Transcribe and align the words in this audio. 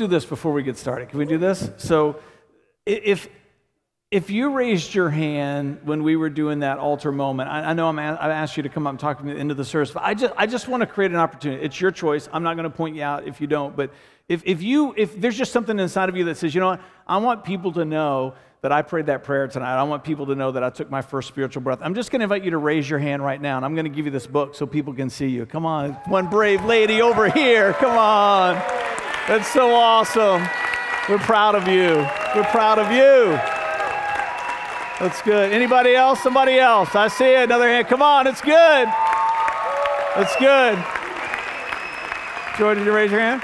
do 0.00 0.06
this 0.06 0.24
before 0.24 0.52
we 0.52 0.62
get 0.62 0.76
started. 0.76 1.10
Can 1.10 1.18
we 1.18 1.26
do 1.26 1.38
this? 1.38 1.70
So, 1.76 2.16
if 2.86 3.28
if 4.10 4.28
you 4.28 4.50
raised 4.50 4.92
your 4.92 5.08
hand 5.08 5.78
when 5.84 6.02
we 6.02 6.16
were 6.16 6.30
doing 6.30 6.60
that 6.60 6.78
altar 6.78 7.12
moment, 7.12 7.48
I, 7.48 7.70
I 7.70 7.72
know 7.74 7.88
I'm 7.88 7.98
a, 7.98 8.02
I 8.02 8.30
asked 8.30 8.56
you 8.56 8.64
to 8.64 8.68
come 8.68 8.86
up 8.88 8.90
and 8.90 8.98
talk 8.98 9.18
to 9.18 9.24
me 9.24 9.30
at 9.30 9.34
the 9.34 9.40
end 9.40 9.52
of 9.52 9.56
the 9.56 9.64
service, 9.64 9.92
but 9.92 10.02
I 10.02 10.14
just, 10.14 10.34
I 10.36 10.46
just 10.48 10.66
want 10.66 10.80
to 10.80 10.86
create 10.86 11.12
an 11.12 11.16
opportunity. 11.16 11.62
It's 11.62 11.80
your 11.80 11.92
choice. 11.92 12.28
I'm 12.32 12.42
not 12.42 12.56
going 12.56 12.68
to 12.68 12.76
point 12.76 12.96
you 12.96 13.04
out 13.04 13.28
if 13.28 13.40
you 13.40 13.46
don't, 13.46 13.76
but 13.76 13.92
if, 14.28 14.42
if 14.44 14.62
you, 14.62 14.94
if 14.96 15.20
there's 15.20 15.38
just 15.38 15.52
something 15.52 15.78
inside 15.78 16.08
of 16.08 16.16
you 16.16 16.24
that 16.24 16.38
says, 16.38 16.56
you 16.56 16.60
know 16.60 16.70
what, 16.70 16.80
I 17.06 17.18
want 17.18 17.44
people 17.44 17.70
to 17.74 17.84
know 17.84 18.34
that 18.62 18.72
I 18.72 18.82
prayed 18.82 19.06
that 19.06 19.22
prayer 19.22 19.46
tonight. 19.46 19.76
I 19.76 19.84
want 19.84 20.02
people 20.02 20.26
to 20.26 20.34
know 20.34 20.50
that 20.50 20.64
I 20.64 20.70
took 20.70 20.90
my 20.90 21.02
first 21.02 21.28
spiritual 21.28 21.62
breath. 21.62 21.78
I'm 21.80 21.94
just 21.94 22.10
going 22.10 22.18
to 22.18 22.24
invite 22.24 22.42
you 22.42 22.50
to 22.50 22.58
raise 22.58 22.90
your 22.90 22.98
hand 22.98 23.24
right 23.24 23.40
now, 23.40 23.58
and 23.58 23.64
I'm 23.64 23.76
going 23.76 23.84
to 23.86 23.90
give 23.90 24.06
you 24.06 24.12
this 24.12 24.26
book 24.26 24.56
so 24.56 24.66
people 24.66 24.92
can 24.92 25.08
see 25.08 25.28
you. 25.28 25.46
Come 25.46 25.64
on, 25.64 25.92
one 26.08 26.28
brave 26.28 26.64
lady 26.64 27.00
over 27.00 27.30
here. 27.30 27.74
Come 27.74 27.96
on. 27.96 28.89
That's 29.28 29.48
so 29.52 29.74
awesome. 29.74 30.42
We're 31.08 31.18
proud 31.18 31.54
of 31.54 31.68
you. 31.68 32.06
We're 32.34 32.44
proud 32.50 32.78
of 32.78 32.90
you. 32.90 33.38
That's 35.00 35.22
good. 35.22 35.52
Anybody 35.52 35.94
else? 35.94 36.22
Somebody 36.22 36.58
else? 36.58 36.94
I 36.94 37.08
see. 37.08 37.34
Another 37.34 37.68
hand. 37.68 37.88
Come 37.88 38.02
on, 38.02 38.26
it's 38.26 38.42
good. 38.42 38.88
It's 40.16 40.36
good. 40.36 40.76
Joy, 42.58 42.74
did 42.74 42.84
you 42.84 42.92
raise 42.92 43.10
your 43.10 43.20
hand? 43.20 43.42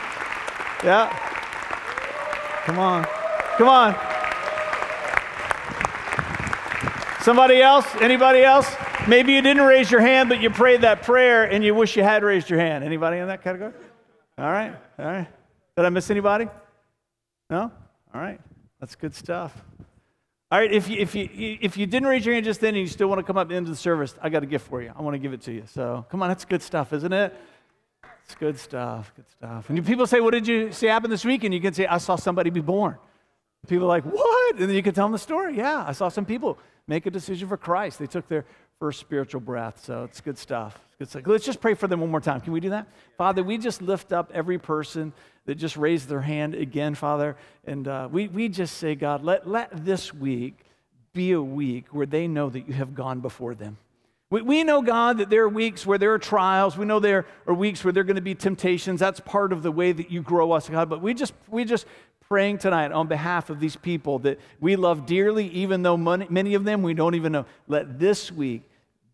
Yeah. 0.85 1.09
Come 2.67 2.79
on. 2.79 3.07
Come 3.57 3.69
on. 3.69 3.95
Somebody 7.23 7.63
else? 7.63 7.87
Anybody 8.01 8.43
else? 8.43 8.77
Maybe 9.09 9.33
you 9.33 9.41
didn't 9.41 9.63
raise 9.63 9.91
your 9.91 10.01
hand, 10.01 10.29
but 10.29 10.41
you 10.41 10.51
prayed 10.51 10.83
that 10.83 11.03
prayer 11.03 11.45
and 11.45 11.65
you 11.65 11.75
wish 11.75 11.97
you 11.97 12.03
had 12.03 12.23
raised 12.23 12.51
your 12.51 12.59
hand. 12.59 12.85
Anybody 12.85 13.19
in 13.19 13.29
that 13.29 13.43
category? 13.43 13.73
All 14.37 14.51
right. 14.51 14.75
All 14.99 15.07
right. 15.07 15.29
Did 15.77 15.85
I 15.85 15.91
miss 15.91 16.11
anybody? 16.11 16.49
No? 17.51 17.71
All 18.15 18.21
right. 18.21 18.41
That's 18.81 18.95
good 18.95 19.15
stuff. 19.15 19.53
All 20.51 20.59
right, 20.59 20.73
if 20.73 20.89
you, 20.89 20.97
if, 20.99 21.15
you, 21.15 21.29
if 21.61 21.77
you 21.77 21.87
didn't 21.87 22.09
raise 22.09 22.25
your 22.25 22.35
hand 22.35 22.47
just 22.47 22.61
then 22.61 22.71
and 22.71 22.79
you 22.79 22.87
still 22.87 23.09
want 23.09 23.19
to 23.19 23.23
come 23.25 23.37
up 23.37 23.51
into 23.51 23.71
the 23.71 23.77
service, 23.77 24.15
I 24.23 24.31
got 24.31 24.43
a 24.43 24.47
gift 24.47 24.69
for 24.69 24.81
you. 24.81 24.93
I 24.97 25.03
want 25.03 25.15
to 25.15 25.19
give 25.19 25.35
it 25.35 25.43
to 25.43 25.53
you. 25.53 25.65
So 25.67 26.07
come 26.09 26.23
on, 26.23 26.29
that's 26.29 26.47
good 26.47 26.63
stuff, 26.63 26.95
isn't 26.95 27.13
it? 27.13 27.35
It's 28.25 28.35
good 28.37 28.59
stuff, 28.59 29.13
good 29.17 29.29
stuff. 29.29 29.69
And 29.69 29.85
people 29.85 30.07
say, 30.07 30.21
What 30.21 30.31
did 30.31 30.49
you 30.49 30.73
see 30.73 30.87
happen 30.87 31.11
this 31.11 31.25
week? 31.25 31.45
And 31.45 31.53
you 31.53 31.61
can 31.61 31.75
say, 31.75 31.87
I 31.87 31.99
saw 31.99 32.17
somebody 32.17 32.51
be 32.51 32.61
born. 32.61 32.97
People 33.69 33.85
are 33.85 33.89
like, 33.89 34.05
What? 34.05 34.57
And 34.57 34.69
then 34.69 34.77
you 34.77 34.83
can 34.83 34.95
tell 34.95 35.05
them 35.05 35.13
the 35.13 35.19
story. 35.19 35.59
Yeah, 35.59 35.85
I 35.87 35.93
saw 35.93 36.09
some 36.09 36.25
people 36.25 36.59
make 36.89 37.07
a 37.07 37.11
decision 37.11 37.49
for 37.49 37.57
Christ. 37.57 37.99
They 37.99 38.07
took 38.07 38.29
their 38.29 38.45
first 38.79 39.01
spiritual 39.01 39.41
breath. 39.41 39.85
So 39.85 40.05
it's 40.05 40.21
good 40.21 40.39
stuff. 40.39 40.79
It's 40.87 40.97
good 40.99 41.09
stuff. 41.09 41.23
Let's 41.27 41.45
just 41.45 41.61
pray 41.61 41.75
for 41.75 41.87
them 41.87 42.01
one 42.01 42.11
more 42.11 42.21
time. 42.21 42.41
Can 42.41 42.53
we 42.53 42.61
do 42.61 42.71
that? 42.71 42.87
Father, 43.17 43.43
we 43.43 43.59
just 43.59 43.83
lift 43.83 44.13
up 44.13 44.31
every 44.35 44.59
person 44.59 45.13
that 45.47 45.57
just 45.57 45.77
raised 45.77 46.09
their 46.09 46.21
hand 46.21 46.55
again, 46.55 46.95
Father. 46.95 47.37
And 47.65 47.89
uh, 47.89 48.09
we, 48.11 48.29
we 48.29 48.49
just 48.49 48.77
say, 48.79 48.95
God, 48.95 49.25
let, 49.25 49.49
let 49.49 49.85
this 49.85 50.13
week 50.13 50.59
be 51.13 51.33
a 51.33 51.43
week 51.43 51.87
where 51.93 52.07
they 52.07 52.29
know 52.29 52.51
that 52.51 52.69
you 52.69 52.75
have 52.75 52.95
gone 52.95 53.21
before 53.21 53.55
them. 53.55 53.79
We, 54.29 54.43
we 54.43 54.65
know, 54.65 54.83
God, 54.83 55.19
that 55.19 55.31
there 55.31 55.45
are 55.45 55.49
weeks 55.49 55.87
where 55.87 55.99
there 55.99 56.13
are 56.13 56.19
trials. 56.19 56.77
We 56.77 56.85
know 56.85 56.99
there 56.99 57.27
are 57.47 57.55
weeks 57.55 57.85
where 57.85 57.93
there 57.93 58.01
are 58.01 58.05
going 58.05 58.17
to 58.17 58.23
be 58.23 58.35
temptations. 58.35 59.01
That's 59.01 59.21
part 59.21 59.53
of 59.53 59.63
the 59.63 59.71
way 59.71 59.93
that 59.93 60.11
you 60.11 60.21
grow 60.21 60.53
us, 60.53 60.69
God. 60.69 60.91
But 60.91 61.01
we 61.01 61.15
just, 61.15 61.33
we 61.49 61.65
just 61.65 61.87
praying 62.29 62.59
tonight 62.59 62.93
on 62.93 63.07
behalf 63.07 63.51
of 63.51 63.61
these 63.61 63.77
people 63.77 64.19
that 64.21 64.39
we 64.61 64.77
love 64.77 65.07
dearly, 65.07 65.49
even 65.49 65.83
though 65.83 65.97
many, 65.97 66.55
of 66.55 66.65
them 66.65 66.83
we 66.83 66.95
don't 66.95 67.15
even 67.15 67.33
know. 67.33 67.47
Let 67.69 67.99
this 67.99 68.33
week 68.33 68.63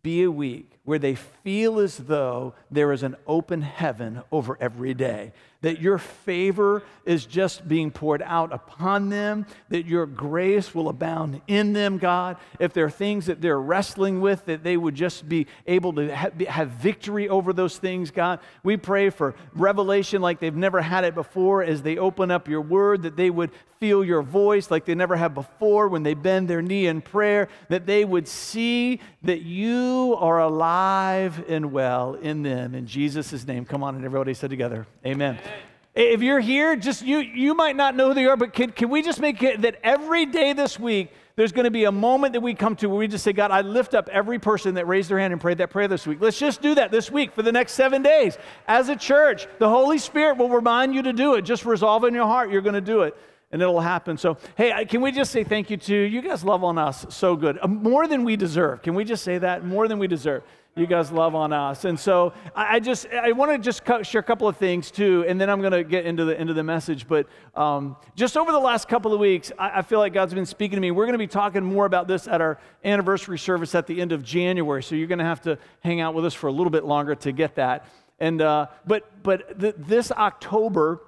be 0.03 0.23
a 0.23 0.31
week 0.31 0.79
where 0.85 0.99
they 0.99 1.15
feel 1.15 1.79
as 1.79 1.97
though 1.97 2.55
there 2.73 2.93
is 2.93 3.03
an 3.03 3.17
open 3.27 3.63
heaven 3.63 4.23
over 4.31 4.57
every 4.61 4.95
day 4.95 5.33
that 5.63 5.81
your 5.81 5.97
favor 5.97 6.83
is 7.05 7.25
just 7.25 7.67
being 7.67 7.91
poured 7.91 8.23
out 8.23 8.53
upon 8.53 9.09
them, 9.09 9.47
that 9.71 9.87
your 9.87 10.07
grace 10.07 10.75
will 10.75 10.89
abound 10.89 11.41
in 11.47 11.73
them, 11.73 11.99
God. 11.99 12.37
If 12.59 12.73
there 12.73 12.85
are 12.85 12.91
things 12.91 13.27
that 13.27 13.41
they're 13.41 13.61
wrestling 13.61 14.21
with, 14.21 14.45
that 14.47 14.65
they 14.65 14.77
would 14.77 14.97
just 14.97 15.29
be 15.29 15.47
able 15.67 15.93
to 15.95 16.15
have 16.15 16.69
victory 16.69 17.29
over 17.29 17.53
those 17.53 17.79
things, 17.79 18.11
God. 18.11 18.41
We 18.65 18.77
pray 18.77 19.11
for 19.11 19.35
revelation 19.55 20.21
like 20.21 20.41
they've 20.41 20.55
never 20.55 20.83
had 20.83 21.05
it 21.05 21.15
before 21.15 21.63
as 21.63 21.83
they 21.83 21.97
open 21.97 22.31
up 22.31 22.49
your 22.49 22.61
word, 22.61 23.03
that 23.03 23.17
they 23.17 23.31
would 23.31 23.53
feel 23.79 24.05
your 24.05 24.23
voice 24.23 24.71
like 24.71 24.85
they 24.85 24.95
never 24.95 25.17
have 25.17 25.35
before 25.35 25.89
when 25.89 26.03
they 26.05 26.15
bend 26.15 26.49
their 26.49 26.63
knee 26.63 26.87
in 26.87 27.01
prayer, 27.01 27.49
that 27.69 27.87
they 27.87 28.05
would 28.05 28.29
see 28.29 29.01
that 29.23 29.43
you 29.43 30.17
are 30.19 30.41
alive 30.41 31.45
and 31.49 31.73
well 31.73 32.15
in 32.15 32.43
them. 32.43 32.62
In 32.63 32.87
Jesus' 32.87 33.47
name, 33.47 33.65
come 33.65 33.83
on, 33.83 33.97
and 33.97 34.05
everybody 34.05 34.35
said 34.35 34.51
together, 34.51 34.87
Amen. 35.05 35.39
Amen. 35.39 35.53
If 35.95 36.23
you're 36.23 36.41
here, 36.41 36.75
just 36.75 37.03
you, 37.03 37.19
you 37.19 37.55
might 37.55 37.77
not 37.77 37.95
know 37.95 38.09
who 38.09 38.15
they 38.15 38.25
are, 38.25 38.37
but 38.37 38.55
can, 38.55 38.71
can 38.71 38.89
we 38.89 39.03
just 39.03 39.21
make 39.21 39.43
it 39.43 39.61
that 39.61 39.79
every 39.85 40.25
day 40.25 40.55
this 40.55 40.81
week, 40.81 41.13
there's 41.37 41.53
going 41.53 41.65
to 41.65 41.71
be 41.71 41.85
a 41.85 41.93
moment 41.93 42.33
that 42.33 42.41
we 42.41 42.55
come 42.55 42.77
to 42.77 42.89
where 42.89 42.99
we 42.99 43.09
just 43.09 43.25
say, 43.25 43.33
God, 43.33 43.51
I 43.51 43.61
lift 43.61 43.95
up 43.95 44.09
every 44.11 44.39
person 44.39 44.75
that 44.75 44.87
raised 44.87 45.11
their 45.11 45.19
hand 45.19 45.33
and 45.33 45.41
prayed 45.41 45.59
that 45.59 45.69
prayer 45.69 45.89
this 45.89 46.07
week. 46.07 46.19
Let's 46.21 46.39
just 46.39 46.63
do 46.63 46.75
that 46.77 46.91
this 46.91 47.11
week 47.11 47.33
for 47.33 47.43
the 47.43 47.53
next 47.53 47.73
seven 47.73 48.03
days. 48.03 48.39
As 48.67 48.89
a 48.89 48.97
church, 48.97 49.47
the 49.59 49.69
Holy 49.69 49.99
Spirit 49.99 50.39
will 50.39 50.49
remind 50.49 50.95
you 50.95 51.03
to 51.03 51.13
do 51.13 51.35
it. 51.35 51.43
Just 51.43 51.67
resolve 51.67 52.05
in 52.05 52.15
your 52.15 52.27
heart, 52.27 52.51
you're 52.51 52.63
going 52.63 52.75
to 52.75 52.81
do 52.81 53.03
it 53.03 53.15
and 53.51 53.61
it'll 53.61 53.81
happen. 53.81 54.17
So, 54.17 54.39
hey, 54.57 54.87
can 54.87 55.03
we 55.03 55.13
just 55.13 55.31
say 55.31 55.45
thank 55.45 55.69
you 55.69 55.77
to 55.77 55.95
you 55.95 56.23
guys? 56.23 56.43
Love 56.43 56.65
on 56.65 56.79
us 56.79 57.05
so 57.11 57.37
good, 57.37 57.59
uh, 57.61 57.69
more 57.69 58.09
than 58.09 58.25
we 58.25 58.35
deserve. 58.35 58.81
Can 58.81 58.95
we 58.95 59.05
just 59.05 59.23
say 59.23 59.37
that? 59.39 59.65
More 59.65 59.89
than 59.89 59.99
we 59.99 60.07
deserve 60.07 60.43
you 60.75 60.87
guys 60.87 61.13
love 61.13 61.35
on 61.35 61.53
us. 61.53 61.85
And 61.85 62.01
so 62.01 62.33
I, 62.57 62.81
just 62.81 63.07
I 63.09 63.33
want 63.33 63.53
to 63.53 63.59
just 63.59 63.83
share 64.09 64.21
a 64.21 64.25
couple 64.25 64.49
of 64.49 64.57
things 64.57 64.91
too, 64.91 65.25
and 65.29 65.39
then 65.39 65.51
I'm 65.51 65.61
going 65.61 65.73
to 65.73 65.85
get 65.85 66.07
into 66.07 66.25
the 66.25 66.41
into 66.41 66.55
the 66.55 66.63
message. 66.63 67.07
But 67.07 67.27
um, 67.55 67.97
just 68.17 68.39
over 68.39 68.53
the 68.53 68.59
last 68.59 68.89
couple 68.89 69.13
of 69.13 69.21
weeks, 69.21 69.53
I, 69.59 69.81
I, 69.81 69.83
feel 69.83 69.99
like 69.99 70.15
God's 70.15 70.33
been 70.33 70.47
speaking 70.47 70.77
to 70.77 70.81
me. 70.81 70.91
We're 70.91 71.05
going 71.05 71.13
to 71.13 71.19
be 71.19 71.27
talking 71.27 71.63
more 71.63 71.85
about 71.85 72.09
this 72.09 72.27
at 72.27 72.41
our 72.41 72.59
anniversary 72.85 73.39
service 73.39 73.75
at 73.75 73.87
the 73.87 74.01
end 74.01 74.13
of 74.13 74.23
January. 74.23 74.83
So 74.83 74.95
you're 74.95 75.09
going 75.09 75.19
to 75.19 75.25
have 75.25 75.43
to 75.43 75.59
hang 75.81 76.01
out 76.01 76.15
with 76.15 76.25
us 76.25 76.33
for 76.33 76.47
a 76.47 76.53
little 76.53 76.71
bit 76.71 76.85
longer 76.85 77.15
to 77.17 77.33
get 77.33 77.57
that. 77.57 77.87
And 78.19 78.41
uh, 78.41 78.69
but 78.87 79.23
but 79.23 79.61
th- 79.61 79.75
this 79.77 80.11
October 80.11 81.03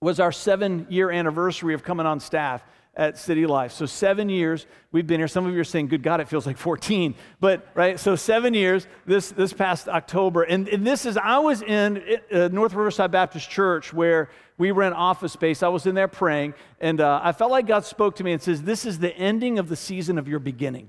was 0.00 0.18
our 0.18 0.32
seven 0.32 0.86
year 0.90 1.12
anniversary 1.12 1.74
of 1.74 1.84
coming 1.84 2.06
on 2.06 2.18
staff 2.18 2.64
at 2.96 3.18
City 3.18 3.46
Life. 3.46 3.72
So, 3.72 3.86
seven 3.86 4.28
years 4.28 4.66
we've 4.90 5.06
been 5.06 5.20
here. 5.20 5.28
Some 5.28 5.46
of 5.46 5.52
you 5.54 5.60
are 5.60 5.64
saying, 5.64 5.88
Good 5.88 6.02
God, 6.02 6.20
it 6.20 6.28
feels 6.28 6.46
like 6.46 6.56
14. 6.56 7.14
But, 7.40 7.68
right, 7.74 8.00
so 8.00 8.16
seven 8.16 8.54
years 8.54 8.86
this, 9.04 9.30
this 9.30 9.52
past 9.52 9.88
October. 9.88 10.42
And, 10.42 10.68
and 10.68 10.86
this 10.86 11.04
is, 11.04 11.16
I 11.16 11.38
was 11.38 11.62
in 11.62 12.02
uh, 12.32 12.48
North 12.48 12.72
Riverside 12.72 13.10
Baptist 13.10 13.50
Church 13.50 13.92
where 13.92 14.30
we 14.58 14.70
rent 14.70 14.94
office 14.94 15.32
space. 15.32 15.62
I 15.62 15.68
was 15.68 15.86
in 15.86 15.94
there 15.94 16.08
praying, 16.08 16.54
and 16.80 17.00
uh, 17.00 17.20
I 17.22 17.32
felt 17.32 17.50
like 17.50 17.66
God 17.66 17.84
spoke 17.84 18.16
to 18.16 18.24
me 18.24 18.32
and 18.32 18.42
says, 18.42 18.62
This 18.62 18.86
is 18.86 18.98
the 18.98 19.14
ending 19.16 19.58
of 19.58 19.68
the 19.68 19.76
season 19.76 20.18
of 20.18 20.26
your 20.26 20.38
beginning. 20.38 20.88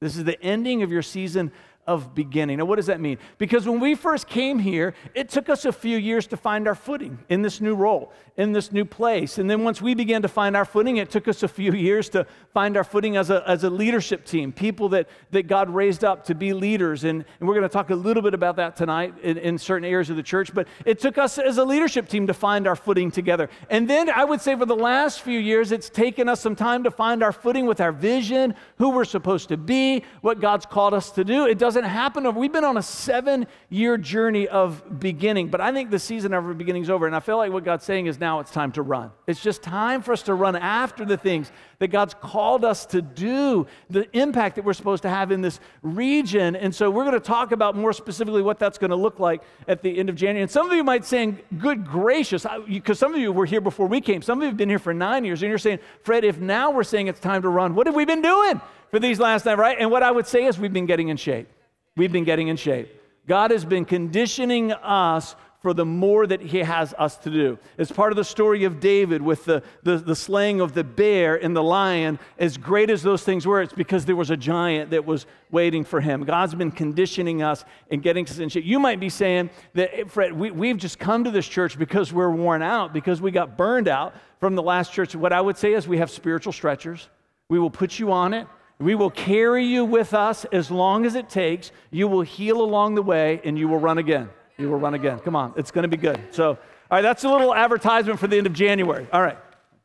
This 0.00 0.16
is 0.16 0.24
the 0.24 0.40
ending 0.42 0.82
of 0.82 0.90
your 0.90 1.02
season 1.02 1.52
of 1.86 2.14
beginning. 2.14 2.58
Now, 2.58 2.64
what 2.64 2.76
does 2.76 2.86
that 2.86 3.00
mean? 3.00 3.18
Because 3.38 3.66
when 3.66 3.80
we 3.80 3.94
first 3.94 4.26
came 4.26 4.58
here, 4.58 4.94
it 5.14 5.28
took 5.28 5.48
us 5.48 5.64
a 5.64 5.72
few 5.72 5.98
years 5.98 6.26
to 6.28 6.36
find 6.36 6.66
our 6.66 6.74
footing 6.74 7.18
in 7.28 7.42
this 7.42 7.60
new 7.60 7.74
role, 7.74 8.12
in 8.36 8.52
this 8.52 8.72
new 8.72 8.84
place. 8.84 9.38
And 9.38 9.50
then 9.50 9.64
once 9.64 9.82
we 9.82 9.94
began 9.94 10.22
to 10.22 10.28
find 10.28 10.56
our 10.56 10.64
footing, 10.64 10.96
it 10.96 11.10
took 11.10 11.28
us 11.28 11.42
a 11.42 11.48
few 11.48 11.72
years 11.72 12.08
to 12.10 12.26
find 12.52 12.76
our 12.76 12.84
footing 12.84 13.16
as 13.16 13.30
a, 13.30 13.46
as 13.48 13.64
a 13.64 13.70
leadership 13.70 14.24
team, 14.24 14.52
people 14.52 14.88
that, 14.90 15.08
that 15.30 15.46
God 15.46 15.68
raised 15.68 16.04
up 16.04 16.24
to 16.26 16.34
be 16.34 16.52
leaders. 16.52 17.04
And, 17.04 17.24
and 17.40 17.48
we're 17.48 17.54
going 17.54 17.68
to 17.68 17.72
talk 17.72 17.90
a 17.90 17.94
little 17.94 18.22
bit 18.22 18.34
about 18.34 18.56
that 18.56 18.76
tonight 18.76 19.14
in, 19.22 19.36
in 19.38 19.58
certain 19.58 19.86
areas 19.86 20.08
of 20.08 20.16
the 20.16 20.22
church. 20.22 20.54
But 20.54 20.68
it 20.86 21.00
took 21.00 21.18
us 21.18 21.38
as 21.38 21.58
a 21.58 21.64
leadership 21.64 22.08
team 22.08 22.26
to 22.28 22.34
find 22.34 22.66
our 22.66 22.76
footing 22.76 23.10
together. 23.10 23.50
And 23.68 23.88
then 23.88 24.08
I 24.08 24.24
would 24.24 24.40
say 24.40 24.56
for 24.56 24.66
the 24.66 24.76
last 24.76 25.20
few 25.20 25.38
years, 25.38 25.72
it's 25.72 25.90
taken 25.90 26.28
us 26.28 26.40
some 26.40 26.56
time 26.56 26.84
to 26.84 26.90
find 26.90 27.22
our 27.22 27.32
footing 27.32 27.66
with 27.66 27.80
our 27.80 27.92
vision, 27.92 28.54
who 28.78 28.90
we're 28.90 29.04
supposed 29.04 29.48
to 29.48 29.56
be, 29.56 30.02
what 30.22 30.40
God's 30.40 30.66
called 30.66 30.94
us 30.94 31.10
to 31.12 31.24
do. 31.24 31.46
It 31.46 31.58
doesn't 31.58 31.73
doesn't 31.74 31.90
happen 31.90 32.24
over. 32.24 32.38
We've 32.38 32.52
been 32.52 32.64
on 32.64 32.76
a 32.76 32.82
seven 32.82 33.46
year 33.68 33.96
journey 33.96 34.48
of 34.48 35.00
beginning, 35.00 35.48
but 35.48 35.60
I 35.60 35.72
think 35.72 35.90
the 35.90 35.98
season 35.98 36.32
of 36.32 36.56
beginning 36.56 36.82
is 36.82 36.90
over. 36.90 37.06
And 37.06 37.14
I 37.14 37.20
feel 37.20 37.36
like 37.36 37.52
what 37.52 37.64
God's 37.64 37.84
saying 37.84 38.06
is 38.06 38.20
now 38.20 38.40
it's 38.40 38.50
time 38.50 38.72
to 38.72 38.82
run. 38.82 39.10
It's 39.26 39.42
just 39.42 39.62
time 39.62 40.02
for 40.02 40.12
us 40.12 40.22
to 40.22 40.34
run 40.34 40.56
after 40.56 41.04
the 41.04 41.16
things 41.16 41.50
that 41.80 41.88
God's 41.88 42.14
called 42.14 42.64
us 42.64 42.86
to 42.86 43.02
do, 43.02 43.66
the 43.90 44.08
impact 44.16 44.56
that 44.56 44.64
we're 44.64 44.72
supposed 44.72 45.02
to 45.02 45.10
have 45.10 45.32
in 45.32 45.40
this 45.40 45.58
region. 45.82 46.54
And 46.54 46.74
so 46.74 46.90
we're 46.90 47.04
going 47.04 47.14
to 47.14 47.20
talk 47.20 47.52
about 47.52 47.76
more 47.76 47.92
specifically 47.92 48.42
what 48.42 48.58
that's 48.58 48.78
going 48.78 48.90
to 48.90 48.96
look 48.96 49.18
like 49.18 49.42
at 49.66 49.82
the 49.82 49.98
end 49.98 50.08
of 50.08 50.14
January. 50.14 50.42
And 50.42 50.50
some 50.50 50.70
of 50.70 50.76
you 50.76 50.84
might 50.84 51.04
say, 51.04 51.34
good 51.58 51.84
gracious, 51.84 52.46
because 52.68 52.98
some 52.98 53.12
of 53.12 53.20
you 53.20 53.32
were 53.32 53.46
here 53.46 53.60
before 53.60 53.86
we 53.86 54.00
came. 54.00 54.22
Some 54.22 54.38
of 54.38 54.42
you 54.42 54.48
have 54.48 54.56
been 54.56 54.68
here 54.68 54.78
for 54.78 54.94
nine 54.94 55.24
years, 55.24 55.42
and 55.42 55.50
you're 55.50 55.58
saying, 55.58 55.80
Fred, 56.02 56.24
if 56.24 56.38
now 56.38 56.70
we're 56.70 56.84
saying 56.84 57.08
it's 57.08 57.20
time 57.20 57.42
to 57.42 57.48
run, 57.48 57.74
what 57.74 57.86
have 57.86 57.96
we 57.96 58.04
been 58.04 58.22
doing 58.22 58.60
for 58.90 59.00
these 59.00 59.18
last 59.18 59.44
nine, 59.44 59.58
right? 59.58 59.76
And 59.78 59.90
what 59.90 60.04
I 60.04 60.10
would 60.12 60.26
say 60.26 60.44
is 60.44 60.58
we've 60.58 60.72
been 60.72 60.86
getting 60.86 61.08
in 61.08 61.16
shape 61.16 61.48
we've 61.96 62.12
been 62.12 62.24
getting 62.24 62.48
in 62.48 62.56
shape. 62.56 62.88
God 63.26 63.50
has 63.50 63.64
been 63.64 63.84
conditioning 63.84 64.72
us 64.72 65.34
for 65.64 65.72
the 65.72 65.86
more 65.86 66.26
that 66.26 66.42
he 66.42 66.58
has 66.58 66.92
us 66.98 67.16
to 67.16 67.30
do. 67.30 67.58
It's 67.78 67.90
part 67.90 68.12
of 68.12 68.16
the 68.16 68.24
story 68.24 68.64
of 68.64 68.80
David 68.80 69.22
with 69.22 69.46
the, 69.46 69.62
the, 69.82 69.96
the, 69.96 70.14
slaying 70.14 70.60
of 70.60 70.74
the 70.74 70.84
bear 70.84 71.42
and 71.42 71.56
the 71.56 71.62
lion. 71.62 72.18
As 72.38 72.58
great 72.58 72.90
as 72.90 73.02
those 73.02 73.22
things 73.22 73.46
were, 73.46 73.62
it's 73.62 73.72
because 73.72 74.04
there 74.04 74.14
was 74.14 74.28
a 74.28 74.36
giant 74.36 74.90
that 74.90 75.06
was 75.06 75.24
waiting 75.50 75.82
for 75.82 76.02
him. 76.02 76.24
God's 76.24 76.54
been 76.54 76.70
conditioning 76.70 77.42
us 77.42 77.64
and 77.90 78.02
getting 78.02 78.26
us 78.26 78.38
in 78.38 78.50
shape. 78.50 78.66
You 78.66 78.78
might 78.78 79.00
be 79.00 79.08
saying 79.08 79.48
that, 79.72 79.98
eh, 79.98 80.04
Fred, 80.06 80.34
we, 80.34 80.50
we've 80.50 80.76
just 80.76 80.98
come 80.98 81.24
to 81.24 81.30
this 81.30 81.48
church 81.48 81.78
because 81.78 82.12
we're 82.12 82.28
worn 82.28 82.60
out, 82.60 82.92
because 82.92 83.22
we 83.22 83.30
got 83.30 83.56
burned 83.56 83.88
out 83.88 84.14
from 84.40 84.56
the 84.56 84.62
last 84.62 84.92
church. 84.92 85.16
What 85.16 85.32
I 85.32 85.40
would 85.40 85.56
say 85.56 85.72
is 85.72 85.88
we 85.88 85.96
have 85.96 86.10
spiritual 86.10 86.52
stretchers. 86.52 87.08
We 87.48 87.58
will 87.58 87.70
put 87.70 87.98
you 87.98 88.12
on 88.12 88.34
it. 88.34 88.46
We 88.78 88.94
will 88.94 89.10
carry 89.10 89.64
you 89.64 89.84
with 89.84 90.14
us 90.14 90.44
as 90.46 90.70
long 90.70 91.06
as 91.06 91.14
it 91.14 91.28
takes. 91.28 91.70
You 91.90 92.08
will 92.08 92.22
heal 92.22 92.60
along 92.60 92.96
the 92.96 93.02
way 93.02 93.40
and 93.44 93.58
you 93.58 93.68
will 93.68 93.78
run 93.78 93.98
again. 93.98 94.28
You 94.58 94.70
will 94.70 94.78
run 94.78 94.94
again. 94.94 95.18
Come 95.20 95.36
on, 95.36 95.54
it's 95.56 95.70
going 95.70 95.84
to 95.84 95.88
be 95.88 95.96
good. 95.96 96.20
So, 96.30 96.50
all 96.50 96.58
right, 96.90 97.02
that's 97.02 97.24
a 97.24 97.28
little 97.28 97.54
advertisement 97.54 98.18
for 98.18 98.26
the 98.26 98.36
end 98.36 98.46
of 98.46 98.52
January. 98.52 99.06
All 99.12 99.22
right, 99.22 99.38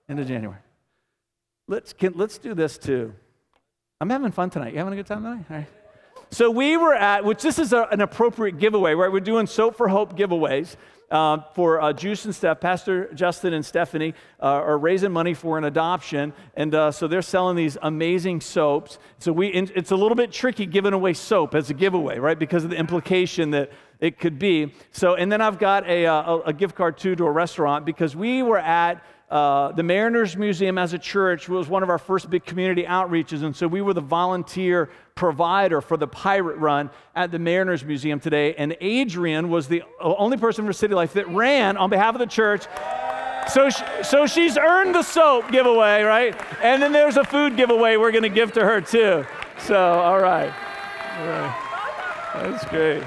end 0.09 0.19
of 0.19 0.27
January. 0.27 0.59
Let's, 1.68 1.94
can, 1.94 2.13
let's 2.15 2.38
do 2.38 2.53
this 2.53 2.77
too. 2.77 3.13
I'm 4.01 4.09
having 4.09 4.31
fun 4.31 4.50
tonight. 4.50 4.74
You 4.74 4.80
having 4.80 4.94
a 4.94 4.95
good 4.95 5.06
time 5.06 5.24
tonight? 5.24 5.45
All 5.50 5.57
right. 5.57 5.68
So 6.31 6.51
we 6.51 6.77
were 6.77 6.94
at, 6.94 7.25
which 7.25 7.42
this 7.42 7.57
is 7.57 7.74
a, 7.74 7.83
an 7.92 8.01
appropriate 8.01 8.59
giveaway, 8.59 8.94
right? 8.94 9.12
We're 9.12 9.19
doing 9.19 9.47
Soap 9.47 9.75
for 9.75 9.88
Hope 9.88 10.18
giveaways. 10.18 10.75
Uh, 11.11 11.39
for 11.56 11.81
uh, 11.81 11.91
Juice 11.91 12.25
and 12.25 12.35
Steph. 12.35 12.59
Pastor 12.59 13.11
Justin 13.15 13.53
and 13.53 13.65
Stephanie 13.65 14.13
uh, 14.39 14.45
are 14.45 14.77
raising 14.77 15.11
money 15.11 15.33
for 15.33 15.57
an 15.57 15.63
adoption, 15.63 16.33
and 16.56 16.75
uh, 16.75 16.91
so 16.91 17.07
they're 17.07 17.23
selling 17.23 17.56
these 17.56 17.79
amazing 17.81 18.41
soaps. 18.41 19.00
So 19.17 19.33
we, 19.33 19.47
it's 19.47 19.89
a 19.89 19.95
little 19.95 20.15
bit 20.15 20.31
tricky 20.31 20.67
giving 20.67 20.94
away 20.94 21.13
soap 21.13 21.56
as 21.56 21.71
a 21.71 21.73
giveaway, 21.73 22.19
right? 22.19 22.38
Because 22.38 22.63
of 22.63 22.69
the 22.69 22.77
implication 22.77 23.50
that 23.51 23.71
it 24.00 24.19
could 24.19 24.38
be. 24.38 24.73
So, 24.91 25.15
and 25.15 25.31
then 25.31 25.41
I've 25.41 25.57
got 25.57 25.88
a, 25.88 26.06
uh, 26.06 26.13
a, 26.13 26.39
a 26.41 26.53
gift 26.53 26.75
card 26.75 26.97
too 26.97 27.15
to 27.15 27.25
a 27.25 27.31
restaurant 27.31 27.85
because 27.85 28.15
we 28.15 28.44
were 28.44 28.59
at 28.59 29.03
uh, 29.30 29.72
the 29.74 29.84
Mariners 29.84 30.36
Museum 30.36 30.80
as 30.80 30.94
a 30.94 30.98
church 30.98 31.48
was 31.48 31.68
one 31.68 31.84
of 31.84 31.90
our 31.90 32.00
first 32.00 32.30
big 32.30 32.46
community 32.46 32.84
outreaches, 32.84 33.44
and 33.44 33.56
so 33.56 33.68
we 33.68 33.80
were 33.80 33.94
the 33.94 34.02
volunteer 34.02 34.90
provider 35.14 35.81
for 35.81 35.98
the 35.98 36.08
pirate 36.08 36.58
run 36.58 36.90
at 37.16 37.31
the 37.31 37.38
Mariners 37.38 37.86
Museum 37.86 38.20
today. 38.20 38.56
And 38.56 38.76
Adrian 38.81 39.50
was 39.50 39.68
the 39.68 39.84
only 40.00 40.38
person 40.38 40.66
from 40.66 40.74
City 40.74 40.96
Life 40.96 41.14
that 41.14 41.28
ran 41.28 41.78
on 41.78 41.92
behalf 41.92 42.16
of 42.16 42.20
the 42.20 42.26
church. 42.26 42.66
So, 43.50 43.70
so 43.70 44.26
she's 44.26 44.58
earned 44.58 44.96
the 44.96 45.04
soap 45.04 45.52
giveaway, 45.52 46.04
right? 46.04 46.36
And 46.62 46.81
then 46.81 46.92
there's 46.92 47.18
a 47.18 47.24
food 47.24 47.56
giveaway 47.56 47.98
we're 47.98 48.12
going 48.12 48.24
to 48.24 48.30
give 48.30 48.54
to 48.54 48.62
her 48.62 48.81
too. 48.81 49.26
So, 49.60 49.78
all 49.78 50.20
right. 50.20 50.54
All 51.20 51.28
right. 51.28 51.70
That's 52.34 52.66
great. 52.66 53.04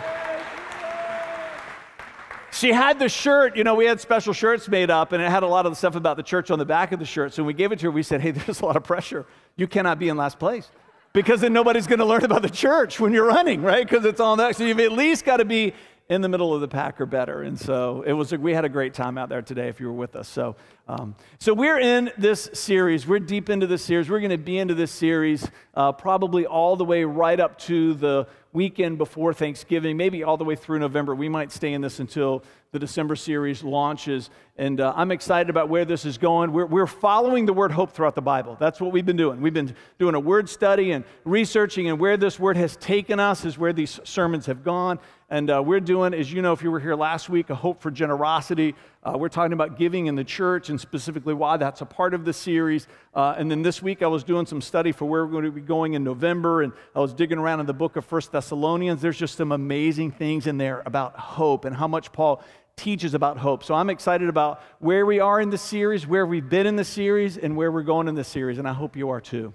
She 2.52 2.70
had 2.70 2.98
the 2.98 3.08
shirt, 3.08 3.56
you 3.56 3.64
know, 3.64 3.74
we 3.74 3.86
had 3.86 4.00
special 4.00 4.34
shirts 4.34 4.68
made 4.68 4.90
up, 4.90 5.12
and 5.12 5.22
it 5.22 5.30
had 5.30 5.42
a 5.42 5.46
lot 5.46 5.64
of 5.64 5.72
the 5.72 5.76
stuff 5.76 5.96
about 5.96 6.18
the 6.18 6.22
church 6.22 6.50
on 6.50 6.58
the 6.58 6.66
back 6.66 6.92
of 6.92 6.98
the 6.98 7.06
shirt. 7.06 7.32
So 7.32 7.42
when 7.42 7.48
we 7.48 7.54
gave 7.54 7.72
it 7.72 7.78
to 7.78 7.86
her, 7.86 7.90
we 7.90 8.02
said, 8.02 8.20
hey, 8.20 8.30
there's 8.32 8.60
a 8.60 8.66
lot 8.66 8.76
of 8.76 8.84
pressure. 8.84 9.26
You 9.56 9.66
cannot 9.66 9.98
be 9.98 10.10
in 10.10 10.16
last 10.18 10.38
place 10.38 10.70
because 11.14 11.40
then 11.40 11.52
nobody's 11.52 11.86
going 11.86 11.98
to 11.98 12.04
learn 12.04 12.24
about 12.24 12.42
the 12.42 12.50
church 12.50 13.00
when 13.00 13.12
you're 13.12 13.26
running, 13.26 13.62
right? 13.62 13.88
Because 13.88 14.04
it's 14.04 14.20
all 14.20 14.36
that. 14.36 14.56
So 14.56 14.64
you've 14.64 14.80
at 14.80 14.92
least 14.92 15.24
got 15.24 15.38
to 15.38 15.44
be 15.44 15.72
in 16.08 16.20
the 16.20 16.28
middle 16.28 16.54
of 16.54 16.60
the 16.60 16.68
pack 16.68 17.00
or 17.00 17.06
better. 17.06 17.42
And 17.42 17.58
so 17.58 18.02
it 18.06 18.12
was. 18.12 18.32
We 18.32 18.52
had 18.52 18.64
a 18.64 18.68
great 18.68 18.92
time 18.92 19.16
out 19.16 19.28
there 19.28 19.40
today. 19.40 19.68
If 19.68 19.80
you 19.80 19.86
were 19.86 19.92
with 19.92 20.16
us, 20.16 20.28
so 20.28 20.56
um, 20.88 21.14
so 21.38 21.54
we're 21.54 21.78
in 21.78 22.10
this 22.18 22.50
series. 22.52 23.06
We're 23.06 23.20
deep 23.20 23.48
into 23.48 23.66
this 23.66 23.82
series. 23.82 24.10
We're 24.10 24.20
going 24.20 24.30
to 24.30 24.38
be 24.38 24.58
into 24.58 24.74
this 24.74 24.90
series 24.90 25.48
uh, 25.74 25.92
probably 25.92 26.44
all 26.44 26.76
the 26.76 26.84
way 26.84 27.04
right 27.04 27.38
up 27.38 27.58
to 27.60 27.94
the 27.94 28.26
weekend 28.52 28.98
before 28.98 29.32
Thanksgiving, 29.32 29.96
maybe 29.96 30.22
all 30.22 30.36
the 30.36 30.44
way 30.44 30.56
through 30.56 30.78
November. 30.78 31.14
We 31.14 31.28
might 31.28 31.50
stay 31.50 31.72
in 31.72 31.80
this 31.80 32.00
until 32.00 32.44
the 32.72 32.78
December 32.78 33.16
series 33.16 33.62
launches. 33.62 34.30
And 34.56 34.80
uh, 34.80 34.92
I'm 34.96 35.10
excited 35.10 35.50
about 35.50 35.68
where 35.68 35.84
this 35.84 36.04
is 36.04 36.18
going. 36.18 36.52
We're, 36.52 36.66
we're 36.66 36.86
following 36.86 37.46
the 37.46 37.52
word 37.52 37.72
hope 37.72 37.92
throughout 37.92 38.14
the 38.14 38.22
Bible. 38.22 38.56
That's 38.58 38.80
what 38.80 38.92
we've 38.92 39.06
been 39.06 39.16
doing. 39.16 39.40
We've 39.40 39.54
been 39.54 39.74
doing 39.98 40.14
a 40.14 40.20
word 40.20 40.48
study 40.48 40.92
and 40.92 41.04
researching, 41.24 41.88
and 41.88 41.98
where 41.98 42.16
this 42.16 42.38
word 42.38 42.56
has 42.56 42.76
taken 42.76 43.20
us 43.20 43.44
is 43.44 43.58
where 43.58 43.72
these 43.72 44.00
sermons 44.04 44.46
have 44.46 44.64
gone. 44.64 44.98
And 45.32 45.50
uh, 45.50 45.62
we're 45.64 45.80
doing, 45.80 46.12
as 46.12 46.30
you 46.30 46.42
know, 46.42 46.52
if 46.52 46.62
you 46.62 46.70
were 46.70 46.78
here 46.78 46.94
last 46.94 47.30
week, 47.30 47.48
a 47.48 47.54
hope 47.54 47.80
for 47.80 47.90
generosity. 47.90 48.74
Uh, 49.02 49.16
we're 49.16 49.30
talking 49.30 49.54
about 49.54 49.78
giving 49.78 50.04
in 50.04 50.14
the 50.14 50.24
church 50.24 50.68
and 50.68 50.78
specifically 50.78 51.32
why 51.32 51.56
that's 51.56 51.80
a 51.80 51.86
part 51.86 52.12
of 52.12 52.26
the 52.26 52.34
series. 52.34 52.86
Uh, 53.14 53.34
and 53.38 53.50
then 53.50 53.62
this 53.62 53.80
week 53.80 54.02
I 54.02 54.08
was 54.08 54.24
doing 54.24 54.44
some 54.44 54.60
study 54.60 54.92
for 54.92 55.06
where 55.06 55.24
we're 55.24 55.32
going 55.32 55.44
to 55.44 55.50
be 55.50 55.62
going 55.62 55.94
in 55.94 56.04
November, 56.04 56.60
and 56.60 56.74
I 56.94 57.00
was 57.00 57.14
digging 57.14 57.38
around 57.38 57.60
in 57.60 57.66
the 57.66 57.72
book 57.72 57.96
of 57.96 58.04
First 58.04 58.30
Thessalonians. 58.30 59.00
There's 59.00 59.16
just 59.16 59.38
some 59.38 59.52
amazing 59.52 60.10
things 60.10 60.46
in 60.46 60.58
there 60.58 60.82
about 60.84 61.16
hope 61.18 61.64
and 61.64 61.74
how 61.74 61.88
much 61.88 62.12
Paul 62.12 62.44
teaches 62.76 63.14
about 63.14 63.38
hope. 63.38 63.64
So 63.64 63.74
I'm 63.74 63.88
excited 63.88 64.28
about 64.28 64.60
where 64.80 65.06
we 65.06 65.20
are 65.20 65.40
in 65.40 65.48
the 65.48 65.56
series, 65.56 66.06
where 66.06 66.26
we've 66.26 66.46
been 66.46 66.66
in 66.66 66.76
the 66.76 66.84
series, 66.84 67.38
and 67.38 67.56
where 67.56 67.72
we're 67.72 67.84
going 67.84 68.06
in 68.06 68.16
the 68.16 68.22
series, 68.22 68.58
and 68.58 68.68
I 68.68 68.74
hope 68.74 68.96
you 68.96 69.08
are 69.08 69.20
too. 69.22 69.54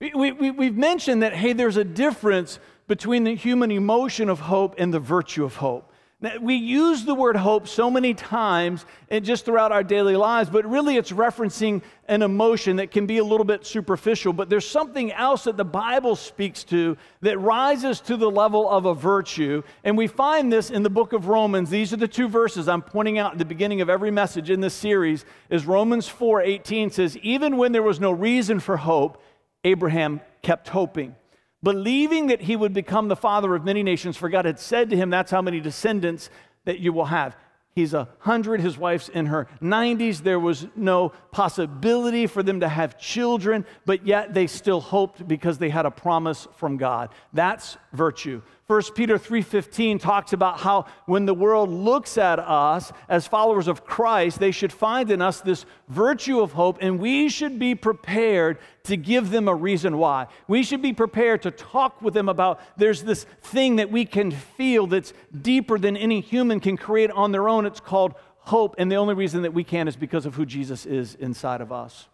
We, 0.00 0.30
we, 0.32 0.50
we've 0.50 0.76
mentioned 0.76 1.22
that, 1.22 1.34
hey, 1.34 1.54
there's 1.54 1.78
a 1.78 1.84
difference 1.84 2.60
between 2.88 3.24
the 3.24 3.36
human 3.36 3.70
emotion 3.70 4.28
of 4.28 4.40
hope 4.40 4.74
and 4.78 4.92
the 4.92 4.98
virtue 4.98 5.44
of 5.44 5.56
hope. 5.56 5.92
Now, 6.20 6.32
we 6.40 6.56
use 6.56 7.04
the 7.04 7.14
word 7.14 7.36
hope 7.36 7.68
so 7.68 7.92
many 7.92 8.12
times 8.12 8.84
and 9.08 9.24
just 9.24 9.44
throughout 9.44 9.70
our 9.70 9.84
daily 9.84 10.16
lives, 10.16 10.50
but 10.50 10.68
really 10.68 10.96
it's 10.96 11.12
referencing 11.12 11.80
an 12.08 12.22
emotion 12.22 12.76
that 12.76 12.90
can 12.90 13.06
be 13.06 13.18
a 13.18 13.24
little 13.24 13.44
bit 13.44 13.64
superficial. 13.64 14.32
But 14.32 14.50
there's 14.50 14.68
something 14.68 15.12
else 15.12 15.44
that 15.44 15.56
the 15.56 15.64
Bible 15.64 16.16
speaks 16.16 16.64
to 16.64 16.96
that 17.20 17.38
rises 17.38 18.00
to 18.00 18.16
the 18.16 18.28
level 18.28 18.68
of 18.68 18.84
a 18.84 18.94
virtue. 18.94 19.62
And 19.84 19.96
we 19.96 20.08
find 20.08 20.52
this 20.52 20.70
in 20.70 20.82
the 20.82 20.90
book 20.90 21.12
of 21.12 21.28
Romans. 21.28 21.70
These 21.70 21.92
are 21.92 21.98
the 21.98 22.08
two 22.08 22.26
verses 22.26 22.66
I'm 22.66 22.82
pointing 22.82 23.18
out 23.18 23.34
at 23.34 23.38
the 23.38 23.44
beginning 23.44 23.80
of 23.80 23.88
every 23.88 24.10
message 24.10 24.50
in 24.50 24.60
this 24.60 24.74
series 24.74 25.24
is 25.50 25.66
Romans 25.66 26.08
4 26.08 26.42
18 26.42 26.90
says, 26.90 27.16
Even 27.18 27.58
when 27.58 27.70
there 27.70 27.82
was 27.84 28.00
no 28.00 28.10
reason 28.10 28.58
for 28.58 28.76
hope, 28.76 29.22
Abraham 29.62 30.20
kept 30.42 30.66
hoping 30.66 31.14
believing 31.62 32.28
that 32.28 32.42
he 32.42 32.56
would 32.56 32.72
become 32.72 33.08
the 33.08 33.16
father 33.16 33.54
of 33.54 33.64
many 33.64 33.82
nations, 33.82 34.16
for 34.16 34.28
God 34.28 34.44
had 34.44 34.58
said 34.58 34.90
to 34.90 34.96
him, 34.96 35.10
That's 35.10 35.30
how 35.30 35.42
many 35.42 35.60
descendants 35.60 36.30
that 36.64 36.80
you 36.80 36.92
will 36.92 37.06
have. 37.06 37.36
He's 37.74 37.94
a 37.94 38.08
hundred, 38.18 38.60
his 38.60 38.76
wife's 38.76 39.08
in 39.08 39.26
her 39.26 39.46
90s. 39.62 40.22
There 40.24 40.40
was 40.40 40.66
no 40.74 41.10
possibility 41.30 42.26
for 42.26 42.42
them 42.42 42.58
to 42.60 42.68
have 42.68 42.98
children, 42.98 43.64
but 43.86 44.04
yet 44.04 44.34
they 44.34 44.48
still 44.48 44.80
hoped 44.80 45.28
because 45.28 45.58
they 45.58 45.68
had 45.68 45.86
a 45.86 45.90
promise 45.92 46.48
from 46.56 46.76
God. 46.76 47.10
That's 47.32 47.76
virtue. 47.92 48.42
1 48.68 48.82
Peter 48.94 49.16
3:15 49.16 49.98
talks 49.98 50.34
about 50.34 50.60
how 50.60 50.84
when 51.06 51.24
the 51.24 51.32
world 51.32 51.70
looks 51.70 52.18
at 52.18 52.38
us 52.38 52.92
as 53.08 53.26
followers 53.26 53.66
of 53.66 53.86
Christ, 53.86 54.40
they 54.40 54.50
should 54.50 54.74
find 54.74 55.10
in 55.10 55.22
us 55.22 55.40
this 55.40 55.64
virtue 55.88 56.40
of 56.40 56.52
hope 56.52 56.76
and 56.82 57.00
we 57.00 57.30
should 57.30 57.58
be 57.58 57.74
prepared 57.74 58.58
to 58.82 58.98
give 58.98 59.30
them 59.30 59.48
a 59.48 59.54
reason 59.54 59.96
why. 59.96 60.26
We 60.48 60.62
should 60.62 60.82
be 60.82 60.92
prepared 60.92 61.40
to 61.44 61.50
talk 61.50 62.02
with 62.02 62.12
them 62.12 62.28
about 62.28 62.60
there's 62.76 63.04
this 63.04 63.24
thing 63.40 63.76
that 63.76 63.90
we 63.90 64.04
can 64.04 64.32
feel 64.32 64.86
that's 64.86 65.14
deeper 65.40 65.78
than 65.78 65.96
any 65.96 66.20
human 66.20 66.60
can 66.60 66.76
create 66.76 67.10
on 67.12 67.32
their 67.32 67.48
own. 67.48 67.64
It's 67.64 67.80
called 67.80 68.16
hope 68.40 68.74
and 68.76 68.92
the 68.92 68.96
only 68.96 69.14
reason 69.14 69.40
that 69.42 69.54
we 69.54 69.64
can 69.64 69.88
is 69.88 69.96
because 69.96 70.26
of 70.26 70.34
who 70.34 70.44
Jesus 70.44 70.84
is 70.84 71.14
inside 71.14 71.62
of 71.62 71.72
us. 71.72 72.06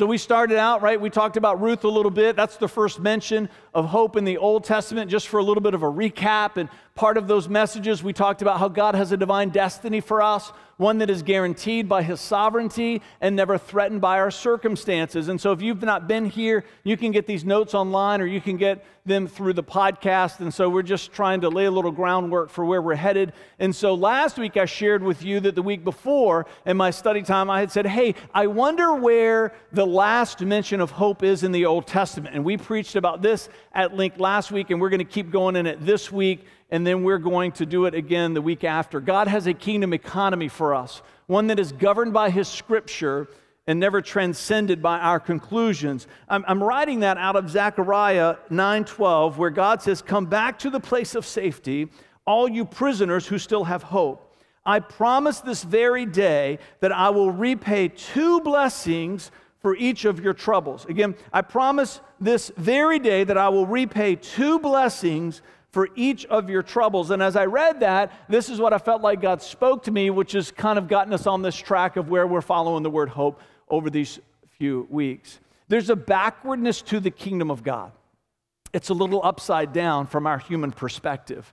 So 0.00 0.06
we 0.06 0.16
started 0.16 0.56
out, 0.56 0.80
right? 0.80 0.98
We 0.98 1.10
talked 1.10 1.36
about 1.36 1.60
Ruth 1.60 1.84
a 1.84 1.88
little 1.88 2.10
bit. 2.10 2.34
That's 2.34 2.56
the 2.56 2.68
first 2.68 3.00
mention 3.00 3.50
of 3.74 3.86
hope 3.86 4.16
in 4.16 4.24
the 4.24 4.38
Old 4.38 4.64
Testament, 4.64 5.10
just 5.10 5.28
for 5.28 5.38
a 5.38 5.42
little 5.42 5.62
bit 5.62 5.74
of 5.74 5.82
a 5.82 5.90
recap. 5.90 6.56
And 6.56 6.68
part 6.94 7.16
of 7.16 7.28
those 7.28 7.48
messages, 7.48 8.02
we 8.02 8.12
talked 8.12 8.42
about 8.42 8.58
how 8.58 8.68
God 8.68 8.94
has 8.94 9.12
a 9.12 9.16
divine 9.16 9.50
destiny 9.50 10.00
for 10.00 10.20
us, 10.20 10.52
one 10.76 10.98
that 10.98 11.10
is 11.10 11.22
guaranteed 11.22 11.88
by 11.88 12.02
his 12.02 12.20
sovereignty 12.20 13.02
and 13.20 13.36
never 13.36 13.58
threatened 13.58 14.00
by 14.00 14.18
our 14.18 14.30
circumstances. 14.30 15.28
And 15.28 15.40
so 15.40 15.52
if 15.52 15.60
you've 15.60 15.82
not 15.82 16.08
been 16.08 16.24
here, 16.24 16.64
you 16.84 16.96
can 16.96 17.12
get 17.12 17.26
these 17.26 17.44
notes 17.44 17.74
online 17.74 18.20
or 18.20 18.26
you 18.26 18.40
can 18.40 18.56
get 18.56 18.84
them 19.04 19.26
through 19.26 19.52
the 19.52 19.62
podcast. 19.62 20.40
And 20.40 20.52
so 20.52 20.68
we're 20.68 20.82
just 20.82 21.12
trying 21.12 21.42
to 21.42 21.48
lay 21.48 21.66
a 21.66 21.70
little 21.70 21.90
groundwork 21.90 22.48
for 22.48 22.64
where 22.64 22.80
we're 22.80 22.94
headed. 22.94 23.32
And 23.58 23.74
so 23.74 23.94
last 23.94 24.38
week 24.38 24.56
I 24.56 24.64
shared 24.64 25.02
with 25.02 25.22
you 25.22 25.40
that 25.40 25.54
the 25.54 25.62
week 25.62 25.84
before 25.84 26.46
in 26.64 26.76
my 26.76 26.90
study 26.90 27.22
time, 27.22 27.50
I 27.50 27.60
had 27.60 27.70
said, 27.70 27.86
Hey, 27.86 28.14
I 28.32 28.46
wonder 28.46 28.94
where 28.94 29.54
the 29.72 29.86
last 29.86 30.40
mention 30.40 30.80
of 30.80 30.90
hope 30.90 31.22
is 31.22 31.44
in 31.44 31.52
the 31.52 31.66
Old 31.66 31.86
Testament. 31.86 32.34
And 32.34 32.44
we 32.44 32.56
preached 32.56 32.96
about 32.96 33.20
this 33.20 33.48
at 33.72 33.96
length 33.96 34.18
last 34.18 34.50
week, 34.50 34.70
and 34.70 34.80
we're 34.80 34.90
going 34.90 34.98
to 34.98 35.04
keep 35.04 35.30
going 35.30 35.56
in 35.56 35.66
it 35.66 35.84
this 35.84 36.10
week 36.10 36.46
and 36.70 36.86
then 36.86 37.02
we're 37.02 37.18
going 37.18 37.52
to 37.52 37.66
do 37.66 37.86
it 37.86 37.94
again 37.94 38.34
the 38.34 38.42
week 38.42 38.64
after. 38.64 39.00
God 39.00 39.28
has 39.28 39.46
a 39.46 39.54
kingdom 39.54 39.92
economy 39.92 40.48
for 40.48 40.74
us, 40.74 41.02
one 41.26 41.48
that 41.48 41.58
is 41.58 41.72
governed 41.72 42.12
by 42.12 42.30
His 42.30 42.48
scripture 42.48 43.28
and 43.66 43.78
never 43.78 44.00
transcended 44.00 44.82
by 44.82 44.98
our 44.98 45.20
conclusions. 45.20 46.06
I'm, 46.28 46.44
I'm 46.48 46.62
writing 46.62 47.00
that 47.00 47.18
out 47.18 47.36
of 47.36 47.50
Zechariah 47.50 48.36
9:12, 48.50 49.36
where 49.36 49.50
God 49.50 49.82
says, 49.82 50.00
"Come 50.00 50.26
back 50.26 50.58
to 50.60 50.70
the 50.70 50.80
place 50.80 51.14
of 51.14 51.26
safety, 51.26 51.88
all 52.26 52.48
you 52.48 52.64
prisoners 52.64 53.26
who 53.26 53.38
still 53.38 53.64
have 53.64 53.82
hope. 53.82 54.26
I 54.64 54.80
promise 54.80 55.40
this 55.40 55.64
very 55.64 56.06
day 56.06 56.58
that 56.80 56.92
I 56.92 57.10
will 57.10 57.30
repay 57.30 57.88
two 57.88 58.40
blessings." 58.40 59.30
For 59.60 59.76
each 59.76 60.06
of 60.06 60.24
your 60.24 60.32
troubles. 60.32 60.86
Again, 60.86 61.14
I 61.34 61.42
promise 61.42 62.00
this 62.20 62.52
very 62.56 62.98
day 62.98 63.24
that 63.24 63.38
I 63.38 63.48
will 63.48 63.66
repay 63.66 64.16
two 64.16 64.58
blessings 64.58 65.42
for 65.72 65.88
each 65.94 66.26
of 66.26 66.50
your 66.50 66.62
troubles. 66.62 67.10
And 67.10 67.22
as 67.22 67.36
I 67.36 67.46
read 67.46 67.80
that, 67.80 68.12
this 68.28 68.48
is 68.48 68.60
what 68.60 68.72
I 68.72 68.78
felt 68.78 69.02
like 69.02 69.20
God 69.20 69.40
spoke 69.40 69.84
to 69.84 69.90
me, 69.90 70.10
which 70.10 70.32
has 70.32 70.50
kind 70.50 70.78
of 70.78 70.88
gotten 70.88 71.12
us 71.12 71.26
on 71.26 71.42
this 71.42 71.56
track 71.56 71.96
of 71.96 72.10
where 72.10 72.26
we're 72.26 72.40
following 72.40 72.82
the 72.82 72.90
word 72.90 73.08
hope 73.08 73.40
over 73.68 73.88
these 73.88 74.18
few 74.58 74.86
weeks. 74.90 75.38
There's 75.68 75.90
a 75.90 75.96
backwardness 75.96 76.82
to 76.82 76.98
the 77.00 77.10
kingdom 77.10 77.50
of 77.50 77.62
God, 77.62 77.92
it's 78.72 78.88
a 78.88 78.94
little 78.94 79.20
upside 79.24 79.72
down 79.72 80.06
from 80.06 80.26
our 80.26 80.38
human 80.38 80.72
perspective. 80.72 81.52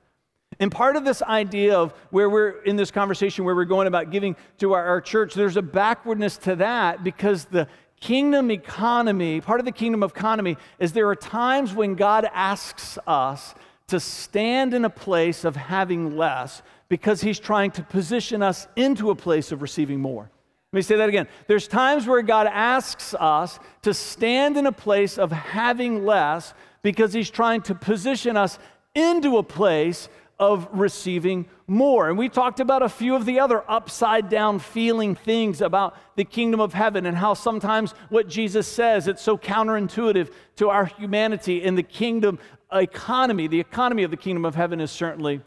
And 0.59 0.71
part 0.71 0.95
of 0.95 1.05
this 1.05 1.21
idea 1.21 1.77
of 1.77 1.93
where 2.09 2.29
we're 2.29 2.61
in 2.61 2.77
this 2.77 2.89
conversation 2.89 3.45
where 3.45 3.55
we're 3.55 3.65
going 3.65 3.85
about 3.85 4.11
giving 4.11 4.35
to 4.57 4.73
our, 4.73 4.83
our, 4.83 5.01
church, 5.01 5.33
there's 5.33 5.57
a 5.57 5.61
backwardness 5.61 6.37
to 6.37 6.55
that 6.55 7.03
because 7.03 7.45
the 7.45 7.67
kingdom 7.99 8.51
economy, 8.51 9.41
part 9.41 9.59
of 9.59 9.65
the 9.65 9.71
kingdom 9.71 10.03
economy, 10.03 10.57
is 10.79 10.93
there 10.93 11.09
are 11.09 11.15
times 11.15 11.73
when 11.73 11.95
God 11.95 12.27
asks 12.33 12.97
us 13.07 13.55
to 13.87 13.99
stand 13.99 14.73
in 14.73 14.85
a 14.85 14.89
place 14.89 15.45
of 15.45 15.55
having 15.55 16.17
less 16.17 16.61
because 16.89 17.21
he's 17.21 17.39
trying 17.39 17.71
to 17.71 17.83
position 17.83 18.41
us 18.41 18.67
into 18.75 19.09
a 19.09 19.15
place 19.15 19.51
of 19.51 19.61
receiving 19.61 19.99
more. 19.99 20.29
Let 20.73 20.77
me 20.77 20.81
say 20.81 20.97
that 20.97 21.09
again. 21.09 21.27
There's 21.47 21.67
times 21.67 22.07
where 22.07 22.21
God 22.21 22.47
asks 22.47 23.13
us 23.13 23.59
to 23.83 23.93
stand 23.93 24.57
in 24.57 24.65
a 24.65 24.71
place 24.71 25.17
of 25.17 25.31
having 25.31 26.05
less 26.05 26.53
because 26.81 27.13
he's 27.13 27.29
trying 27.29 27.61
to 27.61 27.75
position 27.75 28.35
us 28.35 28.59
into 28.93 29.37
a 29.37 29.43
place 29.43 30.09
of 30.39 30.67
receiving 30.71 31.47
more. 31.65 32.09
And 32.09 32.17
we 32.17 32.29
talked 32.29 32.59
about 32.59 32.83
a 32.83 32.89
few 32.89 33.15
of 33.15 33.25
the 33.25 33.39
other 33.39 33.63
upside 33.69 34.29
down 34.29 34.59
feeling 34.59 35.15
things 35.15 35.61
about 35.61 35.95
the 36.15 36.23
kingdom 36.23 36.59
of 36.59 36.73
heaven 36.73 37.05
and 37.05 37.17
how 37.17 37.33
sometimes 37.33 37.93
what 38.09 38.27
Jesus 38.27 38.67
says, 38.67 39.07
it's 39.07 39.21
so 39.21 39.37
counterintuitive 39.37 40.31
to 40.57 40.69
our 40.69 40.85
humanity 40.85 41.63
in 41.63 41.75
the 41.75 41.83
kingdom 41.83 42.37
economy. 42.71 43.47
The 43.47 43.59
economy 43.59 44.03
of 44.03 44.11
the 44.11 44.17
kingdom 44.17 44.45
of 44.45 44.53
heaven 44.53 44.79
is 44.79 44.91
certainly 44.91 45.41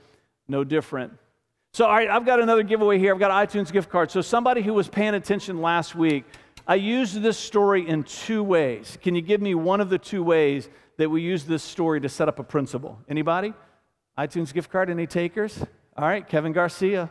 no 0.48 0.64
different. 0.64 1.12
So, 1.72 1.86
all 1.86 1.92
right, 1.92 2.10
I've 2.10 2.26
got 2.26 2.40
another 2.40 2.64
giveaway 2.64 2.98
here. 2.98 3.14
I've 3.14 3.20
got 3.20 3.48
iTunes 3.48 3.70
gift 3.70 3.90
card. 3.90 4.10
So, 4.10 4.20
somebody 4.20 4.60
who 4.60 4.74
was 4.74 4.88
paying 4.88 5.14
attention 5.14 5.62
last 5.62 5.94
week, 5.94 6.24
I 6.66 6.74
used 6.74 7.22
this 7.22 7.38
story 7.38 7.88
in 7.88 8.02
two 8.02 8.42
ways. 8.42 8.98
Can 9.00 9.14
you 9.14 9.22
give 9.22 9.40
me 9.40 9.54
one 9.54 9.80
of 9.80 9.88
the 9.88 9.98
two 9.98 10.24
ways 10.24 10.68
that 10.96 11.08
we 11.08 11.22
use 11.22 11.44
this 11.44 11.62
story 11.62 12.00
to 12.00 12.08
set 12.08 12.26
up 12.26 12.40
a 12.40 12.42
principle? 12.42 12.98
Anybody? 13.08 13.54
iTunes 14.18 14.52
gift 14.52 14.70
card, 14.70 14.90
any 14.90 15.06
takers? 15.06 15.58
All 15.96 16.06
right, 16.06 16.26
Kevin 16.26 16.52
Garcia. 16.52 17.10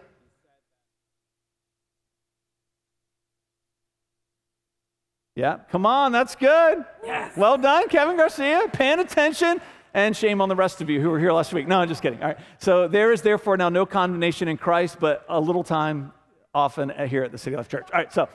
Yeah, 5.36 5.60
come 5.72 5.86
on, 5.86 6.12
that's 6.12 6.36
good. 6.36 6.84
Yes. 7.04 7.38
Well 7.38 7.58
done, 7.58 7.88
Kevin 7.88 8.18
Garcia, 8.18 8.68
paying 8.74 9.00
attention. 9.00 9.62
And 9.94 10.16
shame 10.16 10.40
on 10.40 10.50
the 10.50 10.56
rest 10.56 10.82
of 10.82 10.90
you 10.90 11.02
who 11.02 11.10
were 11.10 11.20
here 11.20 11.32
last 11.32 11.52
week. 11.52 11.68
No, 11.68 11.80
I'm 11.80 11.88
just 11.88 12.04
kidding. 12.04 12.22
All 12.22 12.28
right. 12.28 12.38
So 12.60 12.88
there 12.88 13.12
is 13.12 13.24
therefore 13.24 13.58
now 13.58 13.70
no 13.70 13.88
condemnation 13.88 14.48
in 14.48 14.56
Christ, 14.56 14.98
but 15.00 15.26
a 15.28 15.40
little 15.40 15.64
time 15.64 16.14
often 16.54 16.92
uh, 16.92 17.08
here 17.08 17.24
at 17.24 17.32
the 17.32 17.40
City 17.40 17.56
Life 17.56 17.70
Church. 17.70 17.88
All 17.92 17.98
right. 17.98 18.14
So 18.14 18.30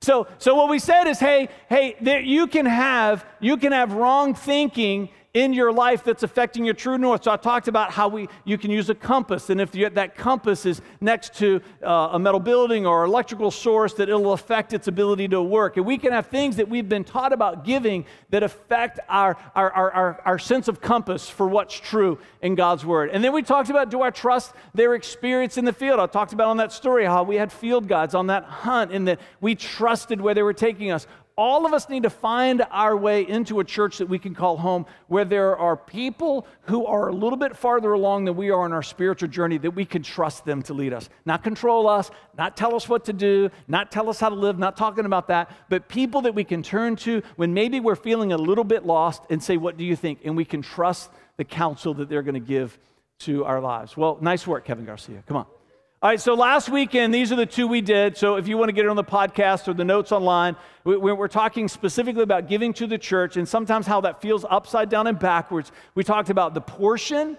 so, 0.00 0.28
so 0.38 0.54
what 0.54 0.68
we 0.68 0.78
said 0.78 1.08
is, 1.08 1.18
hey, 1.18 1.48
hey, 1.68 1.96
there, 2.00 2.20
you 2.20 2.46
can 2.46 2.66
have 2.66 3.26
you 3.40 3.56
can 3.56 3.72
have 3.72 3.92
wrong 3.92 4.34
thinking 4.34 5.08
in 5.34 5.52
your 5.52 5.72
life 5.72 6.04
that's 6.04 6.22
affecting 6.22 6.64
your 6.64 6.74
true 6.74 6.96
north. 6.96 7.24
So 7.24 7.30
I 7.30 7.36
talked 7.36 7.68
about 7.68 7.90
how 7.90 8.08
we, 8.08 8.28
you 8.44 8.56
can 8.56 8.70
use 8.70 8.88
a 8.88 8.94
compass, 8.94 9.50
and 9.50 9.60
if 9.60 9.74
you, 9.74 9.88
that 9.90 10.16
compass 10.16 10.64
is 10.64 10.80
next 11.00 11.34
to 11.34 11.60
uh, 11.84 12.10
a 12.12 12.18
metal 12.18 12.40
building 12.40 12.86
or 12.86 13.04
electrical 13.04 13.50
source, 13.50 13.92
that 13.94 14.08
it'll 14.08 14.32
affect 14.32 14.72
its 14.72 14.88
ability 14.88 15.28
to 15.28 15.42
work. 15.42 15.76
And 15.76 15.84
we 15.84 15.98
can 15.98 16.12
have 16.12 16.26
things 16.26 16.56
that 16.56 16.68
we've 16.68 16.88
been 16.88 17.04
taught 17.04 17.32
about 17.32 17.64
giving 17.64 18.06
that 18.30 18.42
affect 18.42 19.00
our, 19.08 19.36
our, 19.54 19.70
our, 19.70 19.92
our, 19.92 20.20
our 20.24 20.38
sense 20.38 20.66
of 20.66 20.80
compass 20.80 21.28
for 21.28 21.46
what's 21.46 21.78
true 21.78 22.18
in 22.40 22.54
God's 22.54 22.86
word. 22.86 23.10
And 23.10 23.22
then 23.22 23.32
we 23.32 23.42
talked 23.42 23.68
about 23.68 23.90
do 23.90 24.00
I 24.02 24.10
trust 24.10 24.54
their 24.74 24.94
experience 24.94 25.58
in 25.58 25.64
the 25.64 25.72
field? 25.72 26.00
I 26.00 26.06
talked 26.06 26.32
about 26.32 26.48
on 26.48 26.56
that 26.56 26.72
story 26.72 27.04
how 27.04 27.22
we 27.22 27.36
had 27.36 27.52
field 27.52 27.86
guides 27.86 28.14
on 28.14 28.28
that 28.28 28.44
hunt 28.44 28.92
and 28.92 29.06
that 29.08 29.20
we 29.40 29.54
trusted 29.54 30.20
where 30.20 30.34
they 30.34 30.42
were 30.42 30.54
taking 30.54 30.90
us 30.90 31.06
all 31.38 31.64
of 31.64 31.72
us 31.72 31.88
need 31.88 32.02
to 32.02 32.10
find 32.10 32.66
our 32.72 32.96
way 32.96 33.26
into 33.26 33.60
a 33.60 33.64
church 33.64 33.98
that 33.98 34.08
we 34.08 34.18
can 34.18 34.34
call 34.34 34.56
home 34.56 34.84
where 35.06 35.24
there 35.24 35.56
are 35.56 35.76
people 35.76 36.46
who 36.62 36.84
are 36.84 37.08
a 37.08 37.12
little 37.12 37.36
bit 37.38 37.56
farther 37.56 37.92
along 37.92 38.24
than 38.24 38.36
we 38.36 38.50
are 38.50 38.66
in 38.66 38.72
our 38.72 38.82
spiritual 38.82 39.28
journey 39.28 39.56
that 39.56 39.70
we 39.70 39.84
can 39.84 40.02
trust 40.02 40.44
them 40.44 40.60
to 40.62 40.74
lead 40.74 40.92
us. 40.92 41.08
Not 41.24 41.44
control 41.44 41.88
us, 41.88 42.10
not 42.36 42.56
tell 42.56 42.74
us 42.74 42.88
what 42.88 43.04
to 43.04 43.12
do, 43.12 43.50
not 43.68 43.92
tell 43.92 44.10
us 44.10 44.18
how 44.18 44.30
to 44.30 44.34
live, 44.34 44.58
not 44.58 44.76
talking 44.76 45.04
about 45.06 45.28
that, 45.28 45.50
but 45.68 45.88
people 45.88 46.22
that 46.22 46.34
we 46.34 46.42
can 46.42 46.60
turn 46.60 46.96
to 46.96 47.22
when 47.36 47.54
maybe 47.54 47.78
we're 47.78 47.94
feeling 47.94 48.32
a 48.32 48.38
little 48.38 48.64
bit 48.64 48.84
lost 48.84 49.22
and 49.30 49.40
say, 49.40 49.56
What 49.56 49.76
do 49.76 49.84
you 49.84 49.94
think? 49.94 50.18
And 50.24 50.36
we 50.36 50.44
can 50.44 50.60
trust 50.60 51.08
the 51.36 51.44
counsel 51.44 51.94
that 51.94 52.08
they're 52.08 52.22
going 52.22 52.34
to 52.34 52.40
give 52.40 52.76
to 53.20 53.44
our 53.44 53.60
lives. 53.60 53.96
Well, 53.96 54.18
nice 54.20 54.44
work, 54.44 54.64
Kevin 54.64 54.84
Garcia. 54.84 55.22
Come 55.26 55.36
on. 55.36 55.46
All 56.00 56.08
right, 56.08 56.20
so 56.20 56.34
last 56.34 56.68
weekend, 56.68 57.12
these 57.12 57.32
are 57.32 57.36
the 57.36 57.44
two 57.44 57.66
we 57.66 57.80
did. 57.80 58.16
So 58.16 58.36
if 58.36 58.46
you 58.46 58.56
want 58.56 58.68
to 58.68 58.72
get 58.72 58.84
it 58.84 58.88
on 58.88 58.94
the 58.94 59.02
podcast 59.02 59.66
or 59.66 59.74
the 59.74 59.84
notes 59.84 60.12
online, 60.12 60.54
we, 60.84 61.10
are 61.10 61.26
talking 61.26 61.66
specifically 61.66 62.22
about 62.22 62.46
giving 62.46 62.72
to 62.74 62.86
the 62.86 62.98
church 62.98 63.36
and 63.36 63.48
sometimes 63.48 63.84
how 63.84 64.02
that 64.02 64.22
feels 64.22 64.46
upside 64.48 64.90
down 64.90 65.08
and 65.08 65.18
backwards. 65.18 65.72
We 65.96 66.04
talked 66.04 66.30
about 66.30 66.54
the 66.54 66.60
portion 66.60 67.36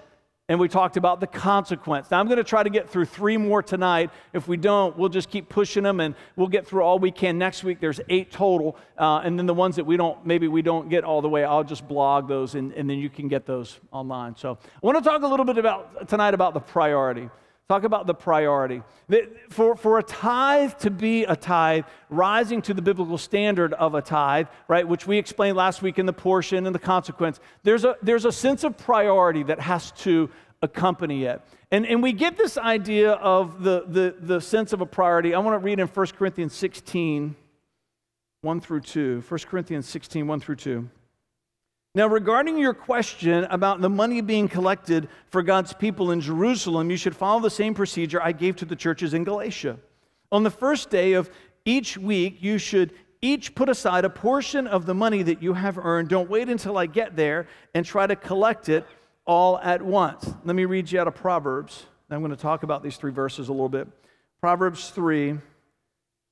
and 0.50 0.60
we 0.60 0.68
talked 0.68 0.98
about 0.98 1.22
the 1.22 1.28
consequence. 1.28 2.12
Now, 2.12 2.20
I'm 2.20 2.26
going 2.26 2.36
to 2.38 2.44
try 2.44 2.62
to 2.62 2.70
get 2.70 2.90
through 2.90 3.06
three 3.06 3.38
more 3.38 3.64
tonight. 3.64 4.10
If 4.34 4.50
we 4.50 4.58
don't, 4.58 4.98
we'll 4.98 5.08
just 5.08 5.30
keep 5.30 5.48
pushing 5.48 5.84
them 5.84 6.02
and 6.02 6.14
we'll 6.36 6.50
get 6.50 6.68
through 6.68 6.82
all 6.82 7.00
we 7.00 7.12
can 7.12 7.38
next 7.38 7.64
week. 7.64 7.80
There's 7.80 8.02
eight 8.10 8.30
total. 8.30 8.76
Uh, 8.98 9.20
and 9.20 9.40
then 9.40 9.46
the 9.46 9.54
ones 9.54 9.78
that 9.78 9.86
we 9.86 9.96
don't, 9.96 10.26
maybe 10.26 10.50
we 10.50 10.62
don't 10.62 10.90
get 10.90 11.06
all 11.06 11.22
the 11.22 11.30
way, 11.30 11.46
I'll 11.46 11.64
just 11.64 11.88
blog 11.88 12.28
those 12.28 12.56
and, 12.56 12.74
and 12.74 12.90
then 12.90 12.98
you 12.98 13.10
can 13.10 13.30
get 13.30 13.46
those 13.46 13.80
online. 13.94 14.36
So 14.36 14.58
I 14.62 14.80
want 14.86 15.02
to 15.02 15.10
talk 15.10 15.22
a 15.22 15.28
little 15.28 15.46
bit 15.46 15.58
about 15.58 16.10
tonight 16.10 16.34
about 16.34 16.54
the 16.54 16.60
priority. 16.60 17.30
Talk 17.70 17.84
about 17.84 18.08
the 18.08 18.16
priority. 18.16 18.82
For, 19.52 19.76
for 19.76 20.00
a 20.00 20.04
tithe 20.04 20.74
to 20.80 20.90
be 20.90 21.26
a 21.26 21.36
tithe, 21.36 21.86
rising 22.10 22.64
to 22.64 22.74
the 22.74 22.82
biblical 22.82 23.20
standard 23.20 23.74
of 23.74 23.94
a 23.94 24.02
tithe, 24.02 24.48
right, 24.68 24.88
which 24.88 25.06
we 25.06 25.20
explained 25.20 25.56
last 25.56 25.84
week 25.84 26.00
in 26.00 26.08
the 26.08 26.14
portion 26.14 26.66
and 26.66 26.74
the 26.74 26.80
consequence, 26.80 27.40
there's 27.62 27.86
a, 27.86 27.96
there's 28.02 28.26
a 28.26 28.32
sense 28.32 28.64
of 28.64 28.76
priority 28.76 29.44
that 29.44 29.60
has 29.60 29.92
to 29.92 30.32
accompany 30.64 31.26
it. 31.26 31.44
And, 31.70 31.86
and 31.86 32.02
we 32.02 32.12
get 32.12 32.38
this 32.38 32.58
idea 32.58 33.12
of 33.12 33.62
the, 33.62 33.84
the, 33.88 34.16
the 34.20 34.42
sense 34.42 34.74
of 34.74 34.82
a 34.82 34.88
priority. 34.88 35.36
I 35.36 35.40
want 35.40 35.54
to 35.54 35.64
read 35.64 35.80
in 35.80 35.86
1 35.88 36.08
Corinthians 36.18 36.56
16, 36.56 37.36
1 38.42 38.62
through 38.62 38.82
2. 38.82 39.24
1 39.28 39.40
Corinthians 39.42 39.88
16, 39.88 40.26
1 40.26 40.40
through 40.40 40.56
2. 40.56 40.90
Now, 41.96 42.06
regarding 42.08 42.60
your 42.60 42.76
question 42.76 43.46
about 43.46 43.82
the 43.82 43.90
money 43.90 44.22
being 44.22 44.48
collected 44.48 45.10
for 45.32 45.42
God's 45.42 45.74
people 45.74 46.12
in 46.12 46.22
Jerusalem, 46.22 46.92
you 46.92 46.98
should 46.98 47.16
follow 47.16 47.40
the 47.40 47.50
same 47.50 47.74
procedure 47.74 48.22
I 48.22 48.32
gave 48.32 48.56
to 48.58 48.66
the 48.66 48.76
churches 48.76 49.16
in 49.16 49.24
Galatia. 49.24 49.80
On 50.32 50.44
the 50.44 50.52
first 50.52 50.92
day 50.92 51.14
of 51.14 51.32
each 51.66 51.98
week, 51.98 52.38
you 52.42 52.60
should 52.60 52.94
each 53.22 53.56
put 53.56 53.70
aside 53.70 54.06
a 54.06 54.10
portion 54.10 54.68
of 54.68 54.86
the 54.86 54.94
money 54.94 55.24
that 55.24 55.42
you 55.42 55.54
have 55.54 55.80
earned. 55.80 56.10
Don't 56.10 56.30
wait 56.30 56.48
until 56.48 56.78
I 56.78 56.86
get 56.86 57.16
there 57.16 57.48
and 57.74 57.84
try 57.84 58.06
to 58.06 58.16
collect 58.16 58.70
it 58.70 58.86
all 59.26 59.58
at 59.58 59.82
once. 59.82 60.32
Let 60.46 60.56
me 60.56 60.66
read 60.66 60.92
you 60.92 61.00
out 61.00 61.08
of 61.08 61.16
Proverbs. 61.16 61.88
I'm 62.12 62.20
going 62.20 62.32
to 62.32 62.38
talk 62.38 62.62
about 62.62 62.84
these 62.84 62.98
three 62.98 63.12
verses 63.12 63.50
a 63.50 63.52
little 63.52 63.70
bit. 63.70 63.88
Proverbs 64.42 64.90
3 64.92 65.40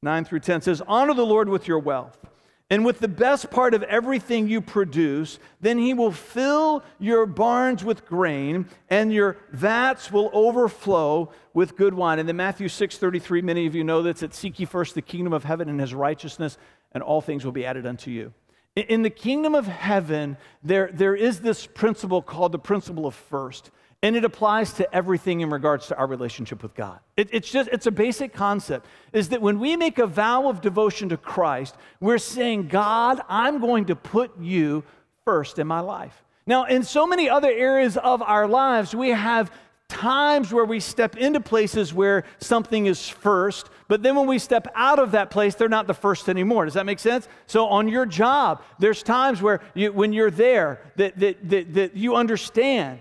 9 0.04 0.26
through 0.26 0.40
10 0.40 0.62
says, 0.62 0.82
Honor 0.88 1.16
the 1.16 1.26
Lord 1.26 1.50
with 1.50 1.68
your 1.68 1.80
wealth 1.80 2.20
and 2.70 2.86
with 2.86 3.00
the 3.00 3.08
best 3.08 3.50
part 3.50 3.74
of 3.74 3.84
everything 3.84 4.48
you 4.50 4.60
produce, 4.60 5.40
then 5.62 5.78
he 5.78 5.94
will 5.94 6.12
fill 6.12 6.84
your 7.00 7.26
barns 7.26 7.84
with 7.84 8.06
grain, 8.06 8.68
and 8.90 9.14
your 9.14 9.38
vats 9.52 10.12
will 10.12 10.30
overflow 10.34 11.32
with 11.54 11.78
good 11.78 11.94
wine. 11.94 12.20
And 12.20 12.28
then 12.28 12.36
Matthew 12.36 12.68
6:33, 12.68 13.42
many 13.42 13.68
of 13.68 13.76
you 13.76 13.84
know 13.84 14.02
this, 14.02 14.20
that 14.20 14.34
seek 14.34 14.60
ye 14.60 14.66
first 14.66 14.96
the 14.96 15.02
kingdom 15.02 15.32
of 15.32 15.46
heaven 15.46 15.70
and 15.70 15.80
his 15.80 15.94
righteousness, 15.94 16.58
and 16.92 17.02
all 17.02 17.22
things 17.22 17.46
will 17.46 17.54
be 17.54 17.66
added 17.66 17.86
unto 17.86 18.12
you. 18.12 18.34
In 18.76 19.02
the 19.02 19.10
kingdom 19.10 19.56
of 19.56 19.66
heaven, 19.66 20.38
there, 20.62 20.92
there 20.94 21.16
is 21.16 21.40
this 21.40 21.66
principle 21.66 22.22
called 22.22 22.52
the 22.52 22.60
principle 22.60 23.08
of 23.08 23.16
first. 23.16 23.72
And 24.04 24.16
it 24.16 24.24
applies 24.24 24.74
to 24.74 24.96
everything 24.96 25.42
in 25.42 25.50
regards 25.50 25.88
to 25.88 25.98
our 25.98 26.06
relationship 26.06 26.62
with 26.62 26.76
God. 26.76 27.00
It, 27.16 27.30
it's 27.32 27.50
just, 27.50 27.70
it's 27.72 27.88
a 27.88 27.92
basic 27.92 28.32
concept 28.32 28.86
is 29.12 29.30
that 29.30 29.42
when 29.42 29.60
we 29.60 29.76
make 29.76 29.98
a 29.98 30.06
vow 30.06 30.50
of 30.50 30.62
devotion 30.62 31.10
to 31.10 31.18
Christ, 31.18 31.76
we're 32.00 32.20
saying, 32.20 32.68
God, 32.68 33.22
I'm 33.28 33.60
going 33.60 33.86
to 33.86 33.96
put 33.96 34.40
you 34.40 34.84
first 35.26 35.58
in 35.58 35.66
my 35.66 35.80
life. 35.80 36.24
Now, 36.46 36.66
in 36.66 36.84
so 36.84 37.08
many 37.08 37.28
other 37.28 37.52
areas 37.52 37.98
of 37.98 38.22
our 38.22 38.48
lives, 38.48 38.94
we 38.94 39.10
have 39.10 39.52
times 39.90 40.54
where 40.54 40.66
we 40.66 40.80
step 40.80 41.18
into 41.18 41.40
places 41.40 41.94
where 41.94 42.24
something 42.40 42.86
is 42.86 43.10
first, 43.10 43.70
but 43.88 44.04
then 44.04 44.16
when 44.16 44.28
we 44.28 44.38
step 44.38 44.68
out 44.76 45.00
of 45.00 45.12
that 45.12 45.32
place, 45.32 45.56
they're 45.56 45.70
not 45.70 45.88
the 45.88 45.94
first 45.94 46.30
anymore. 46.30 46.66
Does 46.66 46.76
that 46.76 46.86
make 46.86 47.00
sense? 47.00 47.28
So 47.48 47.66
on 47.68 47.88
your 47.88 48.06
job, 48.06 48.62
there's 48.80 49.02
times 49.02 49.42
where 49.42 49.62
you, 49.74 49.92
when 49.92 50.14
you're 50.14 50.32
there 50.32 50.82
that, 50.98 51.18
that, 51.20 51.50
that, 51.50 51.74
that 51.74 51.96
you 51.98 52.16
understand 52.16 53.00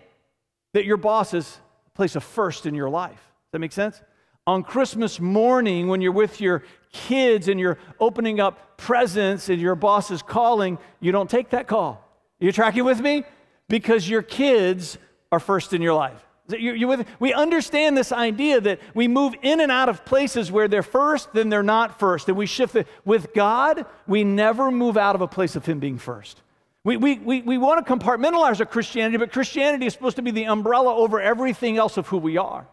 that 0.77 0.85
your 0.85 0.99
boss 0.99 1.33
is 1.33 1.59
place 1.95 2.17
a 2.17 2.21
first 2.21 2.67
in 2.67 2.75
your 2.75 2.91
life. 2.91 3.15
Does 3.15 3.53
that 3.53 3.59
make 3.61 3.73
sense? 3.73 4.03
On 4.47 4.63
Christmas 4.63 5.19
morning, 5.19 5.89
when 5.89 6.03
you're 6.03 6.13
with 6.13 6.39
your 6.39 6.65
kids 6.93 7.49
and 7.49 7.59
you're 7.59 7.79
opening 7.99 8.41
up 8.41 8.77
presents 8.77 9.49
and 9.49 9.59
your 9.59 9.75
boss 9.75 10.11
is 10.11 10.21
calling, 10.21 10.77
you 11.01 11.13
don't 11.13 11.31
take 11.31 11.49
that 11.49 11.67
call. 11.67 12.07
You 12.41 12.53
tracking 12.53 12.85
with 12.85 13.01
me? 13.01 13.25
Because 13.71 14.07
your 14.07 14.21
kids 14.21 14.99
are 15.33 15.41
first 15.41 15.73
in 15.73 15.81
your 15.81 15.95
life? 15.95 16.23
You, 16.51 16.75
you, 16.75 17.05
we 17.21 17.33
understand 17.33 17.97
this 17.97 18.13
idea 18.13 18.61
that 18.61 18.79
we 18.95 19.09
move 19.09 19.35
in 19.41 19.63
and 19.63 19.73
out 19.73 19.89
of 19.89 20.05
places 20.05 20.53
where 20.53 20.69
they're 20.69 20.83
first, 20.83 21.33
then 21.33 21.49
they're 21.49 21.63
not 21.63 21.99
first, 21.99 22.29
and 22.29 22.37
we 22.37 22.45
shift 22.45 22.77
it. 22.77 22.87
With 23.07 23.33
God, 23.33 23.87
we 24.07 24.25
never 24.25 24.71
move 24.71 24.99
out 24.99 25.15
of 25.15 25.23
a 25.23 25.27
place 25.27 25.57
of 25.57 25.65
Him 25.65 25.79
being 25.79 25.97
first. 25.97 26.43
We, 26.87 26.97
we, 26.97 27.19
we, 27.19 27.43
we 27.43 27.59
want 27.59 27.85
to 27.85 27.93
compartmentalize 27.93 28.61
our 28.61 28.67
Christianity, 28.67 29.17
but 29.17 29.33
Christianity 29.33 29.87
is 29.87 29.93
supposed 29.93 30.15
to 30.17 30.23
be 30.23 30.31
the 30.31 30.45
umbrella 30.45 30.95
over 30.95 31.21
everything 31.21 31.79
else 31.79 31.97
of 31.97 32.07
who 32.07 32.17
we 32.17 32.37
are. 32.37 32.65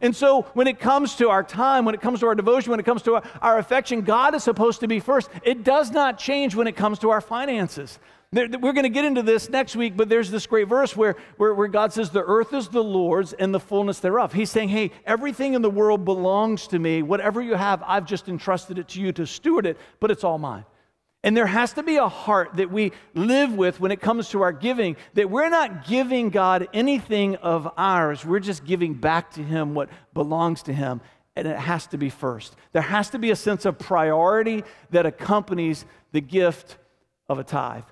And 0.00 0.16
so, 0.16 0.42
when 0.54 0.66
it 0.66 0.80
comes 0.80 1.16
to 1.16 1.28
our 1.28 1.42
time, 1.42 1.84
when 1.84 1.94
it 1.94 2.00
comes 2.00 2.20
to 2.20 2.28
our 2.28 2.34
devotion, 2.34 2.70
when 2.70 2.80
it 2.80 2.86
comes 2.86 3.02
to 3.02 3.16
our, 3.16 3.22
our 3.42 3.58
affection, 3.58 4.00
God 4.00 4.34
is 4.34 4.42
supposed 4.42 4.80
to 4.80 4.88
be 4.88 5.00
first. 5.00 5.28
It 5.42 5.64
does 5.64 5.90
not 5.90 6.18
change 6.18 6.54
when 6.54 6.66
it 6.66 6.76
comes 6.76 6.98
to 7.00 7.10
our 7.10 7.20
finances. 7.20 7.98
There, 8.32 8.48
we're 8.48 8.72
going 8.72 8.84
to 8.84 8.88
get 8.88 9.04
into 9.04 9.22
this 9.22 9.50
next 9.50 9.76
week, 9.76 9.98
but 9.98 10.08
there's 10.08 10.30
this 10.30 10.46
great 10.46 10.66
verse 10.66 10.96
where, 10.96 11.16
where, 11.36 11.52
where, 11.52 11.68
God 11.68 11.92
says, 11.92 12.08
The 12.08 12.24
earth 12.24 12.54
is 12.54 12.68
the 12.68 12.82
Lord's 12.82 13.34
and 13.34 13.54
the 13.54 13.60
fullness 13.60 14.00
thereof. 14.00 14.32
He's 14.32 14.50
saying, 14.50 14.70
Hey, 14.70 14.92
everything 15.04 15.52
in 15.52 15.60
the 15.60 15.70
world 15.70 16.06
belongs 16.06 16.68
to 16.68 16.78
me. 16.78 17.02
Whatever 17.02 17.42
you 17.42 17.52
have, 17.52 17.82
I've 17.86 18.06
just 18.06 18.30
entrusted 18.30 18.78
it 18.78 18.88
to 18.88 19.00
you 19.02 19.12
to 19.12 19.26
steward 19.26 19.66
it, 19.66 19.76
but 20.00 20.10
it's 20.10 20.24
all 20.24 20.38
mine. 20.38 20.64
And 21.24 21.36
there 21.36 21.46
has 21.46 21.72
to 21.72 21.82
be 21.82 21.96
a 21.96 22.08
heart 22.08 22.56
that 22.56 22.70
we 22.70 22.92
live 23.14 23.52
with 23.52 23.80
when 23.80 23.90
it 23.90 24.00
comes 24.00 24.28
to 24.30 24.42
our 24.42 24.52
giving, 24.52 24.96
that 25.14 25.28
we're 25.28 25.48
not 25.48 25.86
giving 25.86 26.30
God 26.30 26.68
anything 26.72 27.36
of 27.36 27.68
ours. 27.76 28.24
We're 28.24 28.38
just 28.38 28.64
giving 28.64 28.94
back 28.94 29.32
to 29.32 29.42
Him 29.42 29.74
what 29.74 29.88
belongs 30.14 30.62
to 30.64 30.72
Him. 30.72 31.00
And 31.34 31.46
it 31.46 31.58
has 31.58 31.86
to 31.88 31.98
be 31.98 32.08
first. 32.08 32.54
There 32.72 32.82
has 32.82 33.10
to 33.10 33.18
be 33.18 33.30
a 33.30 33.36
sense 33.36 33.64
of 33.64 33.78
priority 33.78 34.64
that 34.90 35.06
accompanies 35.06 35.84
the 36.12 36.20
gift 36.20 36.78
of 37.28 37.38
a 37.38 37.44
tithe. 37.44 37.84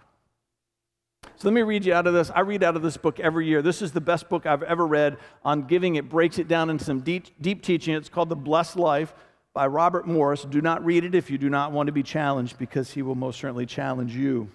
So 1.37 1.49
let 1.49 1.53
me 1.53 1.63
read 1.63 1.85
you 1.85 1.93
out 1.93 2.07
of 2.07 2.15
this. 2.15 2.31
I 2.31 2.41
read 2.41 2.63
out 2.63 2.77
of 2.77 2.83
this 2.83 2.97
book 2.97 3.21
every 3.21 3.47
year. 3.47 3.61
This 3.61 3.83
is 3.83 3.93
the 3.93 4.01
best 4.01 4.29
book 4.29 4.47
I've 4.47 4.63
ever 4.63 4.87
read 4.87 5.19
on 5.45 5.63
giving. 5.63 5.97
It 5.97 6.09
breaks 6.09 6.39
it 6.39 6.49
down 6.49 6.71
into 6.71 6.85
some 6.85 7.01
deep, 7.01 7.27
deep 7.41 7.63
teaching. 7.63 7.95
It's 7.95 8.09
called 8.09 8.29
The 8.29 8.37
Blessed 8.37 8.77
Life 8.77 9.15
by 9.57 9.67
Robert 9.67 10.07
Morris. 10.07 10.45
Do 10.45 10.61
not 10.61 10.85
read 10.85 11.03
it 11.03 11.15
if 11.15 11.31
you 11.31 11.39
do 11.39 11.49
not 11.49 11.73
want 11.73 11.87
to 11.87 11.93
be 11.93 12.03
challenged, 12.03 12.59
because 12.59 12.91
he 12.91 13.01
will 13.01 13.15
most 13.15 13.41
certainly 13.41 13.65
challenge 13.65 14.15
you. 14.15 14.51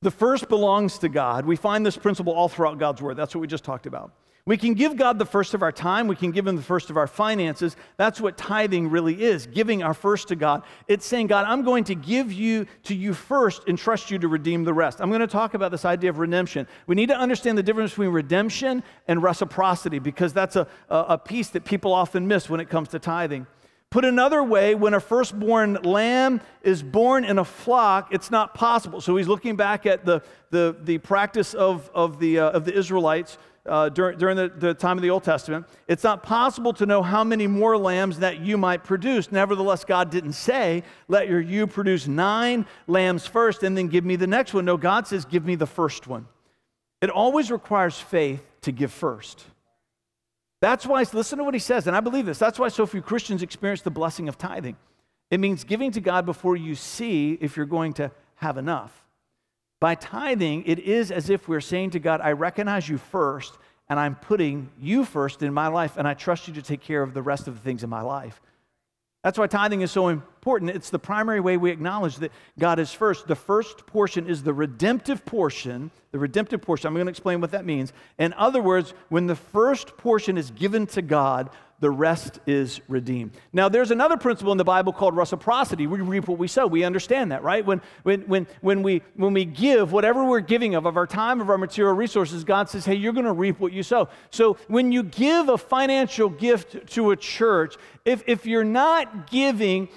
The 0.00 0.10
first 0.10 0.48
belongs 0.48 0.96
to 1.00 1.10
God. 1.10 1.44
We 1.44 1.54
find 1.54 1.84
this 1.84 1.98
principle 1.98 2.32
all 2.32 2.48
throughout 2.48 2.78
God's 2.78 3.02
Word. 3.02 3.18
That's 3.18 3.34
what 3.34 3.42
we 3.42 3.46
just 3.46 3.62
talked 3.62 3.84
about. 3.84 4.12
We 4.46 4.56
can 4.56 4.74
give 4.74 4.96
God 4.96 5.18
the 5.18 5.26
first 5.26 5.52
of 5.52 5.62
our 5.62 5.70
time. 5.70 6.08
We 6.08 6.16
can 6.16 6.30
give 6.30 6.46
Him 6.46 6.56
the 6.56 6.62
first 6.62 6.88
of 6.88 6.96
our 6.96 7.06
finances. 7.06 7.76
That's 7.98 8.20
what 8.20 8.38
tithing 8.38 8.88
really 8.88 9.22
is 9.22 9.46
giving 9.46 9.82
our 9.82 9.94
first 9.94 10.28
to 10.28 10.36
God. 10.36 10.62
It's 10.88 11.06
saying, 11.06 11.26
God, 11.26 11.44
I'm 11.46 11.62
going 11.62 11.84
to 11.84 11.94
give 11.94 12.32
you 12.32 12.66
to 12.84 12.94
you 12.94 13.12
first 13.12 13.68
and 13.68 13.78
trust 13.78 14.10
you 14.10 14.18
to 14.18 14.28
redeem 14.28 14.64
the 14.64 14.72
rest. 14.72 15.00
I'm 15.00 15.10
going 15.10 15.20
to 15.20 15.26
talk 15.26 15.54
about 15.54 15.70
this 15.70 15.84
idea 15.84 16.10
of 16.10 16.18
redemption. 16.18 16.66
We 16.86 16.94
need 16.94 17.10
to 17.10 17.16
understand 17.16 17.58
the 17.58 17.62
difference 17.62 17.90
between 17.90 18.10
redemption 18.10 18.82
and 19.06 19.22
reciprocity 19.22 19.98
because 19.98 20.32
that's 20.32 20.56
a, 20.56 20.66
a, 20.88 21.18
piece 21.18 21.50
that 21.50 21.64
people 21.64 21.92
often 21.92 22.26
miss 22.26 22.48
when 22.48 22.60
it 22.60 22.70
comes 22.70 22.88
to 22.88 22.98
tithing. 22.98 23.46
Put 23.90 24.04
another 24.04 24.42
way, 24.42 24.76
when 24.76 24.94
a 24.94 25.00
firstborn 25.00 25.74
lamb 25.82 26.40
is 26.62 26.80
born 26.80 27.24
in 27.24 27.38
a 27.38 27.44
flock, 27.44 28.14
it's 28.14 28.30
not 28.30 28.54
possible. 28.54 29.00
So 29.00 29.16
he's 29.16 29.26
looking 29.26 29.56
back 29.56 29.84
at 29.84 30.04
the, 30.04 30.22
the, 30.50 30.76
the 30.80 30.98
practice 30.98 31.54
of, 31.54 31.90
of, 31.92 32.20
the, 32.20 32.38
uh, 32.38 32.50
of 32.50 32.64
the 32.64 32.72
Israelites 32.72 33.36
uh, 33.66 33.88
during, 33.88 34.18
during 34.18 34.36
the, 34.36 34.48
the 34.48 34.74
time 34.74 34.96
of 34.98 35.02
the 35.02 35.10
Old 35.10 35.24
Testament. 35.24 35.66
It's 35.86 36.04
not 36.04 36.22
possible 36.22 36.72
to 36.74 36.86
know 36.86 37.02
how 37.02 37.24
many 37.24 37.46
more 37.46 37.76
lambs 37.76 38.18
that 38.18 38.40
you 38.40 38.56
might 38.56 38.84
produce. 38.84 39.30
Nevertheless, 39.30 39.84
God 39.84 40.10
didn't 40.10 40.32
say, 40.32 40.82
let 41.08 41.28
your 41.28 41.40
you 41.40 41.66
produce 41.66 42.06
nine 42.06 42.66
lambs 42.86 43.26
first 43.26 43.62
and 43.62 43.76
then 43.76 43.88
give 43.88 44.04
me 44.04 44.16
the 44.16 44.26
next 44.26 44.54
one. 44.54 44.64
No, 44.64 44.76
God 44.76 45.06
says, 45.06 45.24
give 45.24 45.44
me 45.44 45.54
the 45.54 45.66
first 45.66 46.06
one. 46.06 46.26
It 47.00 47.10
always 47.10 47.50
requires 47.50 47.98
faith 47.98 48.44
to 48.62 48.72
give 48.72 48.92
first. 48.92 49.44
That's 50.60 50.84
why, 50.84 51.04
listen 51.12 51.38
to 51.38 51.44
what 51.44 51.54
he 51.54 51.60
says, 51.60 51.86
and 51.86 51.96
I 51.96 52.00
believe 52.00 52.26
this. 52.26 52.38
That's 52.38 52.58
why 52.58 52.68
so 52.68 52.84
few 52.84 53.00
Christians 53.00 53.42
experience 53.42 53.80
the 53.80 53.90
blessing 53.90 54.28
of 54.28 54.36
tithing. 54.36 54.76
It 55.30 55.40
means 55.40 55.64
giving 55.64 55.90
to 55.92 56.00
God 56.00 56.26
before 56.26 56.56
you 56.56 56.74
see 56.74 57.38
if 57.40 57.56
you're 57.56 57.64
going 57.64 57.94
to 57.94 58.10
have 58.36 58.58
enough. 58.58 58.99
By 59.80 59.94
tithing, 59.94 60.64
it 60.66 60.78
is 60.78 61.10
as 61.10 61.30
if 61.30 61.48
we're 61.48 61.62
saying 61.62 61.90
to 61.90 61.98
God, 61.98 62.20
I 62.20 62.32
recognize 62.32 62.88
you 62.88 62.98
first, 62.98 63.56
and 63.88 63.98
I'm 63.98 64.14
putting 64.14 64.70
you 64.78 65.04
first 65.04 65.42
in 65.42 65.54
my 65.54 65.68
life, 65.68 65.96
and 65.96 66.06
I 66.06 66.14
trust 66.14 66.46
you 66.46 66.54
to 66.54 66.62
take 66.62 66.82
care 66.82 67.02
of 67.02 67.14
the 67.14 67.22
rest 67.22 67.48
of 67.48 67.54
the 67.54 67.60
things 67.60 67.82
in 67.82 67.88
my 67.90 68.02
life. 68.02 68.40
That's 69.24 69.38
why 69.38 69.46
tithing 69.46 69.80
is 69.80 69.90
so 69.90 70.22
important. 70.40 70.70
It's 70.70 70.88
the 70.88 70.98
primary 70.98 71.38
way 71.38 71.58
we 71.58 71.70
acknowledge 71.70 72.16
that 72.16 72.32
God 72.58 72.78
is 72.78 72.94
first. 72.94 73.26
The 73.26 73.36
first 73.36 73.86
portion 73.86 74.26
is 74.26 74.42
the 74.42 74.54
redemptive 74.54 75.26
portion. 75.26 75.90
The 76.12 76.18
redemptive 76.18 76.62
portion, 76.62 76.86
I'm 76.86 76.94
going 76.94 77.04
to 77.04 77.10
explain 77.10 77.42
what 77.42 77.50
that 77.50 77.66
means. 77.66 77.92
In 78.18 78.32
other 78.32 78.62
words, 78.62 78.94
when 79.10 79.26
the 79.26 79.36
first 79.36 79.98
portion 79.98 80.38
is 80.38 80.50
given 80.50 80.86
to 80.88 81.02
God, 81.02 81.50
the 81.80 81.90
rest 81.90 82.40
is 82.46 82.80
redeemed. 82.88 83.32
Now, 83.52 83.68
there's 83.68 83.90
another 83.90 84.16
principle 84.16 84.52
in 84.52 84.58
the 84.58 84.64
Bible 84.64 84.94
called 84.94 85.14
reciprocity. 85.14 85.86
We 85.86 86.00
reap 86.00 86.26
what 86.26 86.38
we 86.38 86.48
sow. 86.48 86.66
We 86.66 86.84
understand 86.84 87.32
that, 87.32 87.42
right? 87.42 87.64
When, 87.64 87.82
when, 88.02 88.22
when, 88.22 88.46
when, 88.62 88.82
we, 88.82 89.02
when 89.16 89.34
we 89.34 89.44
give 89.44 89.92
whatever 89.92 90.24
we're 90.24 90.40
giving 90.40 90.74
of, 90.74 90.86
of 90.86 90.96
our 90.96 91.06
time, 91.06 91.42
of 91.42 91.50
our 91.50 91.58
material 91.58 91.94
resources, 91.94 92.44
God 92.44 92.70
says, 92.70 92.86
hey, 92.86 92.94
you're 92.94 93.12
going 93.12 93.26
to 93.26 93.32
reap 93.32 93.60
what 93.60 93.74
you 93.74 93.82
sow. 93.82 94.08
So 94.30 94.56
when 94.68 94.90
you 94.90 95.02
give 95.02 95.50
a 95.50 95.58
financial 95.58 96.30
gift 96.30 96.86
to 96.94 97.10
a 97.10 97.16
church, 97.16 97.76
if, 98.06 98.22
if 98.26 98.46
you're 98.46 98.64
not 98.64 99.30
giving 99.30 99.88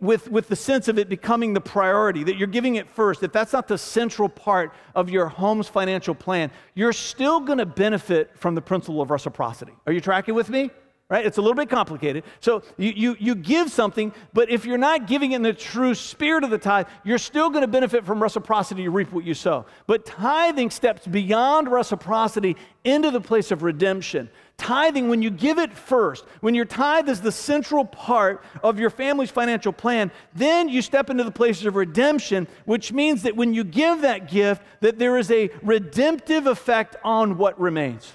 with, 0.00 0.30
with 0.30 0.48
the 0.48 0.56
sense 0.56 0.88
of 0.88 0.98
it 0.98 1.08
becoming 1.08 1.52
the 1.52 1.60
priority, 1.60 2.24
that 2.24 2.36
you're 2.36 2.46
giving 2.46 2.76
it 2.76 2.88
first, 2.88 3.22
if 3.22 3.32
that's 3.32 3.52
not 3.52 3.68
the 3.68 3.76
central 3.76 4.28
part 4.28 4.72
of 4.94 5.10
your 5.10 5.28
home's 5.28 5.68
financial 5.68 6.14
plan, 6.14 6.50
you're 6.74 6.92
still 6.92 7.40
going 7.40 7.58
to 7.58 7.66
benefit 7.66 8.30
from 8.38 8.54
the 8.54 8.62
principle 8.62 9.02
of 9.02 9.10
reciprocity. 9.10 9.72
Are 9.86 9.92
you 9.92 10.00
tracking 10.00 10.34
with 10.34 10.48
me? 10.48 10.70
right? 11.08 11.24
It's 11.24 11.38
a 11.38 11.40
little 11.40 11.54
bit 11.54 11.68
complicated. 11.68 12.24
So 12.40 12.62
you, 12.76 12.90
you, 12.90 13.16
you 13.20 13.34
give 13.36 13.70
something, 13.70 14.12
but 14.32 14.50
if 14.50 14.64
you're 14.64 14.78
not 14.78 15.06
giving 15.06 15.32
in 15.32 15.42
the 15.42 15.52
true 15.52 15.94
spirit 15.94 16.42
of 16.42 16.50
the 16.50 16.58
tithe, 16.58 16.88
you're 17.04 17.18
still 17.18 17.48
going 17.48 17.62
to 17.62 17.68
benefit 17.68 18.04
from 18.04 18.20
reciprocity. 18.20 18.82
You 18.82 18.90
reap 18.90 19.12
what 19.12 19.24
you 19.24 19.34
sow. 19.34 19.66
But 19.86 20.04
tithing 20.04 20.70
steps 20.70 21.06
beyond 21.06 21.70
reciprocity 21.70 22.56
into 22.82 23.12
the 23.12 23.20
place 23.20 23.52
of 23.52 23.62
redemption. 23.62 24.28
Tithing, 24.58 25.08
when 25.08 25.22
you 25.22 25.30
give 25.30 25.58
it 25.58 25.72
first, 25.72 26.24
when 26.40 26.54
your 26.54 26.64
tithe 26.64 27.08
is 27.08 27.20
the 27.20 27.30
central 27.30 27.84
part 27.84 28.42
of 28.62 28.80
your 28.80 28.88
family's 28.90 29.30
financial 29.30 29.72
plan, 29.72 30.10
then 30.34 30.68
you 30.68 30.80
step 30.80 31.10
into 31.10 31.24
the 31.24 31.30
places 31.30 31.66
of 31.66 31.76
redemption, 31.76 32.48
which 32.64 32.90
means 32.90 33.22
that 33.22 33.36
when 33.36 33.52
you 33.52 33.64
give 33.64 34.00
that 34.00 34.30
gift, 34.30 34.62
that 34.80 34.98
there 34.98 35.18
is 35.18 35.30
a 35.30 35.50
redemptive 35.62 36.46
effect 36.46 36.96
on 37.04 37.36
what 37.36 37.60
remains. 37.60 38.12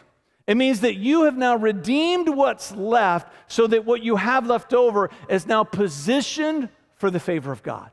It 0.47 0.57
means 0.57 0.81
that 0.81 0.95
you 0.95 1.23
have 1.23 1.37
now 1.37 1.55
redeemed 1.55 2.27
what's 2.27 2.71
left 2.71 3.31
so 3.47 3.67
that 3.67 3.85
what 3.85 4.03
you 4.03 4.15
have 4.15 4.47
left 4.47 4.73
over 4.73 5.11
is 5.29 5.45
now 5.45 5.63
positioned 5.63 6.69
for 6.95 7.11
the 7.11 7.19
favor 7.19 7.51
of 7.51 7.61
God. 7.61 7.91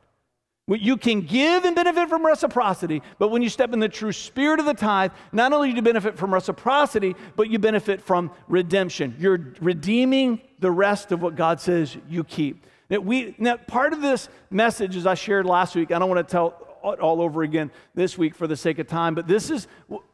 You 0.77 0.97
can 0.97 1.21
give 1.21 1.65
and 1.65 1.75
benefit 1.75 2.09
from 2.09 2.25
reciprocity, 2.25 3.01
but 3.17 3.29
when 3.29 3.41
you 3.41 3.49
step 3.49 3.73
in 3.73 3.79
the 3.79 3.89
true 3.89 4.11
spirit 4.11 4.59
of 4.59 4.67
the 4.67 4.73
tithe, 4.73 5.11
not 5.31 5.51
only 5.51 5.71
do 5.71 5.75
you 5.77 5.81
benefit 5.81 6.17
from 6.17 6.33
reciprocity, 6.33 7.15
but 7.35 7.49
you 7.49 7.57
benefit 7.57 8.01
from 8.01 8.31
redemption. 8.47 9.15
You're 9.17 9.53
redeeming 9.61 10.41
the 10.59 10.71
rest 10.71 11.11
of 11.11 11.21
what 11.21 11.35
God 11.35 11.59
says 11.59 11.97
you 12.07 12.23
keep. 12.23 12.65
Now, 12.89 12.99
we, 12.99 13.35
now 13.37 13.57
part 13.57 13.93
of 13.93 14.01
this 14.01 14.29
message, 14.49 14.95
as 14.95 15.07
I 15.07 15.15
shared 15.15 15.45
last 15.45 15.75
week, 15.75 15.91
I 15.91 15.99
don't 15.99 16.09
want 16.09 16.27
to 16.27 16.31
tell 16.31 16.68
all 16.81 17.21
over 17.21 17.43
again 17.43 17.71
this 17.95 18.17
week 18.17 18.35
for 18.35 18.47
the 18.47 18.55
sake 18.55 18.79
of 18.79 18.87
time, 18.87 19.15
but 19.15 19.27
this 19.27 19.49
is, 19.49 19.67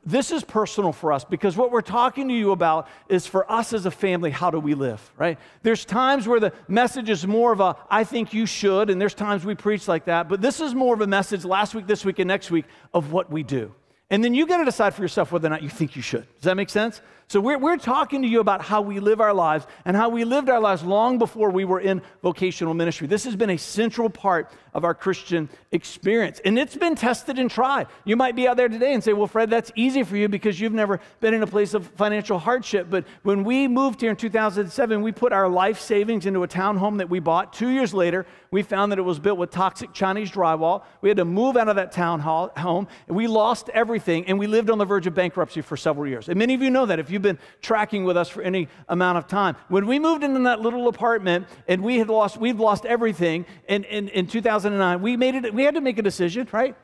this 0.05 0.31
is 0.31 0.43
personal 0.43 0.91
for 0.91 1.13
us 1.13 1.23
because 1.23 1.55
what 1.55 1.71
we're 1.71 1.81
talking 1.81 2.27
to 2.27 2.33
you 2.33 2.51
about 2.51 2.87
is 3.09 3.27
for 3.27 3.49
us 3.51 3.73
as 3.73 3.85
a 3.85 3.91
family, 3.91 4.31
how 4.31 4.51
do 4.51 4.59
we 4.59 4.73
live, 4.73 5.11
right? 5.17 5.37
There's 5.63 5.85
times 5.85 6.27
where 6.27 6.39
the 6.39 6.53
message 6.67 7.09
is 7.09 7.25
more 7.25 7.51
of 7.51 7.59
a, 7.59 7.75
I 7.89 8.03
think 8.03 8.33
you 8.33 8.45
should, 8.45 8.89
and 8.89 8.99
there's 8.99 9.13
times 9.13 9.45
we 9.45 9.55
preach 9.55 9.87
like 9.87 10.05
that, 10.05 10.29
but 10.29 10.41
this 10.41 10.59
is 10.59 10.73
more 10.73 10.93
of 10.93 11.01
a 11.01 11.07
message 11.07 11.45
last 11.45 11.75
week, 11.75 11.87
this 11.87 12.05
week, 12.05 12.19
and 12.19 12.27
next 12.27 12.51
week 12.51 12.65
of 12.93 13.11
what 13.11 13.31
we 13.31 13.43
do. 13.43 13.73
And 14.09 14.23
then 14.23 14.33
you 14.33 14.45
got 14.45 14.57
to 14.57 14.65
decide 14.65 14.93
for 14.93 15.01
yourself 15.01 15.31
whether 15.31 15.47
or 15.47 15.49
not 15.49 15.63
you 15.63 15.69
think 15.69 15.95
you 15.95 16.01
should. 16.01 16.27
Does 16.35 16.43
that 16.43 16.55
make 16.55 16.69
sense? 16.69 17.01
So, 17.27 17.39
we're, 17.39 17.57
we're 17.57 17.77
talking 17.77 18.21
to 18.21 18.27
you 18.27 18.39
about 18.39 18.61
how 18.61 18.81
we 18.81 18.99
live 18.99 19.19
our 19.19 19.33
lives 19.33 19.65
and 19.83 19.97
how 19.97 20.09
we 20.09 20.25
lived 20.25 20.47
our 20.47 20.59
lives 20.59 20.83
long 20.83 21.17
before 21.17 21.49
we 21.49 21.65
were 21.65 21.79
in 21.79 22.03
vocational 22.21 22.73
ministry. 22.75 23.07
This 23.07 23.23
has 23.23 23.35
been 23.35 23.49
a 23.49 23.57
central 23.57 24.09
part 24.09 24.51
of 24.75 24.83
our 24.83 24.93
Christian 24.93 25.49
experience. 25.71 26.39
And 26.43 26.59
it's 26.59 26.75
been 26.75 26.95
tested 26.95 27.39
and 27.39 27.49
tried. 27.49 27.87
You 28.03 28.15
might 28.15 28.35
be 28.35 28.47
out 28.47 28.57
there 28.57 28.67
today 28.67 28.93
and 28.93 29.03
say, 29.03 29.13
Well, 29.13 29.25
Fred, 29.25 29.49
that's 29.49 29.71
easy 29.75 30.03
for 30.03 30.17
you 30.17 30.27
because 30.27 30.59
you've 30.59 30.73
never 30.73 30.99
been 31.19 31.33
in 31.33 31.41
a 31.41 31.47
place 31.47 31.73
of 31.73 31.87
financial 31.95 32.37
hardship. 32.37 32.87
But 32.89 33.05
when 33.23 33.43
we 33.43 33.67
moved 33.67 34.01
here 34.01 34.11
in 34.11 34.17
2007, 34.17 35.01
we 35.01 35.11
put 35.11 35.33
our 35.33 35.49
life 35.49 35.79
savings 35.79 36.25
into 36.25 36.43
a 36.43 36.47
townhome 36.47 36.97
that 36.97 37.09
we 37.09 37.19
bought. 37.19 37.53
Two 37.53 37.69
years 37.69 37.93
later, 37.93 38.25
we 38.51 38.61
found 38.61 38.91
that 38.91 38.99
it 38.99 39.03
was 39.03 39.17
built 39.17 39.39
with 39.39 39.49
toxic 39.49 39.93
Chinese 39.93 40.29
drywall. 40.29 40.83
We 41.01 41.09
had 41.09 41.17
to 41.17 41.25
move 41.25 41.57
out 41.57 41.69
of 41.69 41.77
that 41.77 41.91
town 41.91 42.19
home. 42.19 42.87
We 43.07 43.27
lost 43.27 43.69
everything, 43.69 44.25
and 44.27 44.37
we 44.37 44.47
lived 44.47 44.69
on 44.69 44.77
the 44.77 44.85
verge 44.85 45.07
of 45.07 45.15
bankruptcy 45.15 45.61
for 45.61 45.77
several 45.77 46.07
years. 46.07 46.29
And 46.29 46.37
many 46.37 46.53
of 46.53 46.61
you 46.61 46.69
know 46.69 46.85
that 46.85 46.99
if 46.99 47.09
you've 47.15 47.23
been 47.23 47.39
tracking 47.61 48.03
with 48.03 48.17
us 48.17 48.29
for 48.29 48.43
any 48.43 48.67
amount 48.87 49.17
of 49.17 49.27
time. 49.27 49.55
When 49.69 49.87
we 49.87 49.97
moved 49.97 50.23
into 50.23 50.39
that 50.41 50.59
little 50.59 50.87
apartment 50.87 51.47
and 51.67 51.81
we 51.81 51.97
had 51.97 52.09
lost, 52.09 52.37
we've 52.37 52.59
lost 52.59 52.85
everything 52.85 53.45
in, 53.67 53.83
in, 53.85 54.09
in 54.09 54.27
2009, 54.27 55.01
we, 55.01 55.17
made 55.17 55.33
it, 55.33 55.53
we 55.53 55.63
had 55.63 55.75
to 55.75 55.81
make 55.81 55.97
a 55.97 56.03
decision, 56.03 56.47
right? 56.51 56.75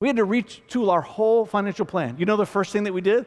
We 0.00 0.08
had 0.08 0.16
to 0.16 0.26
retool 0.26 0.90
our 0.90 1.02
whole 1.02 1.44
financial 1.44 1.84
plan. 1.84 2.16
You 2.18 2.24
know 2.24 2.36
the 2.36 2.46
first 2.46 2.72
thing 2.72 2.84
that 2.84 2.94
we 2.94 3.02
did? 3.02 3.26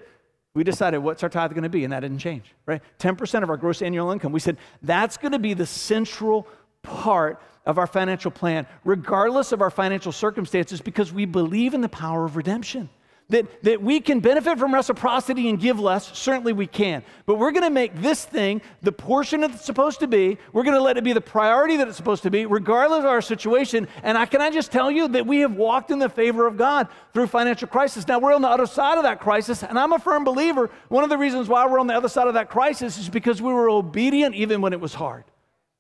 we 0.57 0.63
decided 0.63 0.97
what's 0.97 1.21
our 1.21 1.29
tithe 1.29 1.51
going 1.51 1.61
to 1.61 1.69
be, 1.69 1.83
and 1.83 1.93
that 1.93 1.99
didn't 1.99 2.17
change, 2.17 2.55
right? 2.65 2.81
10% 2.97 3.43
of 3.43 3.49
our 3.51 3.57
gross 3.57 3.83
annual 3.83 4.09
income. 4.09 4.31
We 4.31 4.39
said 4.39 4.57
that's 4.81 5.15
going 5.15 5.33
to 5.33 5.39
be 5.39 5.53
the 5.53 5.67
central 5.67 6.47
part 6.81 7.39
of 7.67 7.77
our 7.77 7.85
financial 7.85 8.31
plan, 8.31 8.65
regardless 8.83 9.51
of 9.51 9.61
our 9.61 9.69
financial 9.69 10.11
circumstances, 10.11 10.81
because 10.81 11.13
we 11.13 11.25
believe 11.25 11.75
in 11.75 11.81
the 11.81 11.89
power 11.89 12.25
of 12.25 12.35
redemption. 12.35 12.89
That, 13.29 13.61
that 13.63 13.81
we 13.81 13.99
can 13.99 14.21
benefit 14.21 14.57
from 14.57 14.73
reciprocity 14.73 15.49
and 15.49 15.59
give 15.59 15.81
less, 15.81 16.17
certainly 16.17 16.53
we 16.53 16.65
can. 16.65 17.03
But 17.25 17.35
we're 17.35 17.51
going 17.51 17.65
to 17.65 17.69
make 17.69 17.93
this 18.01 18.23
thing 18.23 18.61
the 18.81 18.93
portion 18.93 19.41
that 19.41 19.51
it's 19.51 19.65
supposed 19.65 19.99
to 19.99 20.07
be. 20.07 20.37
We're 20.53 20.63
going 20.63 20.77
to 20.77 20.81
let 20.81 20.95
it 20.95 21.03
be 21.03 21.11
the 21.11 21.19
priority 21.19 21.75
that 21.75 21.89
it's 21.89 21.97
supposed 21.97 22.23
to 22.23 22.29
be, 22.29 22.45
regardless 22.45 22.99
of 22.99 23.05
our 23.05 23.21
situation. 23.21 23.89
And 24.01 24.17
I, 24.17 24.27
can 24.27 24.39
I 24.39 24.49
just 24.49 24.71
tell 24.71 24.89
you 24.89 25.09
that 25.09 25.27
we 25.27 25.39
have 25.39 25.55
walked 25.55 25.91
in 25.91 25.99
the 25.99 26.07
favor 26.07 26.47
of 26.47 26.55
God 26.55 26.87
through 27.13 27.27
financial 27.27 27.67
crisis. 27.67 28.07
Now, 28.07 28.19
we're 28.19 28.33
on 28.33 28.41
the 28.41 28.47
other 28.47 28.65
side 28.65 28.97
of 28.97 29.03
that 29.03 29.19
crisis, 29.19 29.61
and 29.61 29.77
I'm 29.77 29.91
a 29.91 29.99
firm 29.99 30.23
believer. 30.23 30.69
One 30.87 31.03
of 31.03 31.09
the 31.09 31.17
reasons 31.17 31.49
why 31.49 31.67
we're 31.67 31.81
on 31.81 31.87
the 31.87 31.97
other 31.97 32.07
side 32.07 32.29
of 32.29 32.35
that 32.35 32.49
crisis 32.49 32.97
is 32.97 33.09
because 33.09 33.41
we 33.41 33.51
were 33.51 33.69
obedient 33.69 34.35
even 34.35 34.61
when 34.61 34.71
it 34.71 34.79
was 34.79 34.93
hard. 34.93 35.25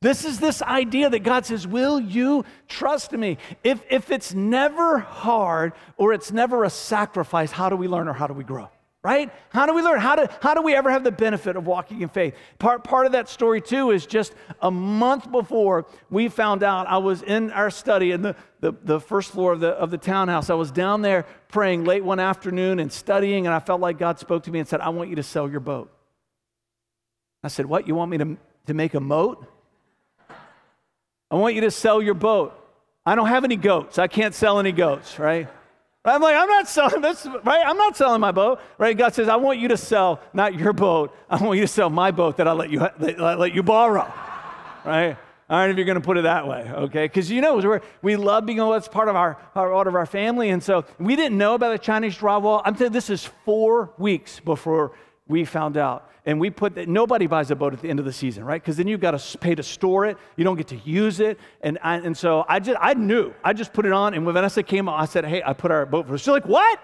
This 0.01 0.25
is 0.25 0.39
this 0.39 0.61
idea 0.61 1.09
that 1.09 1.19
God 1.19 1.45
says, 1.45 1.65
Will 1.65 1.99
you 1.99 2.45
trust 2.67 3.11
me? 3.13 3.37
If, 3.63 3.83
if 3.89 4.11
it's 4.11 4.33
never 4.33 4.99
hard 4.99 5.73
or 5.97 6.13
it's 6.13 6.31
never 6.31 6.63
a 6.63 6.69
sacrifice, 6.69 7.51
how 7.51 7.69
do 7.69 7.75
we 7.75 7.87
learn 7.87 8.07
or 8.07 8.13
how 8.13 8.27
do 8.27 8.33
we 8.33 8.43
grow? 8.43 8.69
Right? 9.03 9.31
How 9.49 9.65
do 9.65 9.73
we 9.73 9.81
learn? 9.81 9.99
How 9.99 10.15
do, 10.15 10.27
how 10.41 10.53
do 10.53 10.61
we 10.61 10.75
ever 10.75 10.91
have 10.91 11.03
the 11.03 11.11
benefit 11.11 11.55
of 11.55 11.65
walking 11.65 12.01
in 12.01 12.09
faith? 12.09 12.35
Part, 12.59 12.83
part 12.83 13.05
of 13.05 13.13
that 13.13 13.29
story, 13.29 13.61
too, 13.61 13.91
is 13.91 14.05
just 14.05 14.33
a 14.61 14.69
month 14.69 15.31
before 15.31 15.85
we 16.09 16.27
found 16.27 16.61
out, 16.61 16.87
I 16.87 16.97
was 16.97 17.21
in 17.21 17.51
our 17.51 17.69
study 17.69 18.11
in 18.11 18.21
the, 18.21 18.35
the, 18.59 18.73
the 18.83 18.99
first 18.99 19.31
floor 19.31 19.53
of 19.53 19.61
the, 19.61 19.69
of 19.69 19.91
the 19.91 19.97
townhouse. 19.97 20.49
I 20.49 20.55
was 20.55 20.71
down 20.71 21.03
there 21.03 21.25
praying 21.47 21.85
late 21.85 22.03
one 22.03 22.19
afternoon 22.19 22.79
and 22.79 22.91
studying, 22.91 23.47
and 23.47 23.55
I 23.55 23.59
felt 23.59 23.79
like 23.79 23.97
God 23.97 24.19
spoke 24.19 24.43
to 24.43 24.51
me 24.51 24.59
and 24.59 24.67
said, 24.67 24.81
I 24.81 24.89
want 24.89 25.09
you 25.09 25.15
to 25.15 25.23
sell 25.23 25.49
your 25.49 25.61
boat. 25.61 25.91
I 27.43 27.47
said, 27.47 27.65
What? 27.65 27.87
You 27.87 27.95
want 27.95 28.11
me 28.11 28.17
to, 28.17 28.37
to 28.65 28.73
make 28.73 28.93
a 28.93 28.99
moat? 28.99 29.47
I 31.29 31.35
want 31.35 31.55
you 31.55 31.61
to 31.61 31.71
sell 31.71 32.01
your 32.01 32.13
boat. 32.13 32.53
I 33.05 33.15
don't 33.15 33.27
have 33.27 33.43
any 33.43 33.55
goats. 33.55 33.99
I 33.99 34.07
can't 34.07 34.33
sell 34.33 34.59
any 34.59 34.71
goats, 34.71 35.19
right? 35.19 35.47
I'm 36.05 36.21
like, 36.21 36.35
I'm 36.35 36.47
not 36.47 36.69
selling 36.69 37.01
this, 37.01 37.25
right? 37.43 37.65
I'm 37.65 37.77
not 37.77 37.97
selling 37.97 38.21
my 38.21 38.31
boat, 38.31 38.61
right? 38.77 38.97
God 38.97 39.13
says, 39.13 39.27
I 39.27 39.35
want 39.35 39.59
you 39.59 39.67
to 39.69 39.77
sell 39.77 40.21
not 40.33 40.55
your 40.55 40.71
boat. 40.71 41.13
I 41.29 41.43
want 41.43 41.57
you 41.57 41.65
to 41.65 41.67
sell 41.67 41.89
my 41.89 42.11
boat 42.11 42.37
that 42.37 42.47
I 42.47 42.53
let 42.53 42.69
you, 42.69 42.79
that 42.79 43.19
I 43.19 43.35
let 43.35 43.53
you 43.53 43.61
borrow, 43.61 44.11
right? 44.85 45.17
I 45.49 45.59
don't 45.59 45.67
know 45.67 45.71
if 45.71 45.77
you're 45.77 45.85
going 45.85 45.99
to 45.99 46.05
put 46.05 46.17
it 46.17 46.23
that 46.23 46.47
way, 46.47 46.69
okay? 46.69 47.05
Because 47.05 47.29
you 47.31 47.41
know, 47.41 47.57
we 47.57 47.79
we 48.01 48.15
love 48.15 48.45
being, 48.45 48.59
oh, 48.59 48.71
that's 48.71 48.87
part 48.87 49.09
of 49.09 49.15
our, 49.15 49.35
part 49.53 49.87
of 49.87 49.95
our 49.95 50.05
family. 50.05 50.49
And 50.49 50.61
so 50.63 50.85
we 50.99 51.15
didn't 51.15 51.37
know 51.37 51.55
about 51.55 51.71
the 51.71 51.79
Chinese 51.79 52.17
drywall. 52.17 52.61
I'm 52.63 52.75
you, 52.75 52.89
this 52.89 53.09
is 53.09 53.29
four 53.45 53.91
weeks 53.97 54.39
before 54.39 54.93
we 55.27 55.45
found 55.45 55.77
out. 55.77 56.09
And 56.25 56.41
we 56.41 56.49
put 56.49 56.75
that 56.75 56.89
nobody 56.89 57.25
buys 57.25 57.51
a 57.51 57.55
boat 57.55 57.73
at 57.73 57.81
the 57.81 57.89
end 57.89 57.99
of 57.99 58.05
the 58.05 58.11
season 58.11 58.43
right? 58.43 58.61
Because 58.61 58.75
then 58.75 58.87
you've 58.87 58.99
got 58.99 59.17
to 59.17 59.37
pay 59.37 59.55
to 59.55 59.63
store 59.63 60.05
it. 60.05 60.17
You 60.35 60.43
don't 60.43 60.57
get 60.57 60.67
to 60.67 60.75
use 60.77 61.19
it. 61.19 61.39
And 61.61 61.77
I, 61.81 61.97
and 61.97 62.17
so 62.17 62.45
i 62.49 62.59
just 62.59 62.77
i 62.81 62.93
knew. 62.93 63.33
I 63.43 63.53
just 63.53 63.71
put 63.71 63.85
it 63.85 63.93
on 63.93 64.13
and 64.13 64.25
when 64.25 64.33
vanessa 64.33 64.61
came 64.61 64.89
i 64.89 65.05
said 65.05 65.25
hey 65.25 65.41
i 65.43 65.53
put 65.53 65.71
our 65.71 65.85
boat 65.85 66.07
for 66.07 66.17
she's 66.17 66.27
like 66.27 66.45
what? 66.45 66.79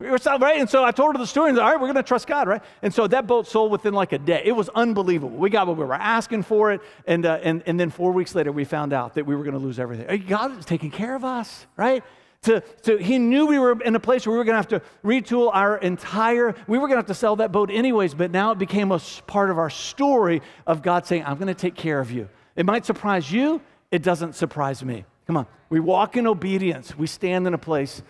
Right? 0.00 0.60
And 0.60 0.68
so 0.68 0.84
i 0.84 0.90
told 0.90 1.14
her 1.14 1.18
the 1.18 1.26
story 1.26 1.48
and 1.48 1.58
all 1.58 1.70
right 1.70 1.80
we're 1.80 1.86
going 1.86 1.94
to 1.94 2.02
trust 2.02 2.26
god 2.26 2.46
right? 2.46 2.62
And 2.82 2.92
so 2.92 3.06
that 3.06 3.26
boat 3.26 3.46
sold 3.46 3.72
within 3.72 3.94
like 3.94 4.12
a 4.12 4.18
day. 4.18 4.42
It 4.44 4.52
was 4.52 4.68
unbelievable. 4.74 5.36
We 5.36 5.48
got 5.48 5.66
what 5.66 5.78
we 5.78 5.84
were 5.84 5.94
asking 5.94 6.42
for 6.42 6.72
it 6.72 6.82
and 7.06 7.24
uh, 7.24 7.40
and, 7.42 7.62
and 7.64 7.80
then 7.80 7.88
four 7.88 8.12
weeks 8.12 8.34
later 8.34 8.52
we 8.52 8.64
found 8.64 8.92
out 8.92 9.14
that 9.14 9.24
we 9.24 9.34
were 9.34 9.44
going 9.44 9.54
to 9.54 9.64
lose 9.64 9.78
everything. 9.78 10.26
God 10.28 10.58
is 10.58 10.66
taking 10.66 10.90
care 10.90 11.16
of 11.16 11.24
us 11.24 11.66
right 11.76 12.04
to, 12.44 12.60
to, 12.82 12.96
he 12.96 13.18
knew 13.18 13.46
we 13.46 13.58
were 13.58 13.80
in 13.82 13.94
a 13.94 14.00
place 14.00 14.26
where 14.26 14.32
we 14.32 14.38
were 14.38 14.44
going 14.44 14.54
to 14.54 14.58
have 14.58 14.68
to 14.68 14.82
retool 15.04 15.50
our 15.52 15.76
entire, 15.78 16.54
we 16.66 16.78
were 16.78 16.86
going 16.86 16.96
to 16.96 17.00
have 17.00 17.06
to 17.06 17.14
sell 17.14 17.36
that 17.36 17.52
boat 17.52 17.70
anyways, 17.70 18.14
but 18.14 18.30
now 18.30 18.52
it 18.52 18.58
became 18.58 18.92
a 18.92 19.00
part 19.26 19.50
of 19.50 19.58
our 19.58 19.70
story 19.70 20.42
of 20.66 20.82
God 20.82 21.06
saying, 21.06 21.24
I'm 21.24 21.36
going 21.36 21.48
to 21.48 21.54
take 21.54 21.74
care 21.74 22.00
of 22.00 22.10
you. 22.10 22.28
It 22.56 22.66
might 22.66 22.84
surprise 22.84 23.30
you, 23.30 23.60
it 23.90 24.02
doesn't 24.02 24.34
surprise 24.34 24.84
me. 24.84 25.04
Come 25.26 25.36
on. 25.36 25.46
We 25.70 25.80
walk 25.80 26.16
in 26.16 26.26
obedience, 26.26 26.96
we 26.96 27.06
stand 27.06 27.46
in 27.46 27.54
a 27.54 27.58
place 27.58 28.02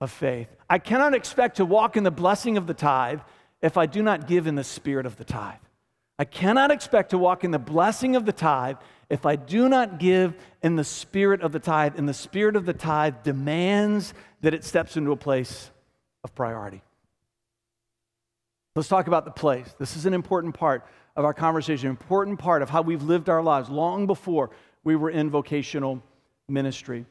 of 0.00 0.10
faith. 0.10 0.48
I 0.68 0.78
cannot 0.78 1.14
expect 1.14 1.56
to 1.56 1.64
walk 1.64 1.96
in 1.96 2.04
the 2.04 2.10
blessing 2.10 2.56
of 2.56 2.66
the 2.66 2.74
tithe 2.74 3.20
if 3.62 3.76
I 3.76 3.86
do 3.86 4.02
not 4.02 4.26
give 4.26 4.46
in 4.46 4.54
the 4.54 4.64
spirit 4.64 5.06
of 5.06 5.16
the 5.16 5.24
tithe. 5.24 5.60
I 6.18 6.24
cannot 6.24 6.70
expect 6.70 7.10
to 7.10 7.18
walk 7.18 7.44
in 7.44 7.50
the 7.50 7.58
blessing 7.58 8.16
of 8.16 8.26
the 8.26 8.32
tithe 8.32 8.76
if 9.10 9.26
I 9.26 9.36
do 9.36 9.68
not 9.68 9.98
give 9.98 10.34
in 10.62 10.76
the 10.76 10.84
spirit 10.84 11.42
of 11.42 11.52
the 11.52 11.58
tithe, 11.58 11.98
and 11.98 12.08
the 12.08 12.14
spirit 12.14 12.56
of 12.56 12.64
the 12.64 12.72
tithe 12.72 13.16
demands 13.24 14.14
that 14.40 14.54
it 14.54 14.64
steps 14.64 14.96
into 14.96 15.10
a 15.10 15.16
place 15.16 15.70
of 16.24 16.34
priority. 16.34 16.80
Let's 18.76 18.88
talk 18.88 19.08
about 19.08 19.24
the 19.24 19.32
place. 19.32 19.66
This 19.78 19.96
is 19.96 20.06
an 20.06 20.14
important 20.14 20.54
part 20.54 20.86
of 21.16 21.24
our 21.24 21.34
conversation, 21.34 21.88
an 21.88 21.90
important 21.90 22.38
part 22.38 22.62
of 22.62 22.70
how 22.70 22.82
we've 22.82 23.02
lived 23.02 23.28
our 23.28 23.42
lives 23.42 23.68
long 23.68 24.06
before 24.06 24.50
we 24.84 24.94
were 24.94 25.10
in 25.10 25.28
vocational 25.28 26.02
ministry. 26.48 27.04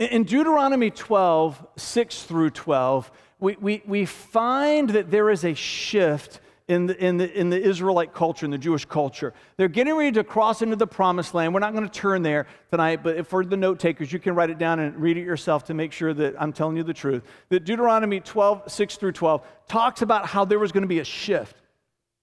In 0.00 0.24
Deuteronomy 0.24 0.90
12, 0.90 1.66
6 1.76 2.22
through 2.24 2.50
12, 2.50 3.12
we, 3.38 3.56
we, 3.60 3.82
we 3.86 4.06
find 4.06 4.90
that 4.90 5.10
there 5.10 5.30
is 5.30 5.44
a 5.44 5.54
shift 5.54 6.40
in 6.66 6.86
the, 6.86 7.04
in, 7.04 7.18
the, 7.18 7.38
in 7.38 7.50
the 7.50 7.60
Israelite 7.60 8.14
culture, 8.14 8.46
in 8.46 8.50
the 8.50 8.58
Jewish 8.58 8.86
culture. 8.86 9.34
They're 9.56 9.68
getting 9.68 9.94
ready 9.94 10.12
to 10.12 10.24
cross 10.24 10.62
into 10.62 10.76
the 10.76 10.86
promised 10.86 11.34
land. 11.34 11.52
We're 11.52 11.60
not 11.60 11.74
going 11.74 11.86
to 11.86 11.92
turn 11.92 12.22
there 12.22 12.46
tonight, 12.70 13.02
but 13.02 13.26
for 13.26 13.44
the 13.44 13.56
note 13.56 13.78
takers, 13.78 14.12
you 14.12 14.18
can 14.18 14.34
write 14.34 14.48
it 14.48 14.58
down 14.58 14.80
and 14.80 14.96
read 14.96 15.18
it 15.18 15.24
yourself 15.24 15.64
to 15.64 15.74
make 15.74 15.92
sure 15.92 16.14
that 16.14 16.40
I'm 16.40 16.52
telling 16.52 16.76
you 16.76 16.82
the 16.82 16.94
truth. 16.94 17.22
That 17.50 17.64
Deuteronomy 17.64 18.20
12, 18.20 18.70
6 18.70 18.96
through 18.96 19.12
12 19.12 19.46
talks 19.68 20.00
about 20.00 20.26
how 20.26 20.46
there 20.46 20.58
was 20.58 20.72
going 20.72 20.82
to 20.82 20.88
be 20.88 21.00
a 21.00 21.04
shift. 21.04 21.56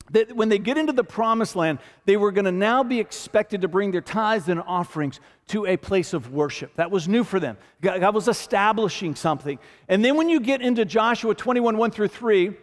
That 0.09 0.35
when 0.35 0.49
they 0.49 0.57
get 0.57 0.77
into 0.77 0.91
the 0.91 1.03
promised 1.03 1.55
land, 1.55 1.77
they 2.05 2.17
were 2.17 2.31
going 2.31 2.45
to 2.45 2.51
now 2.51 2.83
be 2.83 2.99
expected 2.99 3.61
to 3.61 3.67
bring 3.67 3.91
their 3.91 4.01
tithes 4.01 4.49
and 4.49 4.59
offerings 4.59 5.19
to 5.49 5.67
a 5.67 5.77
place 5.77 6.13
of 6.13 6.33
worship. 6.33 6.73
That 6.75 6.89
was 6.89 7.07
new 7.07 7.23
for 7.23 7.39
them. 7.39 7.57
God 7.79 8.15
was 8.15 8.27
establishing 8.27 9.15
something. 9.15 9.59
And 9.87 10.03
then 10.03 10.17
when 10.17 10.29
you 10.29 10.39
get 10.39 10.61
into 10.61 10.83
Joshua 10.83 11.35
21, 11.35 11.77
1 11.77 11.91
through 11.91 12.07
3, 12.07 12.53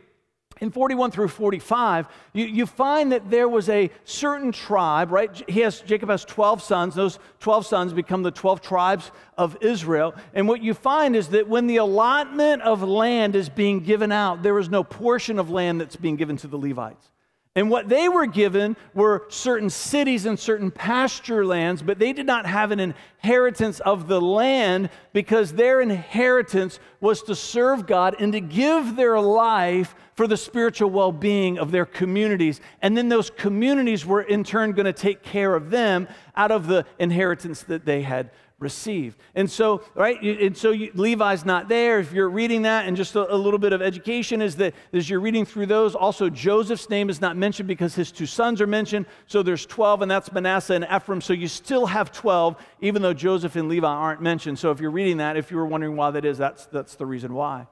in 0.60 0.70
41 0.70 1.10
through 1.10 1.28
45, 1.28 2.08
you, 2.32 2.46
you 2.46 2.66
find 2.66 3.12
that 3.12 3.30
there 3.30 3.48
was 3.48 3.68
a 3.68 3.90
certain 4.04 4.52
tribe, 4.52 5.12
right? 5.12 5.48
He 5.48 5.60
has, 5.60 5.80
Jacob 5.80 6.08
has 6.08 6.24
12 6.24 6.62
sons. 6.62 6.94
Those 6.94 7.18
12 7.40 7.66
sons 7.66 7.92
become 7.92 8.22
the 8.22 8.30
12 8.30 8.60
tribes 8.60 9.10
of 9.36 9.56
Israel. 9.60 10.14
And 10.34 10.48
what 10.48 10.62
you 10.62 10.74
find 10.74 11.14
is 11.14 11.28
that 11.28 11.48
when 11.48 11.66
the 11.66 11.76
allotment 11.76 12.62
of 12.62 12.82
land 12.82 13.36
is 13.36 13.48
being 13.48 13.80
given 13.80 14.12
out, 14.12 14.42
there 14.42 14.58
is 14.58 14.68
no 14.68 14.82
portion 14.82 15.38
of 15.38 15.50
land 15.50 15.80
that's 15.80 15.96
being 15.96 16.16
given 16.16 16.36
to 16.38 16.46
the 16.46 16.58
Levites. 16.58 17.10
And 17.54 17.70
what 17.70 17.88
they 17.88 18.08
were 18.08 18.26
given 18.26 18.76
were 18.94 19.26
certain 19.30 19.70
cities 19.70 20.26
and 20.26 20.38
certain 20.38 20.70
pasture 20.70 21.44
lands, 21.44 21.82
but 21.82 21.98
they 21.98 22.12
did 22.12 22.26
not 22.26 22.46
have 22.46 22.70
an 22.70 22.78
inheritance 22.78 23.80
of 23.80 24.06
the 24.06 24.20
land 24.20 24.90
because 25.12 25.52
their 25.52 25.80
inheritance 25.80 26.78
was 27.00 27.22
to 27.22 27.34
serve 27.34 27.86
God 27.86 28.14
and 28.20 28.32
to 28.32 28.40
give 28.40 28.94
their 28.94 29.18
life 29.20 29.94
for 30.14 30.26
the 30.26 30.36
spiritual 30.36 30.90
well 30.90 31.12
being 31.12 31.58
of 31.58 31.70
their 31.70 31.86
communities. 31.86 32.60
And 32.82 32.96
then 32.96 33.08
those 33.08 33.30
communities 33.30 34.04
were 34.04 34.22
in 34.22 34.44
turn 34.44 34.72
going 34.72 34.86
to 34.86 34.92
take 34.92 35.22
care 35.22 35.54
of 35.54 35.70
them 35.70 36.06
out 36.36 36.50
of 36.50 36.66
the 36.66 36.86
inheritance 36.98 37.62
that 37.62 37.84
they 37.84 38.02
had 38.02 38.30
received. 38.58 39.18
And 39.34 39.48
so, 39.50 39.82
right, 39.94 40.20
and 40.20 40.56
so 40.56 40.72
you, 40.72 40.90
Levi's 40.94 41.44
not 41.44 41.68
there. 41.68 42.00
If 42.00 42.12
you're 42.12 42.28
reading 42.28 42.62
that, 42.62 42.86
and 42.86 42.96
just 42.96 43.14
a, 43.14 43.32
a, 43.32 43.36
little 43.36 43.58
bit 43.58 43.72
of 43.72 43.80
education 43.80 44.42
is 44.42 44.56
that 44.56 44.74
as 44.92 45.08
you're 45.08 45.20
reading 45.20 45.44
through 45.44 45.66
those, 45.66 45.94
also 45.94 46.28
Joseph's 46.28 46.90
name 46.90 47.08
is 47.08 47.20
not 47.20 47.36
mentioned 47.36 47.68
because 47.68 47.94
his 47.94 48.10
two 48.10 48.26
sons 48.26 48.60
are 48.60 48.66
mentioned. 48.66 49.06
So 49.26 49.42
there's 49.42 49.64
12, 49.66 50.02
and 50.02 50.10
that's 50.10 50.32
Manasseh 50.32 50.74
and 50.74 50.86
Ephraim. 50.92 51.20
So 51.20 51.32
you 51.32 51.46
still 51.46 51.86
have 51.86 52.10
12, 52.10 52.56
even 52.80 53.02
though 53.02 53.14
Joseph 53.14 53.54
and 53.54 53.68
Levi 53.68 53.86
aren't 53.86 54.22
mentioned. 54.22 54.58
So 54.58 54.72
if 54.72 54.80
you're 54.80 54.90
reading 54.90 55.18
that, 55.18 55.36
if 55.36 55.50
you 55.50 55.56
were 55.56 55.66
wondering 55.66 55.96
why 55.96 56.10
that 56.10 56.24
is, 56.24 56.38
that's, 56.38 56.66
that's 56.66 56.96
the 56.96 57.06
reason 57.06 57.34
why. 57.34 57.66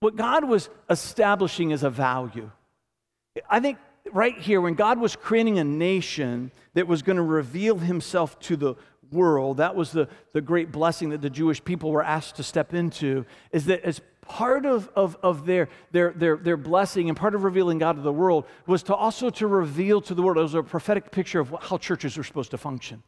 What 0.00 0.16
God 0.16 0.44
was 0.44 0.70
establishing 0.88 1.70
is 1.70 1.82
a 1.82 1.90
value. 1.90 2.50
I 3.50 3.60
think 3.60 3.78
right 4.12 4.38
here, 4.38 4.60
when 4.60 4.74
God 4.74 4.98
was 4.98 5.16
creating 5.16 5.58
a 5.58 5.64
nation 5.64 6.52
that 6.74 6.86
was 6.86 7.02
going 7.02 7.16
to 7.16 7.22
reveal 7.22 7.78
himself 7.78 8.38
to 8.40 8.56
the 8.56 8.74
world, 9.12 9.58
that 9.58 9.74
was 9.74 9.92
the, 9.92 10.08
the 10.32 10.40
great 10.40 10.72
blessing 10.72 11.10
that 11.10 11.22
the 11.22 11.30
Jewish 11.30 11.64
people 11.64 11.90
were 11.90 12.02
asked 12.02 12.36
to 12.36 12.42
step 12.42 12.74
into, 12.74 13.24
is 13.52 13.66
that 13.66 13.82
as 13.82 14.00
part 14.22 14.66
of, 14.66 14.88
of, 14.96 15.16
of 15.22 15.46
their, 15.46 15.68
their, 15.92 16.12
their, 16.12 16.36
their 16.36 16.56
blessing 16.56 17.08
and 17.08 17.16
part 17.16 17.34
of 17.34 17.44
revealing 17.44 17.78
God 17.78 17.96
to 17.96 18.02
the 18.02 18.12
world 18.12 18.46
was 18.66 18.82
to 18.84 18.94
also 18.94 19.30
to 19.30 19.46
reveal 19.46 20.00
to 20.02 20.14
the 20.14 20.22
world, 20.22 20.38
it 20.38 20.42
was 20.42 20.54
a 20.54 20.62
prophetic 20.62 21.10
picture 21.10 21.40
of 21.40 21.54
how 21.60 21.78
churches 21.78 22.16
are 22.18 22.24
supposed 22.24 22.50
to 22.52 22.58
function. 22.58 23.02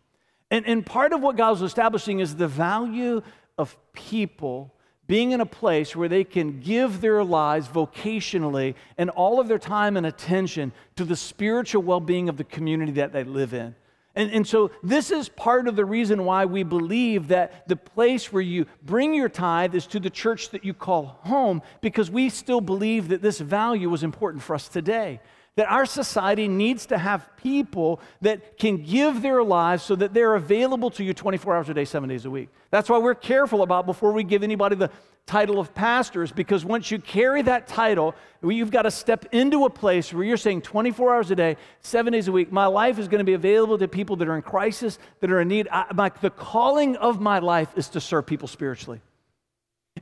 And, 0.50 0.66
and 0.66 0.84
part 0.84 1.12
of 1.12 1.20
what 1.22 1.36
God 1.36 1.50
was 1.50 1.62
establishing 1.62 2.20
is 2.20 2.36
the 2.36 2.48
value 2.48 3.22
of 3.58 3.76
people 3.92 4.72
being 5.06 5.32
in 5.32 5.40
a 5.40 5.46
place 5.46 5.94
where 5.94 6.08
they 6.08 6.24
can 6.24 6.60
give 6.60 7.00
their 7.00 7.22
lives 7.22 7.68
vocationally 7.68 8.74
and 8.98 9.08
all 9.10 9.40
of 9.40 9.48
their 9.48 9.58
time 9.58 9.96
and 9.96 10.06
attention 10.06 10.72
to 10.96 11.04
the 11.04 11.16
spiritual 11.16 11.82
well 11.82 12.00
being 12.00 12.28
of 12.28 12.36
the 12.36 12.44
community 12.44 12.92
that 12.92 13.12
they 13.12 13.24
live 13.24 13.54
in. 13.54 13.74
And, 14.16 14.32
and 14.32 14.46
so, 14.46 14.70
this 14.82 15.10
is 15.10 15.28
part 15.28 15.68
of 15.68 15.76
the 15.76 15.84
reason 15.84 16.24
why 16.24 16.46
we 16.46 16.62
believe 16.62 17.28
that 17.28 17.68
the 17.68 17.76
place 17.76 18.32
where 18.32 18.42
you 18.42 18.64
bring 18.82 19.14
your 19.14 19.28
tithe 19.28 19.74
is 19.74 19.86
to 19.88 20.00
the 20.00 20.08
church 20.08 20.48
that 20.50 20.64
you 20.64 20.72
call 20.72 21.20
home, 21.22 21.60
because 21.82 22.10
we 22.10 22.30
still 22.30 22.62
believe 22.62 23.08
that 23.08 23.20
this 23.20 23.38
value 23.38 23.90
was 23.90 24.02
important 24.02 24.42
for 24.42 24.54
us 24.54 24.68
today. 24.68 25.20
That 25.56 25.70
our 25.70 25.86
society 25.86 26.48
needs 26.48 26.86
to 26.86 26.98
have 26.98 27.28
people 27.36 28.00
that 28.20 28.58
can 28.58 28.76
give 28.76 29.22
their 29.22 29.42
lives 29.42 29.82
so 29.82 29.96
that 29.96 30.12
they're 30.12 30.34
available 30.34 30.90
to 30.90 31.04
you 31.04 31.14
24 31.14 31.56
hours 31.56 31.68
a 31.68 31.74
day, 31.74 31.84
seven 31.84 32.08
days 32.08 32.24
a 32.26 32.30
week. 32.30 32.50
That's 32.70 32.88
why 32.88 32.98
we're 32.98 33.14
careful 33.14 33.62
about 33.62 33.86
before 33.86 34.12
we 34.12 34.22
give 34.22 34.42
anybody 34.42 34.76
the 34.76 34.90
title 35.26 35.58
of 35.58 35.74
pastors 35.74 36.30
because 36.30 36.64
once 36.64 36.90
you 36.90 36.98
carry 37.00 37.42
that 37.42 37.66
title, 37.66 38.14
you've 38.42 38.70
got 38.70 38.82
to 38.82 38.90
step 38.90 39.26
into 39.32 39.64
a 39.64 39.70
place 39.70 40.12
where 40.12 40.24
you're 40.24 40.36
saying 40.36 40.62
24 40.62 41.14
hours 41.14 41.30
a 41.32 41.36
day, 41.36 41.56
seven 41.80 42.12
days 42.12 42.28
a 42.28 42.32
week, 42.32 42.52
my 42.52 42.66
life 42.66 42.98
is 42.98 43.08
going 43.08 43.18
to 43.18 43.24
be 43.24 43.34
available 43.34 43.76
to 43.76 43.88
people 43.88 44.14
that 44.16 44.28
are 44.28 44.36
in 44.36 44.42
crisis, 44.42 44.98
that 45.20 45.30
are 45.30 45.40
in 45.40 45.48
need. 45.48 45.68
I, 45.70 45.86
my, 45.94 46.12
the 46.20 46.30
calling 46.30 46.96
of 46.96 47.20
my 47.20 47.40
life 47.40 47.72
is 47.76 47.88
to 47.90 48.00
serve 48.00 48.26
people 48.26 48.46
spiritually. 48.46 49.00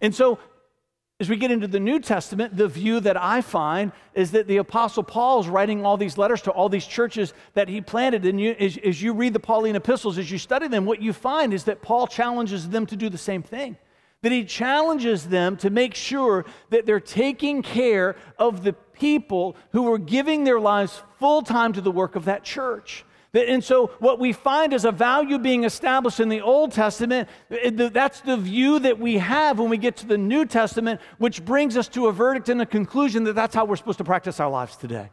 And 0.02 0.14
so, 0.14 0.38
as 1.20 1.29
we 1.29 1.37
get 1.37 1.53
into 1.53 1.68
the 1.68 1.79
New 1.79 2.00
Testament, 2.00 2.57
the 2.57 2.66
view 2.66 2.98
that 3.00 3.16
I 3.16 3.40
find 3.40 3.92
is 4.14 4.33
that 4.33 4.48
the 4.48 4.57
Apostle 4.57 5.05
Paul 5.05 5.40
is 5.40 5.48
writing 5.48 5.85
all 5.85 5.96
these 5.96 6.18
letters 6.18 6.42
to 6.42 6.50
all 6.50 6.68
these 6.68 6.87
churches 6.87 7.33
that 7.55 7.68
he 7.68 7.81
planted. 7.81 8.24
And 8.24 8.40
you, 8.40 8.57
as, 8.59 8.77
as 8.79 9.00
you 9.00 9.12
read 9.12 9.33
the 9.33 9.40
Pauline 9.40 9.77
epistles, 9.77 10.18
as 10.18 10.31
you 10.31 10.38
study 10.38 10.66
them, 10.66 10.87
what 10.87 11.00
you 11.00 11.12
find 11.12 11.55
is 11.55 11.64
that 11.64 11.83
Paul 11.83 12.09
challenges 12.09 12.68
them 12.68 12.85
to 12.87 12.96
do 12.96 13.09
the 13.09 13.18
same 13.18 13.42
thing 13.42 13.77
that 14.22 14.33
he 14.33 14.42
challenges 14.42 15.29
them 15.29 15.55
to 15.55 15.68
make 15.68 15.94
sure 15.94 16.46
that 16.70 16.87
they're 16.87 16.98
taking 16.98 17.61
care 17.61 18.16
of 18.38 18.64
the 18.64 18.72
people 18.72 19.55
who 19.72 19.92
are 19.92 19.98
giving 19.98 20.44
their 20.44 20.59
lives 20.59 21.03
full 21.18 21.42
time 21.42 21.74
to 21.74 21.83
the 21.83 21.90
work 21.90 22.16
of 22.16 22.24
that 22.24 22.42
church. 22.42 23.05
And 23.34 23.64
so, 23.64 23.88
what 23.98 24.20
we 24.20 24.32
find 24.32 24.72
is 24.72 24.84
a 24.84 24.92
value 24.92 25.38
being 25.38 25.64
established 25.64 26.20
in 26.20 26.28
the 26.28 26.40
Old 26.40 26.70
Testament. 26.70 27.28
That's 27.50 28.20
the 28.20 28.36
view 28.36 28.78
that 28.78 29.00
we 29.00 29.18
have 29.18 29.58
when 29.58 29.70
we 29.70 29.76
get 29.76 29.96
to 29.98 30.06
the 30.06 30.16
New 30.16 30.46
Testament, 30.46 31.00
which 31.18 31.44
brings 31.44 31.76
us 31.76 31.88
to 31.88 32.06
a 32.06 32.12
verdict 32.12 32.48
and 32.48 32.62
a 32.62 32.66
conclusion 32.66 33.24
that 33.24 33.34
that's 33.34 33.54
how 33.54 33.64
we're 33.64 33.76
supposed 33.76 33.98
to 33.98 34.04
practice 34.04 34.38
our 34.38 34.48
lives 34.48 34.76
today. 34.76 35.10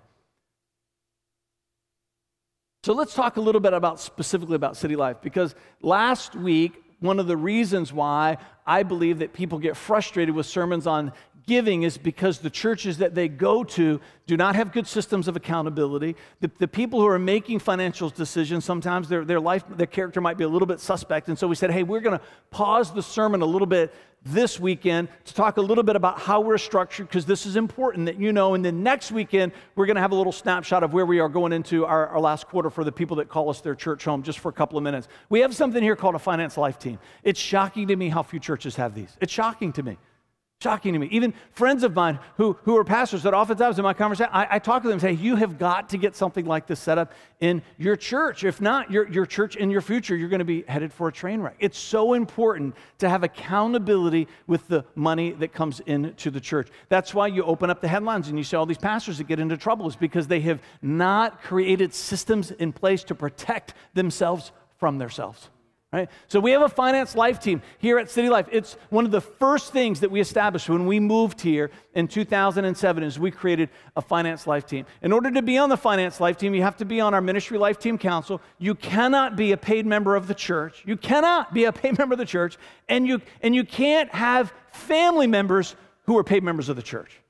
So, 2.84 2.94
let's 2.94 3.16
talk 3.16 3.38
a 3.38 3.42
little 3.42 3.62
bit 3.62 3.74
about 3.74 4.00
specifically 4.00 4.56
about 4.56 4.78
city 4.78 4.96
life 4.96 5.18
because 5.22 5.56
last 5.82 6.36
week 6.36 6.74
one 7.02 7.20
of 7.20 7.26
the 7.26 7.36
reasons 7.36 7.92
why 7.92 8.38
I 8.66 8.84
believe 8.84 9.20
that 9.20 9.34
people 9.34 9.58
get 9.58 9.76
frustrated 9.76 10.36
with 10.36 10.46
sermons 10.46 10.86
on 10.86 11.12
giving 11.46 11.84
is 11.84 11.98
because 11.98 12.40
the 12.40 12.50
churches 12.50 13.00
that 13.00 13.16
they 13.16 13.28
go 13.28 13.64
to 13.64 14.00
do 14.28 14.38
not 14.38 14.56
have 14.56 14.72
good 14.72 14.88
systems 14.88 15.28
of 15.28 15.36
accountability. 15.36 16.16
The, 16.40 16.52
the 16.58 16.68
people 16.68 17.00
who 17.00 17.08
are 17.08 17.20
making 17.20 17.60
financial 17.60 18.10
decisions, 18.10 18.66
sometimes 18.66 19.10
their, 19.10 19.26
their 19.26 19.40
life, 19.40 19.64
their 19.70 19.88
character 19.88 20.22
might 20.22 20.38
be 20.38 20.44
a 20.44 20.48
little 20.50 20.66
bit 20.66 20.80
suspect. 20.80 21.28
And 21.28 21.38
so 21.38 21.48
we 21.48 21.56
said, 21.56 21.72
hey, 21.72 21.84
we're 21.84 22.00
going 22.00 22.18
to 22.18 22.24
pause 22.50 22.94
the 22.94 23.04
sermon 23.04 23.42
a 23.42 23.46
little 23.46 23.68
bit 23.68 23.94
this 24.24 24.60
weekend 24.60 25.10
to 25.26 25.34
talk 25.34 25.58
a 25.58 25.62
little 25.62 25.84
bit 25.84 25.96
about 25.96 26.20
how 26.20 26.42
we're 26.42 26.58
structured 26.58 27.08
because 27.08 27.26
this 27.26 27.46
is 27.46 27.56
important 27.56 28.06
that 28.06 28.20
you 28.20 28.32
know. 28.32 28.54
And 28.54 28.64
then 28.64 28.84
next 28.84 29.12
weekend, 29.12 29.52
we're 29.76 29.88
going 29.88 29.96
to 29.96 30.02
have 30.02 30.12
a 30.12 30.16
little 30.16 30.32
snapshot 30.32 30.84
of 30.84 30.94
where 30.94 31.06
we 31.06 31.20
are 31.20 31.30
going 31.30 31.54
into 31.54 31.86
our, 31.86 32.08
our 32.08 32.20
last 32.20 32.48
quarter 32.48 32.70
for 32.70 32.84
the 32.84 32.92
people 32.92 33.18
that 33.18 33.30
call 33.30 33.50
us 33.50 33.62
their 33.62 33.76
church 33.76 34.06
home 34.06 34.22
just 34.22 34.40
for 34.40 34.50
a 34.50 34.54
couple 34.54 34.78
of 34.78 34.84
minutes. 34.84 35.08
We 35.30 35.40
have 35.40 35.56
something 35.56 35.82
here 35.82 35.96
called 35.96 36.16
a 36.16 36.20
finance 36.20 36.56
life 36.56 36.78
team. 36.78 37.00
It's 37.24 37.40
shocking 37.40 37.88
to 37.88 37.96
me 37.96 38.10
how 38.10 38.22
few 38.22 38.40
churches 38.40 38.76
have 38.76 38.94
these. 38.94 39.18
It's 39.20 39.34
shocking 39.34 39.74
to 39.74 39.84
me. 39.84 39.98
Shocking 40.62 40.94
to 40.94 41.00
me. 41.00 41.08
Even 41.10 41.34
friends 41.54 41.84
of 41.84 41.96
mine 41.96 42.20
who, 42.38 42.56
who 42.66 42.78
are 42.78 42.84
pastors 42.84 43.24
that 43.24 43.34
oftentimes 43.34 43.80
in 43.80 43.84
my 43.84 43.96
conversation, 43.96 44.30
I, 44.32 44.48
I, 44.52 44.60
talk 44.60 44.84
to 44.84 44.90
them 44.90 44.94
and 44.94 45.02
say, 45.02 45.14
You 45.14 45.36
have 45.36 45.58
got 45.58 45.90
to 45.90 45.98
get 45.98 46.16
something 46.16 46.46
like 46.46 46.68
this 46.68 46.80
set 46.80 47.00
up 47.00 47.14
in 47.40 47.64
your 47.80 47.96
church. 47.96 48.44
If 48.44 48.62
not, 48.62 48.92
your, 48.92 49.10
your 49.10 49.26
church 49.26 49.56
in 49.56 49.72
your 49.72 49.82
future, 49.82 50.16
you're 50.16 50.30
going 50.30 50.38
to 50.38 50.46
be 50.46 50.62
headed 50.68 50.94
for 50.94 51.08
a 51.08 51.12
train 51.12 51.42
wreck. 51.42 51.56
It's 51.58 51.80
so 51.80 52.14
important 52.14 52.76
to 53.00 53.10
have 53.10 53.24
accountability 53.24 54.28
with 54.46 54.68
the 54.68 54.86
money 54.94 55.32
that 55.32 55.52
comes 55.52 55.80
into 55.80 56.30
the 56.30 56.40
church. 56.40 56.70
That's 56.90 57.12
why 57.12 57.26
you 57.26 57.42
open 57.44 57.72
up 57.72 57.82
the 57.82 57.88
headlines 57.88 58.28
and 58.28 58.38
you 58.38 58.44
see 58.44 58.56
all 58.56 58.68
these 58.68 58.78
pastors 58.78 59.18
that 59.18 59.24
get 59.24 59.40
into 59.40 59.58
trouble, 59.58 59.88
is 59.88 59.96
because 59.96 60.28
they 60.28 60.42
have 60.42 60.62
not 60.84 61.42
created 61.42 61.92
systems 61.92 62.52
in 62.52 62.72
place 62.72 63.04
to 63.06 63.16
protect 63.16 63.74
themselves 63.96 64.52
from 64.78 65.00
themselves. 65.00 65.50
Right? 65.94 66.10
So 66.30 66.40
we 66.40 66.52
have 66.52 66.62
a 66.62 66.70
finance 66.70 67.16
life 67.16 67.42
team 67.42 67.62
here 67.78 68.00
at 68.00 68.10
City 68.10 68.30
Life. 68.30 68.48
It's 68.50 68.78
one 68.92 69.04
of 69.04 69.12
the 69.12 69.20
first 69.20 69.74
things 69.74 70.00
that 70.00 70.10
we 70.10 70.22
established 70.22 70.70
when 70.70 70.86
we 70.86 71.02
moved 71.02 71.42
here 71.42 71.70
in 71.94 72.08
2007 72.08 73.04
is 73.04 73.20
we 73.20 73.30
created 73.30 73.70
a 73.98 74.02
finance 74.02 74.48
life 74.48 74.66
team. 74.66 74.86
In 75.02 75.12
order 75.12 75.30
to 75.32 75.42
be 75.42 75.58
on 75.58 75.68
the 75.68 75.76
finance 75.76 76.22
life 76.22 76.38
team, 76.38 76.56
you 76.56 76.62
have 76.62 76.78
to 76.78 76.86
be 76.86 77.02
on 77.02 77.14
our 77.14 77.20
ministry 77.20 77.58
life 77.58 77.78
team 77.78 77.98
council. 77.98 78.40
You 78.58 78.74
cannot 78.74 79.36
be 79.36 79.52
a 79.52 79.58
paid 79.58 79.86
member 79.86 80.16
of 80.16 80.28
the 80.28 80.34
church. 80.34 80.82
You 80.86 80.96
cannot 80.96 81.54
be 81.54 81.66
a 81.66 81.74
paid 81.74 81.98
member 81.98 82.14
of 82.14 82.20
the 82.20 82.26
church 82.26 82.58
and 82.88 83.06
you 83.06 83.20
and 83.42 83.54
you 83.54 83.66
can't 83.66 84.10
have 84.14 84.54
family 84.72 85.28
members 85.28 85.76
who 86.06 86.18
are 86.18 86.24
paid 86.24 86.42
members 86.42 86.70
of 86.70 86.78
the 86.78 86.82
church. 86.82 87.21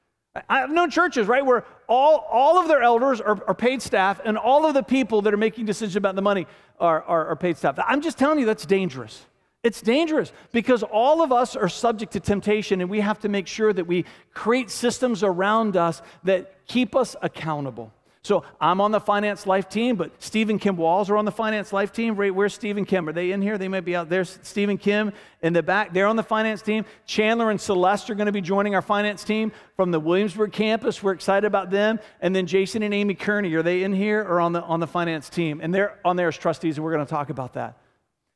I've 0.47 0.71
known 0.71 0.89
churches, 0.89 1.27
right, 1.27 1.45
where 1.45 1.65
all, 1.87 2.25
all 2.31 2.57
of 2.57 2.69
their 2.69 2.81
elders 2.81 3.19
are, 3.19 3.43
are, 3.47 3.53
paid 3.53 3.81
staff 3.81 4.21
and 4.23 4.37
all 4.37 4.65
of 4.65 4.73
the 4.73 4.83
people 4.83 5.21
that 5.23 5.33
are 5.33 5.37
making 5.37 5.65
decisions 5.65 5.97
about 5.97 6.15
the 6.15 6.21
money 6.21 6.47
are, 6.79 7.03
are, 7.03 7.27
are 7.27 7.35
paid 7.35 7.57
staff. 7.57 7.77
I'm 7.85 8.01
just 8.01 8.17
telling 8.17 8.39
you 8.39 8.45
that's 8.45 8.65
dangerous. 8.65 9.25
It's 9.61 9.81
dangerous 9.81 10.31
because 10.53 10.83
all 10.83 11.21
of 11.21 11.33
us 11.33 11.57
are 11.57 11.67
subject 11.67 12.13
to 12.13 12.21
temptation 12.21 12.79
and 12.79 12.89
we 12.89 13.01
have 13.01 13.19
to 13.19 13.29
make 13.29 13.45
sure 13.45 13.73
that 13.73 13.85
we 13.85 14.05
create 14.33 14.71
systems 14.71 15.21
around 15.21 15.75
us 15.75 16.01
that 16.23 16.65
keep 16.65 16.95
us 16.95 17.15
accountable. 17.21 17.91
So 18.23 18.43
I'm 18.59 18.79
on 18.81 18.91
the 18.91 18.99
finance 18.99 19.47
life 19.47 19.67
team, 19.67 19.95
but 19.95 20.11
Steve 20.21 20.51
Kim 20.61 20.77
Walls 20.77 21.09
are 21.09 21.17
on 21.17 21.25
the 21.25 21.31
finance 21.31 21.73
life 21.73 21.91
team. 21.91 22.15
Right, 22.15 22.33
where's 22.33 22.53
Steve 22.53 22.77
Kim? 22.85 23.09
Are 23.09 23.13
they 23.13 23.31
in 23.31 23.41
here? 23.41 23.57
They 23.57 23.67
might 23.67 23.83
be 23.83 23.95
out 23.95 24.09
there. 24.09 24.23
Steve 24.25 24.69
and 24.69 24.79
Kim 24.79 25.11
in 25.41 25.53
the 25.53 25.63
back. 25.63 25.91
They're 25.91 26.05
on 26.05 26.15
the 26.15 26.23
finance 26.23 26.61
team. 26.61 26.85
Chandler 27.07 27.49
and 27.49 27.59
Celeste 27.59 28.11
are 28.11 28.15
going 28.15 28.27
to 28.27 28.31
be 28.31 28.41
joining 28.41 28.75
our 28.75 28.81
finance 28.83 29.23
team 29.23 29.51
from 29.75 29.89
the 29.89 29.99
Williamsburg 29.99 30.51
campus. 30.51 31.01
We're 31.01 31.13
excited 31.13 31.47
about 31.47 31.71
them. 31.71 31.99
And 32.21 32.35
then 32.35 32.45
Jason 32.45 32.83
and 32.83 32.93
Amy 32.93 33.15
Kearney, 33.15 33.55
are 33.55 33.63
they 33.63 33.83
in 33.83 33.93
here 33.93 34.21
or 34.21 34.39
on 34.39 34.53
the 34.53 34.61
on 34.61 34.79
the 34.79 34.87
finance 34.87 35.27
team? 35.27 35.59
And 35.59 35.73
they're 35.73 35.97
on 36.05 36.15
there 36.15 36.27
as 36.27 36.37
trustees, 36.37 36.77
and 36.77 36.85
we're 36.85 36.93
going 36.93 37.05
to 37.05 37.09
talk 37.09 37.31
about 37.31 37.53
that. 37.53 37.79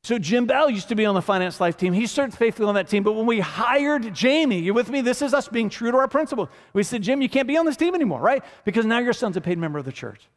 So 0.06 0.20
Jim 0.20 0.46
Bell 0.46 0.70
used 0.70 0.90
to 0.90 0.96
be 0.96 1.04
on 1.08 1.16
the 1.16 1.22
finance 1.22 1.60
life 1.60 1.78
team. 1.78 1.92
He 1.92 2.06
served 2.06 2.36
faithfully 2.36 2.68
on 2.68 2.76
that 2.76 2.88
team. 2.88 3.02
But 3.02 3.14
when 3.14 3.26
we 3.26 3.40
hired 3.40 4.14
Jamie, 4.14 4.60
you 4.60 4.72
with 4.72 4.88
me? 4.88 5.02
This 5.02 5.24
is 5.24 5.34
us 5.34 5.48
being 5.48 5.68
true 5.68 5.90
to 5.90 5.98
our 5.98 6.08
principles. 6.08 6.48
We 6.74 6.84
said, 6.84 7.02
Jim, 7.02 7.24
you 7.24 7.28
can't 7.28 7.48
be 7.48 7.58
on 7.58 7.66
this 7.66 7.76
team 7.76 7.96
anymore, 7.96 8.22
right? 8.22 8.44
Because 8.66 8.86
now 8.86 9.00
your 9.00 9.14
son's 9.14 9.36
a 9.36 9.42
paid 9.42 9.58
member 9.58 9.80
of 9.80 9.86
the 9.86 9.92
church. 9.92 10.30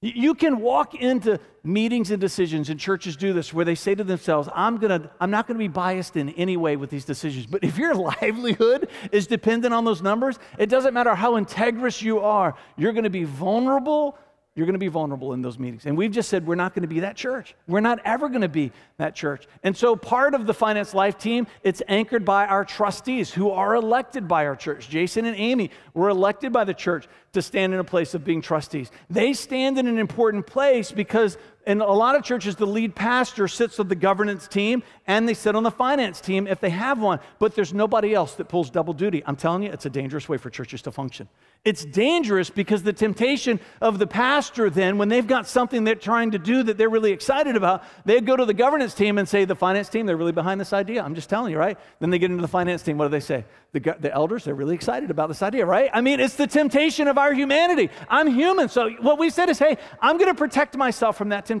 You 0.00 0.36
can 0.36 0.60
walk 0.60 0.94
into 0.94 1.40
meetings 1.64 2.12
and 2.12 2.20
decisions, 2.20 2.70
and 2.70 2.78
churches 2.78 3.16
do 3.16 3.32
this, 3.32 3.52
where 3.52 3.64
they 3.64 3.74
say 3.74 3.96
to 3.96 4.04
themselves, 4.04 4.48
I'm, 4.54 4.76
gonna, 4.76 5.10
I'm 5.20 5.32
not 5.32 5.48
going 5.48 5.56
to 5.56 5.64
be 5.64 5.66
biased 5.66 6.16
in 6.16 6.28
any 6.30 6.56
way 6.56 6.76
with 6.76 6.88
these 6.88 7.04
decisions. 7.04 7.46
But 7.46 7.64
if 7.64 7.76
your 7.76 7.94
livelihood 8.22 8.88
is 9.10 9.26
dependent 9.26 9.74
on 9.74 9.84
those 9.84 10.00
numbers, 10.00 10.38
it 10.58 10.68
doesn't 10.68 10.94
matter 10.94 11.16
how 11.16 11.32
integrous 11.32 12.00
you 12.00 12.20
are, 12.20 12.54
you're 12.76 12.92
going 12.92 13.02
to 13.02 13.10
be 13.10 13.24
vulnerable 13.24 14.16
you're 14.58 14.66
going 14.66 14.74
to 14.74 14.80
be 14.80 14.88
vulnerable 14.88 15.34
in 15.34 15.40
those 15.40 15.56
meetings. 15.56 15.86
And 15.86 15.96
we've 15.96 16.10
just 16.10 16.28
said 16.28 16.44
we're 16.44 16.56
not 16.56 16.74
going 16.74 16.82
to 16.82 16.88
be 16.88 16.98
that 17.00 17.14
church. 17.14 17.54
We're 17.68 17.78
not 17.78 18.00
ever 18.04 18.28
going 18.28 18.40
to 18.40 18.48
be 18.48 18.72
that 18.96 19.14
church. 19.14 19.46
And 19.62 19.76
so 19.76 19.94
part 19.94 20.34
of 20.34 20.48
the 20.48 20.52
Finance 20.52 20.94
Life 20.94 21.16
team, 21.16 21.46
it's 21.62 21.80
anchored 21.86 22.24
by 22.24 22.44
our 22.46 22.64
trustees 22.64 23.30
who 23.32 23.50
are 23.50 23.76
elected 23.76 24.26
by 24.26 24.46
our 24.46 24.56
church. 24.56 24.88
Jason 24.88 25.26
and 25.26 25.36
Amy 25.36 25.70
were 25.94 26.08
elected 26.08 26.52
by 26.52 26.64
the 26.64 26.74
church 26.74 27.06
to 27.34 27.40
stand 27.40 27.72
in 27.72 27.78
a 27.78 27.84
place 27.84 28.14
of 28.14 28.24
being 28.24 28.42
trustees. 28.42 28.90
They 29.08 29.32
stand 29.32 29.78
in 29.78 29.86
an 29.86 29.96
important 29.96 30.44
place 30.44 30.90
because 30.90 31.38
in 31.68 31.82
a 31.82 31.92
lot 31.92 32.14
of 32.14 32.24
churches, 32.24 32.56
the 32.56 32.66
lead 32.66 32.94
pastor 32.94 33.46
sits 33.46 33.78
on 33.78 33.88
the 33.88 33.94
governance 33.94 34.48
team 34.48 34.82
and 35.06 35.28
they 35.28 35.34
sit 35.34 35.54
on 35.54 35.64
the 35.64 35.70
finance 35.70 36.18
team 36.18 36.46
if 36.46 36.60
they 36.60 36.70
have 36.70 36.98
one, 36.98 37.20
but 37.38 37.54
there's 37.54 37.74
nobody 37.74 38.14
else 38.14 38.36
that 38.36 38.48
pulls 38.48 38.70
double 38.70 38.94
duty. 38.94 39.22
I'm 39.26 39.36
telling 39.36 39.64
you, 39.64 39.70
it's 39.70 39.84
a 39.84 39.90
dangerous 39.90 40.30
way 40.30 40.38
for 40.38 40.48
churches 40.48 40.80
to 40.82 40.90
function. 40.90 41.28
It's 41.66 41.84
dangerous 41.84 42.48
because 42.48 42.84
the 42.84 42.94
temptation 42.94 43.60
of 43.82 43.98
the 43.98 44.06
pastor, 44.06 44.70
then, 44.70 44.96
when 44.96 45.10
they've 45.10 45.26
got 45.26 45.46
something 45.46 45.84
they're 45.84 45.94
trying 45.94 46.30
to 46.30 46.38
do 46.38 46.62
that 46.62 46.78
they're 46.78 46.88
really 46.88 47.12
excited 47.12 47.54
about, 47.54 47.84
they 48.06 48.18
go 48.22 48.34
to 48.34 48.46
the 48.46 48.54
governance 48.54 48.94
team 48.94 49.18
and 49.18 49.28
say, 49.28 49.44
The 49.44 49.56
finance 49.56 49.90
team, 49.90 50.06
they're 50.06 50.16
really 50.16 50.32
behind 50.32 50.60
this 50.60 50.72
idea. 50.72 51.02
I'm 51.02 51.14
just 51.14 51.28
telling 51.28 51.52
you, 51.52 51.58
right? 51.58 51.76
Then 52.00 52.08
they 52.08 52.18
get 52.18 52.30
into 52.30 52.40
the 52.40 52.48
finance 52.48 52.82
team. 52.82 52.96
What 52.96 53.06
do 53.06 53.10
they 53.10 53.20
say? 53.20 53.44
The, 53.72 53.80
the 53.80 54.10
elders, 54.10 54.44
they're 54.44 54.54
really 54.54 54.74
excited 54.74 55.10
about 55.10 55.28
this 55.28 55.42
idea, 55.42 55.66
right? 55.66 55.90
I 55.92 56.00
mean, 56.00 56.20
it's 56.20 56.36
the 56.36 56.46
temptation 56.46 57.08
of 57.08 57.18
our 57.18 57.34
humanity. 57.34 57.90
I'm 58.08 58.28
human. 58.28 58.70
So 58.70 58.88
what 59.02 59.18
we 59.18 59.28
said 59.28 59.50
is, 59.50 59.58
Hey, 59.58 59.76
I'm 60.00 60.16
going 60.16 60.30
to 60.30 60.38
protect 60.38 60.76
myself 60.76 61.18
from 61.18 61.30
that 61.30 61.44
temptation. 61.44 61.57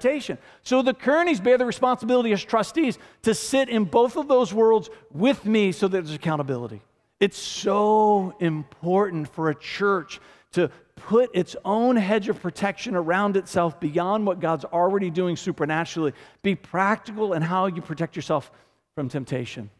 So 0.62 0.82
the 0.82 0.94
Kearneys 0.94 1.42
bear 1.42 1.58
the 1.58 1.66
responsibility 1.66 2.32
as 2.32 2.42
trustees 2.42 2.98
to 3.22 3.34
sit 3.34 3.68
in 3.68 3.84
both 3.84 4.16
of 4.16 4.28
those 4.28 4.52
worlds 4.52 4.90
with 5.12 5.44
me 5.44 5.72
so 5.72 5.88
that 5.88 6.04
there's 6.04 6.14
accountability. 6.14 6.82
It's 7.20 7.38
so 7.38 8.34
important 8.38 9.28
for 9.28 9.50
a 9.50 9.54
church 9.54 10.20
to 10.52 10.70
put 10.96 11.30
its 11.34 11.56
own 11.64 11.96
hedge 11.96 12.28
of 12.28 12.40
protection 12.40 12.94
around 12.94 13.36
itself 13.36 13.78
beyond 13.80 14.26
what 14.26 14.40
God's 14.40 14.64
already 14.64 15.10
doing 15.10 15.36
supernaturally. 15.36 16.12
Be 16.42 16.54
practical 16.54 17.32
in 17.34 17.42
how 17.42 17.66
you 17.66 17.82
protect 17.82 18.16
yourself 18.16 18.50
from 18.94 19.08
temptation. 19.08 19.70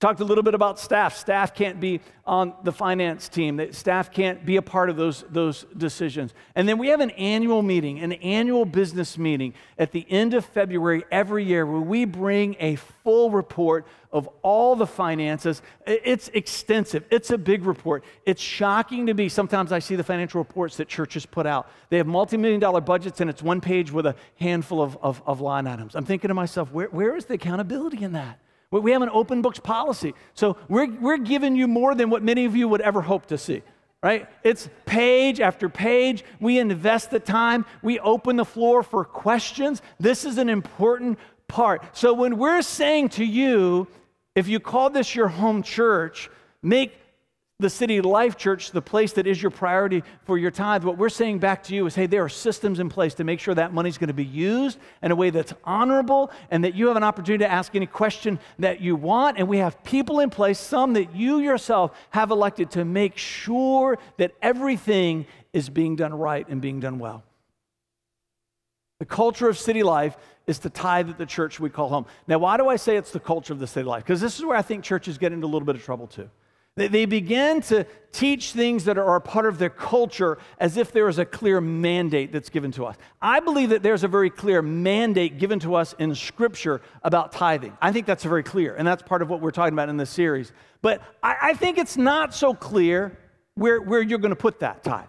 Talked 0.00 0.20
a 0.20 0.24
little 0.24 0.42
bit 0.42 0.54
about 0.54 0.78
staff. 0.78 1.14
Staff 1.14 1.54
can't 1.54 1.78
be 1.78 2.00
on 2.24 2.54
the 2.64 2.72
finance 2.72 3.28
team. 3.28 3.70
Staff 3.70 4.10
can't 4.10 4.46
be 4.46 4.56
a 4.56 4.62
part 4.62 4.88
of 4.88 4.96
those, 4.96 5.26
those 5.28 5.66
decisions. 5.76 6.32
And 6.54 6.66
then 6.66 6.78
we 6.78 6.88
have 6.88 7.00
an 7.00 7.10
annual 7.10 7.60
meeting, 7.60 8.00
an 8.00 8.12
annual 8.14 8.64
business 8.64 9.18
meeting 9.18 9.52
at 9.78 9.92
the 9.92 10.10
end 10.10 10.32
of 10.32 10.46
February 10.46 11.04
every 11.10 11.44
year 11.44 11.66
where 11.66 11.82
we 11.82 12.06
bring 12.06 12.56
a 12.60 12.76
full 12.76 13.30
report 13.30 13.86
of 14.10 14.26
all 14.40 14.74
the 14.74 14.86
finances. 14.86 15.60
It's 15.86 16.28
extensive, 16.28 17.04
it's 17.10 17.30
a 17.30 17.36
big 17.36 17.66
report. 17.66 18.02
It's 18.24 18.40
shocking 18.40 19.04
to 19.04 19.12
me. 19.12 19.28
Sometimes 19.28 19.70
I 19.70 19.80
see 19.80 19.96
the 19.96 20.04
financial 20.04 20.40
reports 20.40 20.78
that 20.78 20.88
churches 20.88 21.26
put 21.26 21.44
out. 21.44 21.68
They 21.90 21.98
have 21.98 22.06
multi 22.06 22.38
million 22.38 22.58
dollar 22.60 22.80
budgets 22.80 23.20
and 23.20 23.28
it's 23.28 23.42
one 23.42 23.60
page 23.60 23.92
with 23.92 24.06
a 24.06 24.16
handful 24.36 24.80
of, 24.80 24.96
of, 25.02 25.22
of 25.26 25.42
line 25.42 25.66
items. 25.66 25.94
I'm 25.94 26.06
thinking 26.06 26.28
to 26.28 26.34
myself, 26.34 26.72
where, 26.72 26.88
where 26.88 27.16
is 27.16 27.26
the 27.26 27.34
accountability 27.34 28.02
in 28.02 28.12
that? 28.12 28.40
We 28.72 28.92
have 28.92 29.02
an 29.02 29.10
open 29.12 29.42
books 29.42 29.58
policy. 29.58 30.14
So 30.34 30.56
we're, 30.68 30.88
we're 31.00 31.16
giving 31.18 31.56
you 31.56 31.66
more 31.66 31.96
than 31.96 32.08
what 32.08 32.22
many 32.22 32.44
of 32.44 32.54
you 32.54 32.68
would 32.68 32.80
ever 32.80 33.00
hope 33.00 33.26
to 33.26 33.38
see, 33.38 33.62
right? 34.00 34.28
It's 34.44 34.68
page 34.86 35.40
after 35.40 35.68
page. 35.68 36.24
We 36.38 36.60
invest 36.60 37.10
the 37.10 37.18
time. 37.18 37.66
We 37.82 37.98
open 37.98 38.36
the 38.36 38.44
floor 38.44 38.84
for 38.84 39.04
questions. 39.04 39.82
This 39.98 40.24
is 40.24 40.38
an 40.38 40.48
important 40.48 41.18
part. 41.48 41.96
So 41.96 42.14
when 42.14 42.38
we're 42.38 42.62
saying 42.62 43.08
to 43.10 43.24
you, 43.24 43.88
if 44.36 44.46
you 44.46 44.60
call 44.60 44.88
this 44.88 45.16
your 45.16 45.26
home 45.26 45.64
church, 45.64 46.30
make 46.62 46.92
the 47.60 47.70
City 47.70 48.00
Life 48.00 48.36
Church, 48.36 48.70
the 48.70 48.82
place 48.82 49.12
that 49.12 49.26
is 49.26 49.40
your 49.40 49.50
priority 49.50 50.02
for 50.24 50.38
your 50.38 50.50
tithe, 50.50 50.84
what 50.84 50.98
we're 50.98 51.08
saying 51.08 51.38
back 51.38 51.62
to 51.64 51.74
you 51.74 51.86
is 51.86 51.94
hey, 51.94 52.06
there 52.06 52.24
are 52.24 52.28
systems 52.28 52.80
in 52.80 52.88
place 52.88 53.14
to 53.14 53.24
make 53.24 53.40
sure 53.40 53.54
that 53.54 53.72
money's 53.72 53.98
going 53.98 54.08
to 54.08 54.14
be 54.14 54.24
used 54.24 54.78
in 55.02 55.10
a 55.10 55.16
way 55.16 55.30
that's 55.30 55.52
honorable 55.64 56.30
and 56.50 56.64
that 56.64 56.74
you 56.74 56.88
have 56.88 56.96
an 56.96 57.04
opportunity 57.04 57.44
to 57.44 57.50
ask 57.50 57.74
any 57.76 57.86
question 57.86 58.38
that 58.58 58.80
you 58.80 58.96
want. 58.96 59.38
And 59.38 59.48
we 59.48 59.58
have 59.58 59.82
people 59.84 60.20
in 60.20 60.30
place, 60.30 60.58
some 60.58 60.94
that 60.94 61.14
you 61.14 61.38
yourself 61.38 61.96
have 62.10 62.30
elected 62.30 62.70
to 62.72 62.84
make 62.84 63.16
sure 63.16 63.98
that 64.16 64.32
everything 64.42 65.26
is 65.52 65.68
being 65.68 65.96
done 65.96 66.14
right 66.14 66.48
and 66.48 66.60
being 66.60 66.80
done 66.80 66.98
well. 66.98 67.22
The 68.98 69.06
culture 69.06 69.48
of 69.48 69.58
city 69.58 69.82
life 69.82 70.16
is 70.46 70.58
to 70.60 70.70
tithe 70.70 71.08
at 71.08 71.16
the 71.16 71.26
church 71.26 71.58
we 71.58 71.70
call 71.70 71.88
home. 71.88 72.06
Now, 72.26 72.38
why 72.38 72.56
do 72.56 72.68
I 72.68 72.76
say 72.76 72.96
it's 72.96 73.12
the 73.12 73.20
culture 73.20 73.52
of 73.52 73.58
the 73.58 73.66
city 73.66 73.86
life? 73.86 74.04
Because 74.04 74.20
this 74.20 74.38
is 74.38 74.44
where 74.44 74.56
I 74.56 74.62
think 74.62 74.84
churches 74.84 75.16
get 75.16 75.32
into 75.32 75.46
a 75.46 75.48
little 75.48 75.64
bit 75.64 75.76
of 75.76 75.82
trouble 75.82 76.06
too. 76.06 76.28
They, 76.76 77.04
begin 77.04 77.60
to 77.62 77.84
teach 78.12 78.52
things 78.52 78.84
that 78.84 78.96
are 78.96 79.20
part 79.20 79.46
of 79.46 79.58
their 79.58 79.70
culture 79.70 80.38
as 80.58 80.76
if 80.76 80.92
there 80.92 81.08
is 81.08 81.18
a 81.18 81.24
clear 81.24 81.60
mandate 81.60 82.32
that's 82.32 82.48
given 82.48 82.70
to 82.72 82.86
us. 82.86 82.96
I 83.20 83.40
believe 83.40 83.70
that 83.70 83.82
there's 83.82 84.04
a 84.04 84.08
very 84.08 84.30
clear 84.30 84.62
mandate 84.62 85.38
given 85.38 85.58
to 85.60 85.74
us 85.74 85.94
in 85.98 86.14
Scripture 86.14 86.80
about 87.02 87.32
tithing. 87.32 87.76
I 87.82 87.92
think 87.92 88.06
that's 88.06 88.24
very 88.24 88.42
clear, 88.42 88.76
and 88.76 88.86
that's 88.86 89.02
part 89.02 89.20
of 89.20 89.28
what 89.28 89.40
we're 89.40 89.50
talking 89.50 89.74
about 89.74 89.88
in 89.88 89.96
this 89.96 90.10
series. 90.10 90.52
But 90.80 91.02
I, 91.22 91.36
I 91.42 91.54
think 91.54 91.76
it's 91.76 91.96
not 91.96 92.34
so 92.34 92.54
clear 92.54 93.18
where, 93.56 93.82
where 93.82 94.00
you're 94.00 94.18
going 94.18 94.30
to 94.30 94.36
put 94.36 94.60
that 94.60 94.82
tithe. 94.82 95.06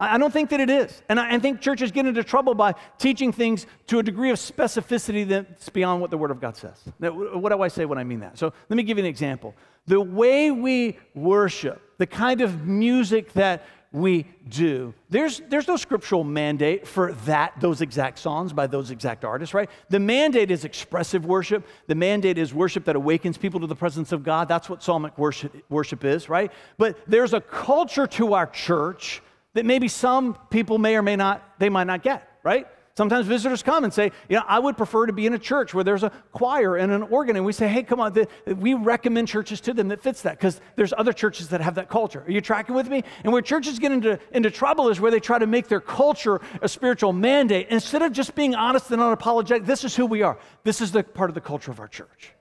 I 0.00 0.18
don't 0.18 0.32
think 0.32 0.50
that 0.50 0.60
it 0.60 0.70
is. 0.70 1.02
And 1.08 1.20
I 1.20 1.38
think 1.38 1.60
churches 1.60 1.92
get 1.92 2.04
into 2.04 2.24
trouble 2.24 2.54
by 2.54 2.74
teaching 2.98 3.32
things 3.32 3.66
to 3.86 4.00
a 4.00 4.02
degree 4.02 4.30
of 4.30 4.38
specificity 4.38 5.26
that's 5.26 5.68
beyond 5.68 6.00
what 6.00 6.10
the 6.10 6.18
Word 6.18 6.32
of 6.32 6.40
God 6.40 6.56
says. 6.56 6.82
Now, 6.98 7.12
what 7.12 7.50
do 7.50 7.62
I 7.62 7.68
say 7.68 7.84
when 7.84 7.98
I 7.98 8.04
mean 8.04 8.20
that? 8.20 8.36
So 8.36 8.52
let 8.68 8.76
me 8.76 8.82
give 8.82 8.98
you 8.98 9.04
an 9.04 9.08
example. 9.08 9.54
The 9.86 10.00
way 10.00 10.50
we 10.50 10.98
worship, 11.14 11.80
the 11.98 12.06
kind 12.06 12.40
of 12.40 12.66
music 12.66 13.32
that 13.34 13.62
we 13.92 14.26
do. 14.48 14.92
There's, 15.08 15.40
there's 15.48 15.68
no 15.68 15.76
scriptural 15.76 16.24
mandate 16.24 16.84
for 16.84 17.12
that, 17.26 17.52
those 17.60 17.80
exact 17.80 18.18
songs 18.18 18.52
by 18.52 18.66
those 18.66 18.90
exact 18.90 19.24
artists, 19.24 19.54
right? 19.54 19.70
The 19.88 20.00
mandate 20.00 20.50
is 20.50 20.64
expressive 20.64 21.24
worship. 21.24 21.64
The 21.86 21.94
mandate 21.94 22.36
is 22.36 22.52
worship 22.52 22.86
that 22.86 22.96
awakens 22.96 23.38
people 23.38 23.60
to 23.60 23.68
the 23.68 23.76
presence 23.76 24.10
of 24.10 24.24
God. 24.24 24.48
That's 24.48 24.68
what 24.68 24.82
psalmic 24.82 25.16
worship, 25.16 25.54
worship 25.68 26.04
is, 26.04 26.28
right? 26.28 26.50
But 26.76 26.98
there's 27.06 27.34
a 27.34 27.40
culture 27.40 28.08
to 28.08 28.34
our 28.34 28.48
church 28.48 29.22
that 29.54 29.64
maybe 29.64 29.88
some 29.88 30.36
people 30.50 30.78
may 30.78 30.96
or 30.96 31.02
may 31.02 31.16
not, 31.16 31.42
they 31.58 31.68
might 31.68 31.86
not 31.86 32.02
get, 32.02 32.28
right? 32.42 32.66
Sometimes 32.96 33.26
visitors 33.26 33.60
come 33.64 33.82
and 33.82 33.92
say, 33.92 34.12
you 34.28 34.36
know, 34.36 34.44
I 34.46 34.60
would 34.60 34.76
prefer 34.76 35.06
to 35.06 35.12
be 35.12 35.26
in 35.26 35.34
a 35.34 35.38
church 35.38 35.74
where 35.74 35.82
there's 35.82 36.04
a 36.04 36.10
choir 36.30 36.76
and 36.76 36.92
an 36.92 37.02
organ. 37.02 37.34
And 37.34 37.44
we 37.44 37.52
say, 37.52 37.66
hey, 37.66 37.82
come 37.82 37.98
on, 37.98 38.12
the, 38.12 38.28
we 38.46 38.74
recommend 38.74 39.26
churches 39.26 39.60
to 39.62 39.74
them 39.74 39.88
that 39.88 40.00
fits 40.00 40.22
that 40.22 40.38
because 40.38 40.60
there's 40.76 40.92
other 40.96 41.12
churches 41.12 41.48
that 41.48 41.60
have 41.60 41.74
that 41.74 41.88
culture. 41.88 42.22
Are 42.24 42.30
you 42.30 42.40
tracking 42.40 42.76
with 42.76 42.88
me? 42.88 43.02
And 43.24 43.32
where 43.32 43.42
churches 43.42 43.80
get 43.80 43.90
into, 43.90 44.20
into 44.30 44.48
trouble 44.48 44.90
is 44.90 45.00
where 45.00 45.10
they 45.10 45.18
try 45.18 45.40
to 45.40 45.46
make 45.46 45.66
their 45.66 45.80
culture 45.80 46.40
a 46.62 46.68
spiritual 46.68 47.12
mandate 47.12 47.66
instead 47.70 48.02
of 48.02 48.12
just 48.12 48.36
being 48.36 48.54
honest 48.54 48.92
and 48.92 49.02
unapologetic. 49.02 49.66
This 49.66 49.82
is 49.82 49.96
who 49.96 50.06
we 50.06 50.22
are. 50.22 50.38
This 50.62 50.80
is 50.80 50.92
the 50.92 51.02
part 51.02 51.30
of 51.30 51.34
the 51.34 51.40
culture 51.40 51.72
of 51.72 51.80
our 51.80 51.88
church. 51.88 52.32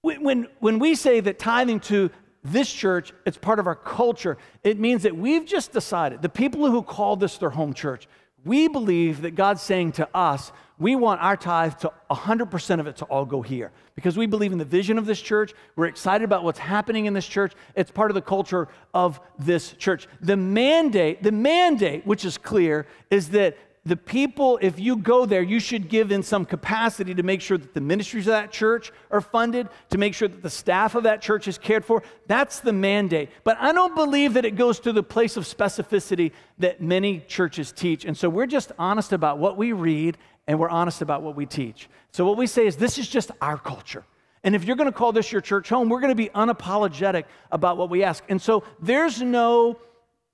When, 0.00 0.48
when 0.60 0.78
we 0.78 0.94
say 0.94 1.20
that 1.20 1.38
tithing 1.38 1.80
to 1.80 2.10
this 2.44 2.72
church, 2.72 3.12
it's 3.26 3.38
part 3.38 3.58
of 3.58 3.66
our 3.66 3.74
culture. 3.74 4.38
It 4.62 4.78
means 4.78 5.02
that 5.02 5.16
we've 5.16 5.44
just 5.44 5.72
decided, 5.72 6.22
the 6.22 6.28
people 6.28 6.70
who 6.70 6.82
call 6.82 7.16
this 7.16 7.36
their 7.38 7.50
home 7.50 7.74
church, 7.74 8.08
we 8.44 8.68
believe 8.68 9.22
that 9.22 9.32
God's 9.32 9.62
saying 9.62 9.92
to 9.92 10.08
us, 10.14 10.52
we 10.78 10.94
want 10.94 11.20
our 11.20 11.36
tithe 11.36 11.74
to 11.78 11.92
100% 12.10 12.80
of 12.80 12.86
it 12.86 12.96
to 12.98 13.04
all 13.06 13.24
go 13.24 13.42
here 13.42 13.72
because 13.96 14.16
we 14.16 14.26
believe 14.26 14.52
in 14.52 14.58
the 14.58 14.64
vision 14.64 14.96
of 14.96 15.06
this 15.06 15.20
church. 15.20 15.52
We're 15.74 15.86
excited 15.86 16.24
about 16.24 16.44
what's 16.44 16.60
happening 16.60 17.06
in 17.06 17.14
this 17.14 17.26
church. 17.26 17.52
It's 17.74 17.90
part 17.90 18.12
of 18.12 18.14
the 18.14 18.22
culture 18.22 18.68
of 18.94 19.20
this 19.40 19.72
church. 19.72 20.06
The 20.20 20.36
mandate, 20.36 21.22
the 21.22 21.32
mandate, 21.32 22.06
which 22.06 22.24
is 22.24 22.38
clear, 22.38 22.86
is 23.10 23.30
that 23.30 23.58
the 23.84 23.96
people, 23.96 24.58
if 24.60 24.78
you 24.78 24.96
go 24.96 25.24
there, 25.24 25.42
you 25.42 25.60
should 25.60 25.88
give 25.88 26.12
in 26.12 26.22
some 26.22 26.44
capacity 26.44 27.14
to 27.14 27.22
make 27.22 27.40
sure 27.40 27.56
that 27.56 27.74
the 27.74 27.80
ministries 27.80 28.26
of 28.26 28.32
that 28.32 28.52
church 28.52 28.92
are 29.10 29.20
funded, 29.20 29.68
to 29.90 29.98
make 29.98 30.14
sure 30.14 30.28
that 30.28 30.42
the 30.42 30.50
staff 30.50 30.94
of 30.94 31.04
that 31.04 31.22
church 31.22 31.48
is 31.48 31.56
cared 31.56 31.84
for. 31.84 32.02
That's 32.26 32.60
the 32.60 32.72
mandate. 32.72 33.30
But 33.44 33.56
I 33.60 33.72
don't 33.72 33.94
believe 33.94 34.34
that 34.34 34.44
it 34.44 34.56
goes 34.56 34.80
to 34.80 34.92
the 34.92 35.02
place 35.02 35.36
of 35.36 35.44
specificity 35.44 36.32
that 36.58 36.82
many 36.82 37.20
churches 37.20 37.72
teach. 37.72 38.04
And 38.04 38.16
so 38.16 38.28
we're 38.28 38.46
just 38.46 38.72
honest 38.78 39.12
about 39.12 39.38
what 39.38 39.56
we 39.56 39.72
read 39.72 40.18
and 40.46 40.58
we're 40.58 40.70
honest 40.70 41.02
about 41.02 41.22
what 41.22 41.36
we 41.36 41.46
teach. 41.46 41.88
So 42.10 42.24
what 42.24 42.36
we 42.36 42.46
say 42.46 42.66
is 42.66 42.76
this 42.76 42.98
is 42.98 43.08
just 43.08 43.30
our 43.40 43.58
culture. 43.58 44.04
And 44.44 44.54
if 44.54 44.64
you're 44.64 44.76
going 44.76 44.90
to 44.90 44.96
call 44.96 45.12
this 45.12 45.32
your 45.32 45.40
church 45.40 45.68
home, 45.68 45.88
we're 45.88 46.00
going 46.00 46.10
to 46.10 46.14
be 46.14 46.28
unapologetic 46.30 47.24
about 47.50 47.76
what 47.76 47.90
we 47.90 48.04
ask. 48.04 48.24
And 48.28 48.40
so 48.40 48.64
there's 48.80 49.20
no 49.20 49.78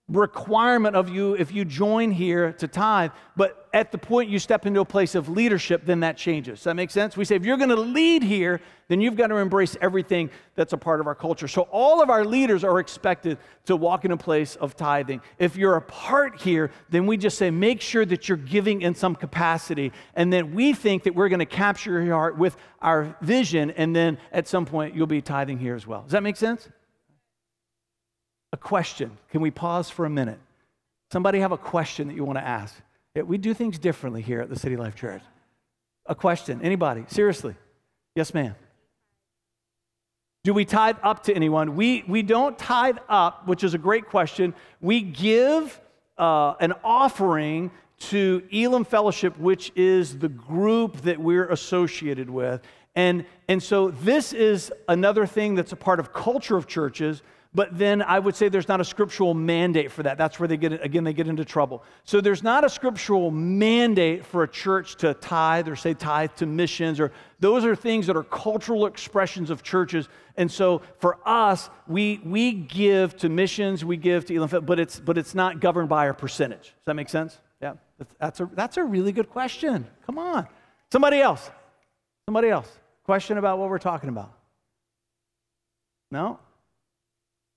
requirement 0.08 0.94
of 0.94 1.08
you 1.08 1.32
if 1.34 1.50
you 1.50 1.64
join 1.64 2.10
here 2.10 2.52
to 2.52 2.68
tithe, 2.68 3.10
but 3.36 3.68
at 3.72 3.90
the 3.90 3.96
point 3.96 4.28
you 4.28 4.38
step 4.38 4.66
into 4.66 4.80
a 4.80 4.84
place 4.84 5.14
of 5.14 5.30
leadership, 5.30 5.86
then 5.86 6.00
that 6.00 6.18
changes. 6.18 6.58
Does 6.58 6.64
that 6.64 6.74
make 6.74 6.90
sense? 6.90 7.16
We 7.16 7.24
say 7.24 7.36
if 7.36 7.44
you're 7.44 7.56
going 7.56 7.70
to 7.70 7.76
lead 7.76 8.22
here, 8.22 8.60
then 8.88 9.00
you've 9.00 9.16
got 9.16 9.28
to 9.28 9.36
embrace 9.36 9.78
everything 9.80 10.28
that's 10.56 10.74
a 10.74 10.76
part 10.76 11.00
of 11.00 11.06
our 11.06 11.14
culture. 11.14 11.48
So 11.48 11.62
all 11.72 12.02
of 12.02 12.10
our 12.10 12.22
leaders 12.22 12.64
are 12.64 12.80
expected 12.80 13.38
to 13.64 13.76
walk 13.76 14.04
in 14.04 14.10
a 14.10 14.16
place 14.16 14.56
of 14.56 14.76
tithing. 14.76 15.22
If 15.38 15.56
you're 15.56 15.76
a 15.76 15.82
part 15.82 16.38
here, 16.38 16.70
then 16.90 17.06
we 17.06 17.16
just 17.16 17.38
say 17.38 17.50
make 17.50 17.80
sure 17.80 18.04
that 18.04 18.28
you're 18.28 18.36
giving 18.36 18.82
in 18.82 18.94
some 18.94 19.14
capacity, 19.16 19.90
and 20.14 20.30
then 20.30 20.54
we 20.54 20.74
think 20.74 21.04
that 21.04 21.14
we're 21.14 21.30
going 21.30 21.38
to 21.38 21.46
capture 21.46 22.02
your 22.02 22.14
heart 22.14 22.36
with 22.36 22.58
our 22.82 23.16
vision, 23.22 23.70
and 23.70 23.96
then 23.96 24.18
at 24.32 24.46
some 24.46 24.66
point 24.66 24.94
you'll 24.94 25.06
be 25.06 25.22
tithing 25.22 25.58
here 25.58 25.74
as 25.74 25.86
well. 25.86 26.02
Does 26.02 26.12
that 26.12 26.22
make 26.22 26.36
sense? 26.36 26.68
A 28.54 28.56
question. 28.56 29.18
Can 29.32 29.40
we 29.40 29.50
pause 29.50 29.90
for 29.90 30.04
a 30.04 30.08
minute? 30.10 30.38
Somebody 31.10 31.40
have 31.40 31.50
a 31.50 31.58
question 31.58 32.06
that 32.06 32.14
you 32.14 32.22
want 32.22 32.38
to 32.38 32.44
ask? 32.44 32.72
We 33.16 33.36
do 33.36 33.52
things 33.52 33.80
differently 33.80 34.22
here 34.22 34.40
at 34.40 34.48
the 34.48 34.56
City 34.56 34.76
Life 34.76 34.94
Church. 34.94 35.22
A 36.06 36.14
question. 36.14 36.60
Anybody? 36.62 37.04
Seriously? 37.08 37.56
Yes, 38.14 38.32
ma'am. 38.32 38.54
Do 40.44 40.54
we 40.54 40.64
tithe 40.64 40.98
up 41.02 41.24
to 41.24 41.34
anyone? 41.34 41.74
We, 41.74 42.04
we 42.06 42.22
don't 42.22 42.56
tithe 42.56 42.98
up, 43.08 43.48
which 43.48 43.64
is 43.64 43.74
a 43.74 43.78
great 43.78 44.06
question. 44.06 44.54
We 44.80 45.00
give 45.00 45.80
uh, 46.16 46.54
an 46.60 46.74
offering 46.84 47.72
to 48.10 48.40
Elim 48.52 48.84
Fellowship, 48.84 49.36
which 49.36 49.72
is 49.74 50.20
the 50.20 50.28
group 50.28 51.00
that 51.00 51.18
we're 51.18 51.48
associated 51.48 52.30
with. 52.30 52.62
And, 52.94 53.24
and 53.48 53.60
so 53.60 53.90
this 53.90 54.32
is 54.32 54.72
another 54.86 55.26
thing 55.26 55.56
that's 55.56 55.72
a 55.72 55.76
part 55.76 55.98
of 55.98 56.12
culture 56.12 56.56
of 56.56 56.68
churches 56.68 57.20
but 57.54 57.78
then 57.78 58.02
I 58.02 58.18
would 58.18 58.34
say 58.34 58.48
there's 58.48 58.66
not 58.66 58.80
a 58.80 58.84
scriptural 58.84 59.32
mandate 59.32 59.92
for 59.92 60.02
that. 60.02 60.18
That's 60.18 60.40
where 60.40 60.48
they 60.48 60.56
get, 60.56 60.84
again, 60.84 61.04
they 61.04 61.12
get 61.12 61.28
into 61.28 61.44
trouble. 61.44 61.84
So 62.02 62.20
there's 62.20 62.42
not 62.42 62.64
a 62.64 62.68
scriptural 62.68 63.30
mandate 63.30 64.26
for 64.26 64.42
a 64.42 64.48
church 64.48 64.96
to 64.96 65.14
tithe 65.14 65.68
or 65.68 65.76
say 65.76 65.94
tithe 65.94 66.32
to 66.36 66.46
missions, 66.46 66.98
or 66.98 67.12
those 67.38 67.64
are 67.64 67.76
things 67.76 68.08
that 68.08 68.16
are 68.16 68.24
cultural 68.24 68.86
expressions 68.86 69.50
of 69.50 69.62
churches. 69.62 70.08
And 70.36 70.50
so 70.50 70.82
for 70.98 71.18
us, 71.24 71.70
we, 71.86 72.20
we 72.24 72.52
give 72.52 73.16
to 73.18 73.28
missions, 73.28 73.84
we 73.84 73.96
give 73.96 74.26
to 74.26 74.34
Elim, 74.34 74.64
but 74.64 74.80
it's, 74.80 74.98
but 74.98 75.16
it's 75.16 75.34
not 75.34 75.60
governed 75.60 75.88
by 75.88 76.06
a 76.06 76.14
percentage. 76.14 76.62
Does 76.62 76.86
that 76.86 76.94
make 76.94 77.08
sense? 77.08 77.38
Yeah, 77.62 77.74
that's 78.18 78.40
a, 78.40 78.50
that's 78.52 78.78
a 78.78 78.84
really 78.84 79.12
good 79.12 79.30
question. 79.30 79.86
Come 80.06 80.18
on. 80.18 80.48
Somebody 80.90 81.20
else. 81.20 81.50
Somebody 82.26 82.48
else. 82.48 82.68
Question 83.04 83.38
about 83.38 83.58
what 83.58 83.68
we're 83.68 83.78
talking 83.78 84.08
about. 84.08 84.32
No? 86.10 86.40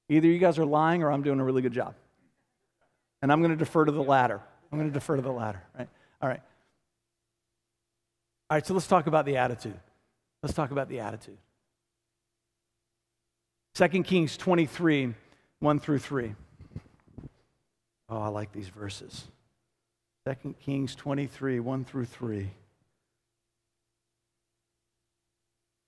Either 0.10 0.28
you 0.28 0.40
guys 0.40 0.58
are 0.58 0.66
lying 0.66 1.04
or 1.04 1.12
I'm 1.12 1.24
doing 1.24 1.40
a 1.40 1.44
really 1.44 1.62
good 1.62 1.74
job. 1.74 1.94
And 3.22 3.32
I'm 3.32 3.42
going 3.42 3.52
to 3.52 3.58
defer 3.58 3.86
to 3.86 3.92
the 3.92 4.04
latter. 4.04 4.42
I'm 4.72 4.78
going 4.78 4.90
to 4.90 4.94
defer 4.94 5.16
to 5.16 5.22
the 5.22 5.32
latter, 5.32 5.62
right? 5.78 5.90
All 6.22 6.30
right. 6.30 6.42
All 8.50 8.56
right, 8.56 8.66
so 8.66 8.74
let's 8.74 8.88
talk 8.88 9.08
about 9.08 9.26
the 9.26 9.38
attitude. 9.38 9.78
Let's 10.42 10.56
talk 10.56 10.72
about 10.72 10.88
the 10.88 11.00
attitude. 11.00 11.38
2 13.76 14.04
Kings 14.04 14.38
23, 14.38 15.14
1 15.60 15.80
through 15.80 16.00
3. 16.00 16.36
Oh, 18.10 18.20
I 18.20 18.30
like 18.30 18.52
these 18.54 18.70
verses. 18.70 19.26
2 20.26 20.56
Kings 20.62 20.96
23, 20.96 21.60
1 21.60 21.86
through 21.86 22.06
3. 22.06 22.50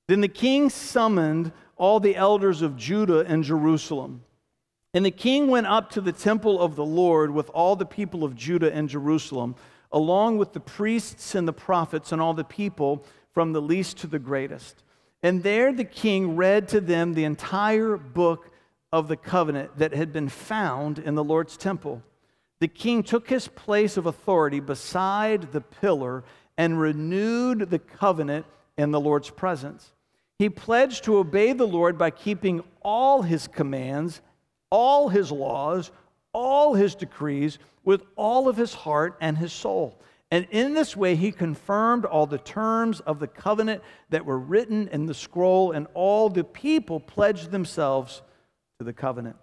Then 0.10 0.22
the 0.22 0.28
king 0.28 0.72
summoned 0.72 1.52
all 1.78 2.00
the 2.00 2.16
elders 2.16 2.64
of 2.64 2.76
Judah 2.76 3.20
and 3.28 3.44
Jerusalem. 3.44 4.24
And 4.92 5.06
the 5.06 5.12
king 5.12 5.50
went 5.50 5.68
up 5.68 5.92
to 5.92 6.02
the 6.02 6.12
temple 6.12 6.60
of 6.60 6.76
the 6.76 6.84
Lord 6.84 7.30
with 7.30 7.48
all 7.52 7.76
the 7.76 7.86
people 7.86 8.24
of 8.24 8.36
Judah 8.36 8.74
and 8.74 8.90
Jerusalem, 8.90 9.56
along 9.92 10.40
with 10.40 10.54
the 10.54 10.60
priests 10.60 11.36
and 11.36 11.48
the 11.48 11.54
prophets 11.54 12.12
and 12.12 12.20
all 12.20 12.34
the 12.34 12.44
people, 12.44 13.06
from 13.34 13.54
the 13.54 13.62
least 13.62 13.98
to 13.98 14.08
the 14.08 14.18
greatest. 14.18 14.82
And 15.22 15.44
there 15.44 15.72
the 15.72 15.84
king 15.84 16.36
read 16.36 16.68
to 16.70 16.82
them 16.82 17.14
the 17.14 17.26
entire 17.26 17.96
book 17.96 18.50
of 18.92 19.10
the 19.10 19.16
covenant 19.16 19.78
that 19.78 19.94
had 19.94 20.12
been 20.12 20.30
found 20.30 20.98
in 20.98 21.14
the 21.14 21.24
Lord's 21.24 21.56
temple. 21.56 22.02
The 22.62 22.68
king 22.68 23.04
took 23.04 23.30
his 23.30 23.48
place 23.48 23.96
of 23.96 24.08
authority 24.08 24.60
beside 24.60 25.52
the 25.52 25.62
pillar 25.62 26.24
and 26.58 26.82
renewed 26.82 27.70
the 27.70 27.78
covenant 27.78 28.48
in 28.76 28.90
the 28.90 29.00
Lord's 29.00 29.30
presence. 29.30 29.92
He 30.40 30.50
pledged 30.50 31.04
to 31.04 31.18
obey 31.18 31.54
the 31.54 31.68
Lord 31.68 31.98
by 31.98 32.10
keeping 32.12 32.64
all 32.82 33.22
his 33.22 33.48
commands, 33.48 34.22
all 34.72 35.10
his 35.10 35.32
laws, 35.32 35.92
all 36.34 36.74
his 36.74 36.96
decrees 36.96 37.60
with 37.84 38.04
all 38.16 38.48
of 38.48 38.56
his 38.56 38.74
heart 38.74 39.18
and 39.20 39.38
his 39.38 39.52
soul. 39.52 40.00
And 40.32 40.48
in 40.52 40.74
this 40.74 40.96
way, 40.96 41.16
he 41.16 41.32
confirmed 41.32 42.06
all 42.06 42.26
the 42.26 42.38
terms 42.38 43.00
of 43.02 43.20
the 43.20 43.28
covenant 43.28 43.84
that 44.12 44.26
were 44.26 44.40
written 44.40 44.88
in 44.90 45.08
the 45.08 45.14
scroll, 45.14 45.72
and 45.72 45.88
all 45.94 46.30
the 46.30 46.44
people 46.44 47.00
pledged 47.00 47.52
themselves 47.52 48.22
to 48.78 48.86
the 48.86 48.94
covenant. 48.94 49.36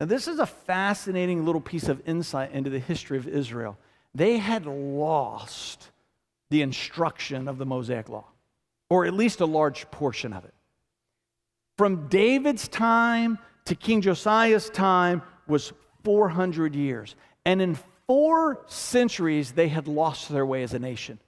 Now, 0.00 0.06
this 0.06 0.26
is 0.26 0.38
a 0.38 0.46
fascinating 0.46 1.44
little 1.44 1.60
piece 1.60 1.88
of 1.88 2.02
insight 2.06 2.50
into 2.52 2.70
the 2.70 2.78
history 2.78 3.18
of 3.18 3.28
Israel. 3.28 3.78
They 4.14 4.38
had 4.38 4.66
lost 4.66 5.90
the 6.50 6.62
instruction 6.62 7.46
of 7.46 7.58
the 7.58 7.66
Mosaic 7.66 8.08
Law, 8.08 8.24
or 8.92 9.06
at 9.06 9.14
least 9.14 9.40
a 9.40 9.46
large 9.46 9.90
portion 9.90 10.34
of 10.34 10.44
it. 10.44 10.52
From 11.78 12.08
David's 12.08 12.68
time 12.68 13.38
to 13.64 13.74
King 13.74 14.02
Josiah's 14.02 14.68
time 14.68 15.22
was 15.46 15.72
400 16.04 16.74
years. 16.74 17.16
And 17.46 17.62
in 17.62 17.78
four 18.06 18.62
centuries, 18.66 19.52
they 19.52 19.68
had 19.68 19.88
lost 19.88 20.28
their 20.28 20.44
way 20.44 20.62
as 20.62 20.74
a 20.74 20.78
nation. 20.78 21.18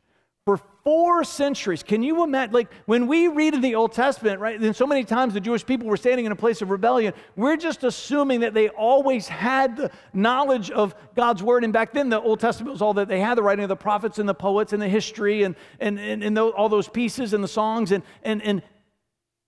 For 0.45 0.61
four 0.85 1.25
centuries, 1.25 1.83
can 1.83 2.03
you 2.03 2.23
imagine? 2.23 2.53
Like 2.53 2.71
when 2.85 3.07
we 3.07 3.27
read 3.29 3.55
in 3.55 3.63
the 3.63 3.75
Old 3.75 3.93
Testament, 3.93 4.39
right? 4.39 4.61
And 4.61 4.77
so 4.77 4.87
many 4.87 5.03
times 5.03 5.33
the 5.33 5.41
Jewish 5.41 5.65
people 5.65 5.89
were 5.89 5.97
standing 5.97 6.27
in 6.27 6.33
a 6.33 6.37
place 6.37 6.61
of 6.61 6.69
rebellion. 6.69 7.15
We're 7.37 7.57
just 7.57 7.85
assuming 7.85 8.41
that 8.41 8.53
they 8.53 8.69
always 8.69 9.27
had 9.27 9.77
the 9.79 9.91
knowledge 10.13 10.71
of 10.71 10.95
God's 11.17 11.43
word. 11.43 11.65
And 11.65 11.73
back 11.73 11.95
then, 11.95 12.11
the 12.11 12.21
Old 12.21 12.39
Testament 12.39 12.73
was 12.73 12.83
all 12.83 12.95
that 12.95 13.09
they 13.09 13.19
had 13.19 13.39
the 13.39 13.43
writing 13.43 13.65
of 13.65 13.71
the 13.71 13.77
prophets 13.77 14.19
and 14.19 14.29
the 14.29 14.35
poets 14.35 14.75
and 14.75 14.83
the 14.83 14.89
history 14.89 15.43
and, 15.43 15.57
and, 15.81 15.99
and, 15.99 16.23
and 16.23 16.39
all 16.39 16.69
those 16.69 16.89
pieces 16.89 17.33
and 17.33 17.43
the 17.43 17.49
songs. 17.49 17.91
And, 17.91 18.03
and, 18.23 18.43
and, 18.43 18.63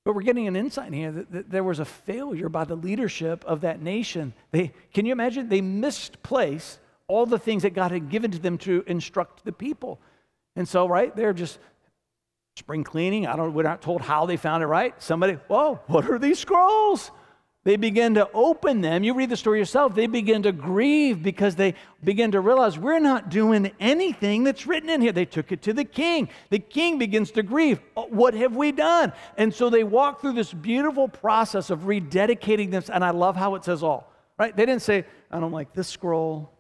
but 0.05 0.15
we're 0.15 0.23
getting 0.23 0.49
an 0.49 0.57
insight 0.57 0.95
here 0.95 1.13
that, 1.13 1.33
that 1.33 1.51
there 1.51 1.65
was 1.65 1.81
a 1.81 1.85
failure 1.85 2.49
by 2.49 2.65
the 2.65 2.77
leadership 2.77 3.45
of 3.45 3.61
that 3.61 3.83
nation. 3.83 4.33
They, 4.53 4.73
can 4.95 5.05
you 5.05 5.13
imagine? 5.13 5.51
They 5.51 5.61
misplaced 5.61 6.79
all 7.09 7.27
the 7.27 7.39
things 7.39 7.63
that 7.63 7.75
God 7.75 7.93
had 7.93 8.09
given 8.09 8.31
to 8.31 8.39
them 8.39 8.57
to 8.59 8.83
instruct 8.87 9.45
the 9.45 9.53
people. 9.53 10.01
And 10.57 10.67
so, 10.67 10.89
right, 10.89 11.15
they're 11.15 11.35
just 11.35 11.59
spring 12.57 12.83
cleaning. 12.83 13.27
I 13.27 13.37
don't, 13.37 13.53
we're 13.53 13.63
not 13.63 13.83
told 13.83 14.01
how 14.01 14.27
they 14.27 14.39
found 14.39 14.63
it 14.63 14.67
right. 14.67 15.01
Somebody, 15.01 15.35
whoa, 15.49 15.81
what 15.87 16.11
are 16.11 16.19
these 16.19 16.39
scrolls? 16.39 17.11
They 17.65 17.77
begin 17.77 18.15
to 18.15 18.31
open 18.33 18.81
them. 18.81 19.03
You 19.03 19.13
read 19.13 19.29
the 19.29 19.37
story 19.37 19.59
yourself. 19.59 19.93
They 19.93 20.07
begin 20.07 20.45
to 20.45 20.53
grieve 20.53 21.21
because 21.21 21.57
they 21.57 21.75
begin 22.03 22.31
to 22.31 22.41
realize 22.41 22.79
we're 22.79 23.01
not 23.01 23.29
doing 23.29 23.73
anything 23.81 24.45
that's 24.45 24.69
written 24.69 24.89
in 24.89 25.01
here. 25.01 25.11
They 25.11 25.25
took 25.25 25.51
it 25.51 25.63
to 25.63 25.73
the 25.73 25.85
king. 25.85 26.29
The 26.51 26.61
king 26.61 26.97
begins 26.97 27.33
to 27.33 27.43
grieve. 27.43 27.81
Oh, 27.97 28.07
what 28.07 28.35
have 28.35 28.55
we 28.55 28.71
done? 28.71 29.13
And 29.37 29.53
so 29.53 29.69
they 29.69 29.83
walk 29.83 30.21
through 30.21 30.35
this 30.35 30.55
beautiful 30.55 31.09
process 31.09 31.69
of 31.69 31.81
rededicating 31.81 32.71
them. 32.71 32.85
And 32.93 33.05
I 33.05 33.11
love 33.11 33.35
how 33.35 33.57
it 33.57 33.65
says 33.65 33.83
all, 33.83 34.13
right? 34.39 34.57
They 34.57 34.65
didn't 34.65 34.83
say, 34.83 35.05
I 35.29 35.41
don't 35.41 35.51
like 35.51 35.73
this 35.73 35.89
scroll. 35.89 36.56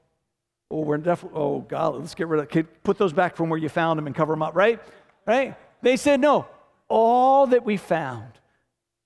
Oh, 0.71 0.81
we're 0.81 0.99
definitely, 0.99 1.39
oh, 1.39 1.61
God, 1.61 1.97
let's 1.97 2.15
get 2.15 2.27
rid 2.27 2.41
of, 2.41 2.83
put 2.83 2.99
those 2.99 3.13
back 3.13 3.37
from 3.37 3.49
where 3.49 3.59
you 3.59 3.69
found 3.69 3.99
them 3.99 4.07
and 4.07 4.17
cover 4.17 4.33
them 4.33 4.43
up, 4.43 4.57
right? 4.57 4.81
Right? 5.27 5.57
They 5.83 5.97
said, 5.97 6.21
no, 6.21 6.47
all 6.89 7.47
that 7.49 7.65
we 7.65 7.77
found, 7.77 8.33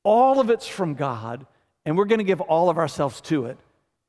all 0.02 0.40
of 0.40 0.48
it's 0.48 0.66
from 0.66 0.94
God, 0.94 1.46
and 1.84 1.96
we're 1.96 2.06
going 2.06 2.18
to 2.18 2.24
give 2.24 2.40
all 2.40 2.70
of 2.70 2.78
ourselves 2.78 3.20
to 3.22 3.46
it, 3.46 3.58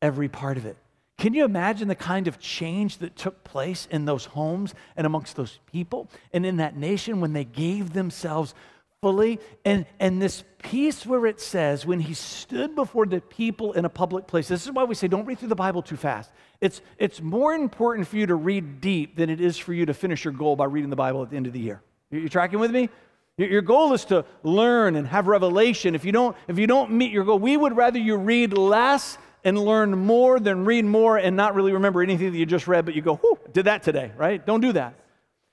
every 0.02 0.30
part 0.30 0.58
of 0.58 0.66
it. 0.66 0.78
Can 1.18 1.34
you 1.34 1.45
imagine 1.45 1.88
the 1.88 1.95
kind 1.95 2.28
of 2.28 2.39
change 2.39 2.97
that 2.97 3.16
took 3.16 3.43
place 3.43 3.88
in 3.91 4.06
those 4.06 4.26
homes 4.26 4.74
and 4.95 5.06
amongst 5.06 5.36
those 5.36 5.60
people 5.72 6.10
and 6.34 6.45
in 6.45 6.58
that 6.58 6.76
nation 6.76 7.22
when 7.22 7.34
they 7.34 7.43
gave 7.43 7.93
themselves 7.93 8.56
fully. 9.02 9.39
And, 9.66 9.86
and 9.99 10.22
this 10.22 10.43
piece 10.60 11.06
where 11.06 11.26
it 11.26 11.41
says, 11.41 11.86
when 11.86 11.99
he 11.99 12.14
stood 12.14 12.76
before 12.76 13.08
the 13.08 13.20
people 13.20 13.74
in 13.74 13.84
a 13.84 13.89
public 13.89 14.28
place, 14.28 14.47
this 14.47 14.66
is 14.66 14.72
why 14.72 14.84
we 14.84 14.93
say 14.93 15.08
don't 15.08 15.26
read 15.26 15.39
through 15.39 15.47
the 15.49 15.56
Bible 15.56 15.82
too 15.82 15.97
fast. 15.97 16.32
It's, 16.62 16.82
it's 16.99 17.20
more 17.20 17.56
important 17.56 18.08
for 18.08 18.18
you 18.18 18.28
to 18.28 18.36
read 18.36 18.80
deep 18.80 19.16
than 19.16 19.32
it 19.32 19.41
is 19.41 19.58
for 19.58 19.74
you 19.74 19.88
to 19.88 19.93
finish 19.95 20.24
your 20.24 20.34
goal 20.34 20.56
by 20.56 20.66
reading 20.66 20.91
the 20.91 20.95
Bible 20.95 21.24
at 21.24 21.32
the 21.32 21.36
end 21.36 21.47
of 21.47 21.54
the 21.54 21.60
year. 21.60 21.82
You, 22.12 22.30
tracking 22.30 22.60
with 22.60 22.70
me? 22.70 22.89
Your 23.38 23.64
goal 23.64 23.93
is 23.93 24.06
to 24.06 24.24
learn 24.43 24.95
and 24.95 25.08
have 25.08 25.26
revelation. 25.26 25.95
If 25.95 26.06
you 26.06 26.12
don't, 26.12 26.38
if 26.47 26.60
you 26.60 26.68
don't 26.68 26.91
meet 26.91 27.12
your 27.12 27.24
goal, 27.24 27.39
we 27.39 27.58
would 27.58 27.76
rather 27.76 27.97
you 27.97 28.18
read 28.18 28.56
less 28.56 29.18
and 29.43 29.58
learn 29.58 29.97
more 29.97 30.39
than 30.39 30.66
read 30.66 30.86
more 30.86 31.18
and 31.18 31.36
not 31.36 31.56
really 31.56 31.72
remember 31.72 32.04
anything 32.04 32.32
that 32.32 32.38
you 32.38 32.45
just 32.45 32.68
read, 32.68 32.86
but 32.86 32.93
you 32.93 33.02
go, 33.02 33.16
whoo, 33.16 33.39
did 33.52 33.66
that 33.66 33.82
today, 33.82 34.12
right? 34.16 34.45
Don't 34.45 34.62
do 34.62 34.74
that. 34.74 34.93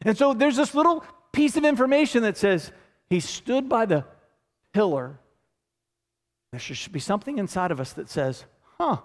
And 0.03 0.19
so 0.19 0.35
there's 0.35 0.57
this 0.57 0.75
little 0.75 1.03
piece 1.33 1.57
of 1.57 1.65
information 1.65 2.25
that 2.25 2.37
says, 2.37 2.71
he 3.11 3.21
stood 3.21 3.69
by 3.69 3.87
the 3.87 4.05
pillar. 4.73 5.19
There 6.53 6.61
should 6.61 6.93
be 6.93 7.01
something 7.01 7.39
inside 7.39 7.71
of 7.71 7.81
us 7.81 7.93
that 7.95 8.09
says, 8.09 8.45
huh, 8.79 8.99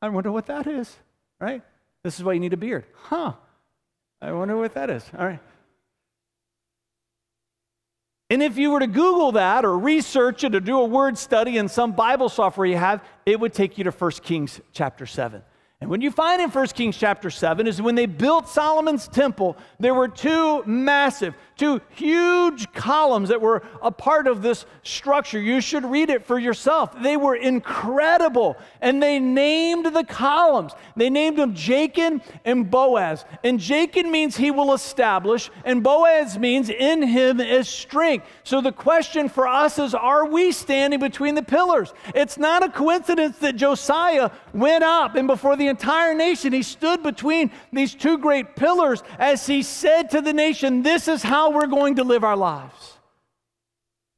I 0.00 0.08
wonder 0.08 0.32
what 0.32 0.46
that 0.46 0.66
is, 0.66 0.94
right? 1.40 1.62
This 2.02 2.18
is 2.18 2.24
why 2.24 2.32
you 2.32 2.40
need 2.40 2.52
a 2.52 2.56
beard. 2.56 2.86
Huh, 2.94 3.34
I 4.20 4.32
wonder 4.32 4.56
what 4.56 4.74
that 4.74 4.90
is, 4.90 5.04
all 5.16 5.26
right? 5.26 5.40
And 8.30 8.42
if 8.42 8.56
you 8.56 8.70
were 8.70 8.80
to 8.80 8.86
Google 8.86 9.32
that 9.32 9.64
or 9.64 9.76
research 9.76 10.42
it 10.42 10.54
or 10.54 10.60
do 10.60 10.80
a 10.80 10.86
word 10.86 11.18
study 11.18 11.58
in 11.58 11.68
some 11.68 11.92
Bible 11.92 12.30
software 12.30 12.66
you 12.66 12.78
have, 12.78 13.04
it 13.26 13.38
would 13.38 13.52
take 13.52 13.76
you 13.76 13.84
to 13.84 13.90
1 13.90 14.10
Kings 14.22 14.58
chapter 14.72 15.04
7. 15.04 15.42
And 15.82 15.90
when 15.90 16.00
you 16.00 16.10
find 16.10 16.40
in 16.40 16.48
1 16.48 16.66
Kings 16.68 16.96
chapter 16.96 17.28
7 17.28 17.66
is 17.66 17.82
when 17.82 17.94
they 17.94 18.06
built 18.06 18.48
Solomon's 18.48 19.06
temple, 19.06 19.56
there 19.78 19.92
were 19.94 20.08
two 20.08 20.62
massive, 20.64 21.34
two 21.62 21.80
huge 21.90 22.72
columns 22.72 23.28
that 23.28 23.40
were 23.40 23.62
a 23.80 23.90
part 23.92 24.26
of 24.26 24.42
this 24.42 24.66
structure. 24.82 25.40
You 25.40 25.60
should 25.60 25.84
read 25.84 26.10
it 26.10 26.26
for 26.26 26.36
yourself. 26.36 27.00
They 27.00 27.16
were 27.16 27.36
incredible. 27.36 28.56
And 28.80 29.00
they 29.00 29.20
named 29.20 29.86
the 29.86 30.02
columns. 30.02 30.72
They 30.96 31.08
named 31.08 31.38
them 31.38 31.54
Jachin 31.54 32.20
and 32.44 32.68
Boaz. 32.68 33.24
And 33.44 33.60
Jachin 33.60 34.10
means 34.10 34.36
he 34.36 34.50
will 34.50 34.72
establish, 34.72 35.50
and 35.64 35.84
Boaz 35.84 36.36
means 36.36 36.68
in 36.68 37.00
him 37.00 37.38
is 37.38 37.68
strength. 37.68 38.26
So 38.42 38.60
the 38.60 38.72
question 38.72 39.28
for 39.28 39.46
us 39.46 39.78
is 39.78 39.94
are 39.94 40.26
we 40.26 40.50
standing 40.50 40.98
between 40.98 41.36
the 41.36 41.44
pillars? 41.44 41.94
It's 42.12 42.38
not 42.38 42.64
a 42.64 42.70
coincidence 42.70 43.38
that 43.38 43.54
Josiah 43.54 44.30
went 44.52 44.82
up 44.82 45.14
and 45.14 45.28
before 45.28 45.54
the 45.54 45.68
entire 45.68 46.12
nation, 46.12 46.52
he 46.52 46.64
stood 46.64 47.04
between 47.04 47.52
these 47.72 47.94
two 47.94 48.18
great 48.18 48.56
pillars 48.56 49.04
as 49.20 49.46
he 49.46 49.62
said 49.62 50.10
to 50.10 50.20
the 50.20 50.32
nation, 50.32 50.82
This 50.82 51.06
is 51.06 51.22
how 51.22 51.51
we're 51.52 51.66
going 51.66 51.96
to 51.96 52.04
live 52.04 52.24
our 52.24 52.36
lives. 52.36 52.98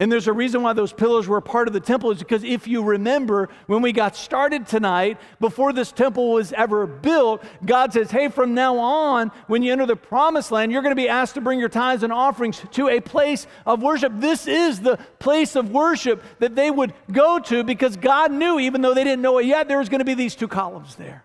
And 0.00 0.10
there's 0.10 0.26
a 0.26 0.32
reason 0.32 0.62
why 0.62 0.72
those 0.72 0.92
pillars 0.92 1.28
were 1.28 1.40
part 1.40 1.68
of 1.68 1.72
the 1.72 1.78
temple 1.78 2.10
is 2.10 2.18
because 2.18 2.42
if 2.42 2.66
you 2.66 2.82
remember 2.82 3.48
when 3.68 3.80
we 3.80 3.92
got 3.92 4.16
started 4.16 4.66
tonight, 4.66 5.20
before 5.38 5.72
this 5.72 5.92
temple 5.92 6.32
was 6.32 6.52
ever 6.52 6.84
built, 6.84 7.44
God 7.64 7.92
says, 7.92 8.10
Hey, 8.10 8.28
from 8.28 8.54
now 8.54 8.76
on, 8.76 9.30
when 9.46 9.62
you 9.62 9.72
enter 9.72 9.86
the 9.86 9.94
promised 9.94 10.50
land, 10.50 10.72
you're 10.72 10.82
going 10.82 10.90
to 10.90 11.00
be 11.00 11.08
asked 11.08 11.34
to 11.34 11.40
bring 11.40 11.60
your 11.60 11.68
tithes 11.68 12.02
and 12.02 12.12
offerings 12.12 12.60
to 12.72 12.88
a 12.88 13.00
place 13.00 13.46
of 13.64 13.82
worship. 13.82 14.12
This 14.16 14.48
is 14.48 14.80
the 14.80 14.96
place 15.20 15.54
of 15.54 15.70
worship 15.70 16.24
that 16.40 16.56
they 16.56 16.72
would 16.72 16.92
go 17.12 17.38
to 17.38 17.62
because 17.62 17.96
God 17.96 18.32
knew, 18.32 18.58
even 18.58 18.82
though 18.82 18.94
they 18.94 19.04
didn't 19.04 19.22
know 19.22 19.38
it 19.38 19.46
yet, 19.46 19.68
there 19.68 19.78
was 19.78 19.88
going 19.88 20.00
to 20.00 20.04
be 20.04 20.14
these 20.14 20.34
two 20.34 20.48
columns 20.48 20.96
there. 20.96 21.24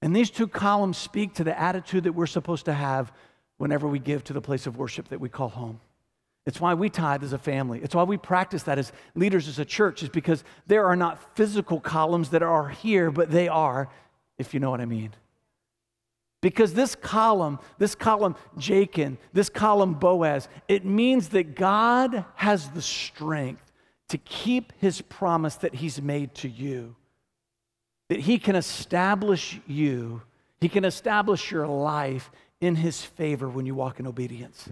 And 0.00 0.16
these 0.16 0.30
two 0.30 0.48
columns 0.48 0.96
speak 0.96 1.34
to 1.34 1.44
the 1.44 1.58
attitude 1.60 2.04
that 2.04 2.14
we're 2.14 2.26
supposed 2.26 2.64
to 2.64 2.72
have 2.72 3.12
whenever 3.62 3.86
we 3.86 4.00
give 4.00 4.24
to 4.24 4.32
the 4.32 4.40
place 4.40 4.66
of 4.66 4.76
worship 4.76 5.06
that 5.06 5.20
we 5.20 5.28
call 5.28 5.48
home. 5.48 5.78
It's 6.46 6.60
why 6.60 6.74
we 6.74 6.90
tithe 6.90 7.22
as 7.22 7.32
a 7.32 7.38
family. 7.38 7.78
It's 7.80 7.94
why 7.94 8.02
we 8.02 8.16
practice 8.16 8.64
that 8.64 8.76
as 8.76 8.92
leaders 9.14 9.46
as 9.46 9.60
a 9.60 9.64
church, 9.64 10.02
is 10.02 10.08
because 10.08 10.42
there 10.66 10.84
are 10.84 10.96
not 10.96 11.36
physical 11.36 11.78
columns 11.78 12.30
that 12.30 12.42
are 12.42 12.70
here, 12.70 13.12
but 13.12 13.30
they 13.30 13.46
are, 13.46 13.88
if 14.36 14.52
you 14.52 14.58
know 14.58 14.68
what 14.68 14.80
I 14.80 14.84
mean. 14.84 15.12
Because 16.40 16.74
this 16.74 16.96
column, 16.96 17.60
this 17.78 17.94
column 17.94 18.34
Jachin, 18.58 19.16
this 19.32 19.48
column 19.48 19.94
Boaz, 19.94 20.48
it 20.66 20.84
means 20.84 21.28
that 21.28 21.54
God 21.54 22.24
has 22.34 22.68
the 22.70 22.82
strength 22.82 23.70
to 24.08 24.18
keep 24.18 24.72
his 24.78 25.02
promise 25.02 25.54
that 25.54 25.76
he's 25.76 26.02
made 26.02 26.34
to 26.34 26.48
you. 26.48 26.96
That 28.08 28.18
he 28.18 28.40
can 28.40 28.56
establish 28.56 29.60
you, 29.68 30.22
he 30.60 30.68
can 30.68 30.84
establish 30.84 31.52
your 31.52 31.68
life 31.68 32.28
in 32.62 32.76
his 32.76 33.02
favor 33.02 33.48
when 33.48 33.66
you 33.66 33.74
walk 33.74 34.00
in 34.00 34.06
obedience. 34.06 34.68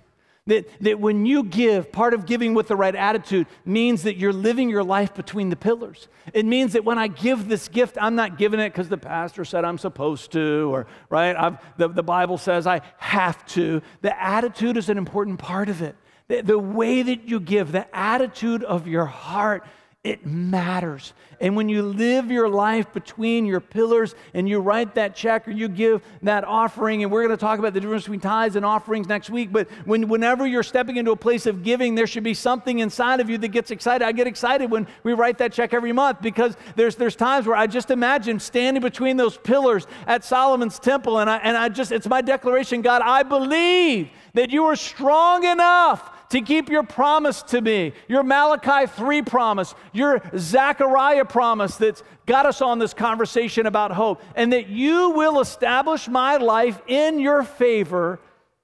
That, 0.47 0.69
that 0.81 0.99
when 0.99 1.27
you 1.27 1.45
give, 1.45 1.93
part 1.93 2.15
of 2.15 2.25
giving 2.25 2.55
with 2.55 2.69
the 2.69 2.77
right 2.77 2.95
attitude 2.95 3.47
means 3.65 4.05
that 4.05 4.17
you're 4.17 4.33
living 4.33 4.71
your 4.71 4.83
life 4.83 5.13
between 5.15 5.51
the 5.51 5.57
pillars. 5.57 6.09
It 6.33 6.47
means 6.47 6.73
that 6.73 6.85
when 6.85 6.99
I 6.99 7.09
give 7.09 7.49
this 7.49 7.69
gift, 7.69 7.99
I'm 8.01 8.15
not 8.15 8.39
giving 8.39 8.59
it 8.59 8.71
because 8.71 8.89
the 8.89 8.97
pastor 8.97 9.45
said 9.45 9.65
I'm 9.65 9.77
supposed 9.77 10.33
to, 10.33 10.73
or, 10.73 10.87
right, 11.11 11.37
I've, 11.37 11.59
the, 11.77 11.89
the 11.89 12.03
Bible 12.03 12.39
says 12.39 12.67
I 12.67 12.81
have 12.97 13.45
to. 13.49 13.83
The 14.01 14.21
attitude 14.23 14.77
is 14.77 14.89
an 14.89 14.97
important 14.97 15.39
part 15.39 15.69
of 15.69 15.83
it. 15.83 15.95
The, 16.29 16.43
the 16.43 16.59
way 16.59 17.03
that 17.03 17.29
you 17.29 17.39
give, 17.39 17.73
the 17.73 17.95
attitude 17.95 18.65
of 18.65 18.87
your 18.87 19.07
heart 19.07 19.65
it 20.03 20.25
matters. 20.25 21.13
And 21.43 21.57
when 21.57 21.69
you 21.69 21.83
live 21.83 22.31
your 22.31 22.49
life 22.49 22.91
between 22.95 23.45
your 23.45 23.61
pillars 23.61 24.15
and 24.33 24.49
you 24.49 24.59
write 24.59 24.95
that 24.95 25.15
check 25.15 25.47
or 25.47 25.51
you 25.51 25.69
give 25.69 26.03
that 26.23 26.45
offering, 26.45 27.03
and 27.03 27.13
we're 27.13 27.23
going 27.23 27.37
to 27.37 27.41
talk 27.41 27.59
about 27.59 27.75
the 27.75 27.81
difference 27.81 28.05
between 28.05 28.21
tithes 28.21 28.57
and 28.57 28.65
offerings 28.65 29.09
next 29.09 29.29
week, 29.29 29.53
but 29.53 29.69
when, 29.85 30.09
whenever 30.09 30.47
you're 30.47 30.63
stepping 30.63 30.97
into 30.97 31.11
a 31.11 31.17
place 31.17 31.45
of 31.45 31.63
giving, 31.63 31.97
there 31.97 32.07
should 32.07 32.25
be 32.25 32.33
something 32.33 32.79
inside 32.79 33.21
of 33.21 33.29
you 33.29 33.37
that 33.37 33.49
gets 33.49 33.71
excited. 33.71 34.03
I 34.03 34.13
get 34.13 34.27
excited 34.27 34.71
when 34.71 34.87
we 35.03 35.13
write 35.13 35.37
that 35.39 35.53
check 35.53 35.75
every 35.75 35.93
month 35.93 36.23
because 36.23 36.57
there's, 36.77 36.97
there's 36.97 37.17
times 37.17 37.47
where 37.47 37.57
I 37.57 37.67
just 37.67 37.91
imagine 37.91 38.41
standing 38.41 38.83
between 38.83 39.19
those 39.19 39.37
pillars 39.37 39.87
at 40.07 40.25
Solomon's 40.25 40.79
temple, 40.79 41.19
and 41.19 41.29
I, 41.29 41.37
and 41.39 41.59
I 41.59 41.69
just, 41.69 41.93
it's 41.93 42.09
my 42.09 42.23
declaration 42.23 42.81
God, 42.81 43.03
I 43.05 43.23
believe 43.23 44.09
that 44.33 44.51
you 44.51 44.65
are 44.65 44.77
strong 44.77 45.45
enough 45.45 46.11
to 46.31 46.41
keep 46.41 46.69
your 46.71 46.83
promise 46.83 47.43
to 47.43 47.61
me, 47.61 47.93
your 48.09 48.23
Malachi 48.23 48.87
3 48.87 49.23
promise, 49.23 49.75
your 49.93 50.23
Zechariah 50.37 51.25
promise 51.25 51.77
that's 51.77 52.03
got 52.27 52.47
us 52.47 52.63
on 52.63 52.79
this 52.79 52.95
conversation 52.95 53.67
about 53.67 53.91
hope, 53.91 54.23
and 54.35 54.53
that 54.53 54.69
you 54.69 55.11
will 55.11 55.41
establish 55.41 56.09
my 56.09 56.37
life 56.37 56.81
in 56.87 57.19
your 57.19 57.43
favor 57.43 58.21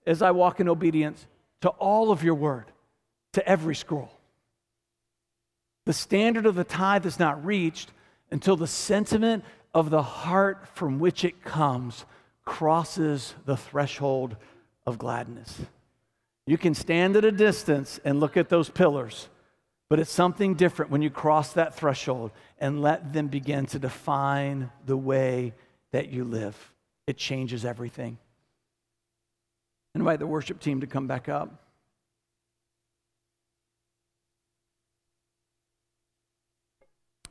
as 0.06 0.22
I 0.22 0.30
walk 0.30 0.60
in 0.60 0.68
obedience 0.68 1.26
to 1.62 1.68
all 1.70 2.10
of 2.12 2.22
your 2.22 2.34
word, 2.34 2.66
to 3.32 3.46
every 3.46 3.74
scroll. 3.74 4.12
The 5.84 5.92
standard 5.92 6.46
of 6.46 6.54
the 6.54 6.64
tithe 6.64 7.06
is 7.06 7.18
not 7.18 7.44
reached 7.44 7.90
until 8.30 8.56
the 8.56 8.66
sentiment 8.66 9.44
of 9.74 9.90
the 9.90 10.02
heart 10.02 10.68
from 10.74 10.98
which 10.98 11.24
it 11.24 11.42
comes 11.42 12.04
crosses 12.44 13.34
the 13.44 13.56
threshold 13.56 14.36
of 14.86 14.98
gladness. 14.98 15.60
You 16.46 16.56
can 16.56 16.74
stand 16.74 17.16
at 17.16 17.24
a 17.24 17.32
distance 17.32 17.98
and 18.04 18.20
look 18.20 18.36
at 18.36 18.48
those 18.48 18.70
pillars, 18.70 19.28
but 19.90 19.98
it's 19.98 20.12
something 20.12 20.54
different 20.54 20.92
when 20.92 21.02
you 21.02 21.10
cross 21.10 21.52
that 21.54 21.74
threshold 21.74 22.30
and 22.58 22.80
let 22.80 23.12
them 23.12 23.26
begin 23.26 23.66
to 23.66 23.78
define 23.78 24.70
the 24.84 24.96
way 24.96 25.54
that 25.90 26.08
you 26.08 26.24
live. 26.24 26.72
It 27.06 27.16
changes 27.16 27.64
everything. 27.64 28.18
Invite 29.94 30.20
the 30.20 30.26
worship 30.26 30.60
team 30.60 30.82
to 30.82 30.86
come 30.86 31.06
back 31.06 31.28
up. 31.28 31.62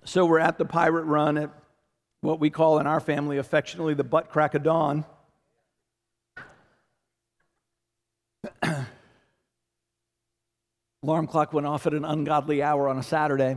So 0.04 0.26
we're 0.26 0.40
at 0.40 0.58
the 0.58 0.66
pirate 0.66 1.06
run 1.06 1.38
at 1.38 1.52
what 2.22 2.40
we 2.40 2.50
call 2.50 2.80
in 2.80 2.88
our 2.88 3.00
family 3.00 3.38
affectionately 3.38 3.94
the 3.94 4.04
butt 4.04 4.30
crack 4.30 4.56
of 4.56 4.64
dawn. 4.64 5.06
Alarm 11.06 11.28
clock 11.28 11.54
went 11.54 11.68
off 11.68 11.86
at 11.86 11.94
an 11.94 12.04
ungodly 12.04 12.64
hour 12.64 12.90
on 12.90 12.98
a 12.98 13.04
Saturday. 13.04 13.56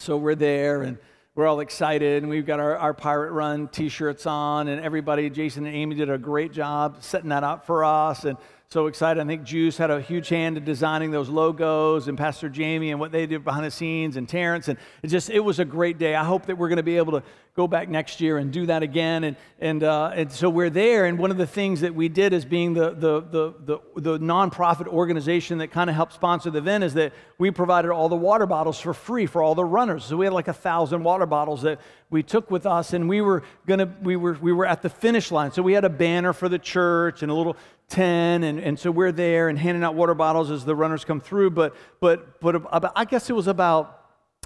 So 0.00 0.16
we're 0.16 0.34
there 0.34 0.80
and 0.80 0.96
we're 1.34 1.46
all 1.46 1.60
excited 1.60 2.22
and 2.22 2.30
we've 2.30 2.46
got 2.46 2.58
our, 2.58 2.74
our 2.78 2.94
pirate 2.94 3.32
run 3.32 3.68
t-shirts 3.68 4.24
on 4.24 4.68
and 4.68 4.82
everybody 4.82 5.28
jason 5.28 5.66
and 5.66 5.76
amy 5.76 5.94
did 5.94 6.08
a 6.08 6.16
great 6.16 6.50
job 6.50 6.96
setting 7.00 7.28
that 7.28 7.44
up 7.44 7.66
for 7.66 7.84
us 7.84 8.24
and 8.24 8.38
so 8.72 8.86
excited. 8.86 9.22
I 9.22 9.26
think 9.26 9.44
Juice 9.44 9.76
had 9.76 9.90
a 9.90 10.00
huge 10.00 10.30
hand 10.30 10.56
in 10.56 10.64
designing 10.64 11.10
those 11.10 11.28
logos, 11.28 12.08
and 12.08 12.16
Pastor 12.16 12.48
Jamie 12.48 12.90
and 12.90 12.98
what 12.98 13.12
they 13.12 13.26
did 13.26 13.44
behind 13.44 13.66
the 13.66 13.70
scenes, 13.70 14.16
and 14.16 14.26
Terrence. 14.26 14.68
And 14.68 14.78
it 15.02 15.08
just 15.08 15.28
it 15.28 15.40
was 15.40 15.58
a 15.58 15.64
great 15.66 15.98
day. 15.98 16.14
I 16.14 16.24
hope 16.24 16.46
that 16.46 16.56
we're 16.56 16.68
going 16.68 16.78
to 16.78 16.82
be 16.82 16.96
able 16.96 17.12
to 17.20 17.22
go 17.54 17.68
back 17.68 17.90
next 17.90 18.18
year 18.22 18.38
and 18.38 18.50
do 18.50 18.64
that 18.64 18.82
again. 18.82 19.24
And 19.24 19.36
and 19.60 19.82
uh, 19.82 20.12
and 20.14 20.32
so 20.32 20.48
we're 20.48 20.70
there. 20.70 21.04
And 21.04 21.18
one 21.18 21.30
of 21.30 21.36
the 21.36 21.46
things 21.46 21.82
that 21.82 21.94
we 21.94 22.08
did 22.08 22.32
as 22.32 22.46
being 22.46 22.72
the 22.72 22.92
the 22.92 23.20
the 23.20 23.54
the, 23.62 24.00
the 24.00 24.18
nonprofit 24.18 24.86
organization 24.86 25.58
that 25.58 25.68
kind 25.68 25.90
of 25.90 25.96
helped 25.96 26.14
sponsor 26.14 26.50
the 26.50 26.58
event 26.58 26.82
is 26.82 26.94
that 26.94 27.12
we 27.36 27.50
provided 27.50 27.90
all 27.90 28.08
the 28.08 28.16
water 28.16 28.46
bottles 28.46 28.80
for 28.80 28.94
free 28.94 29.26
for 29.26 29.42
all 29.42 29.54
the 29.54 29.66
runners. 29.66 30.06
So 30.06 30.16
we 30.16 30.24
had 30.24 30.32
like 30.32 30.48
a 30.48 30.54
thousand 30.54 31.04
water 31.04 31.26
bottles 31.26 31.60
that 31.60 31.78
we 32.08 32.22
took 32.22 32.50
with 32.50 32.64
us, 32.64 32.94
and 32.94 33.06
we 33.06 33.20
were 33.20 33.42
gonna 33.66 33.94
we 34.02 34.16
were 34.16 34.38
we 34.40 34.54
were 34.54 34.64
at 34.64 34.80
the 34.80 34.88
finish 34.88 35.30
line. 35.30 35.52
So 35.52 35.60
we 35.60 35.74
had 35.74 35.84
a 35.84 35.90
banner 35.90 36.32
for 36.32 36.48
the 36.48 36.58
church 36.58 37.22
and 37.22 37.30
a 37.30 37.34
little 37.34 37.56
10 37.92 38.42
and, 38.42 38.58
and 38.58 38.78
so 38.78 38.90
we're 38.90 39.12
there 39.12 39.48
and 39.50 39.58
handing 39.58 39.84
out 39.84 39.94
water 39.94 40.14
bottles 40.14 40.50
as 40.50 40.64
the 40.64 40.74
runners 40.74 41.04
come 41.04 41.20
through. 41.20 41.50
But 41.50 41.76
but 42.00 42.40
but 42.40 42.56
about, 42.56 42.92
i 42.96 43.04
guess 43.04 43.28
it 43.28 43.34
was 43.34 43.46
about 43.46 44.00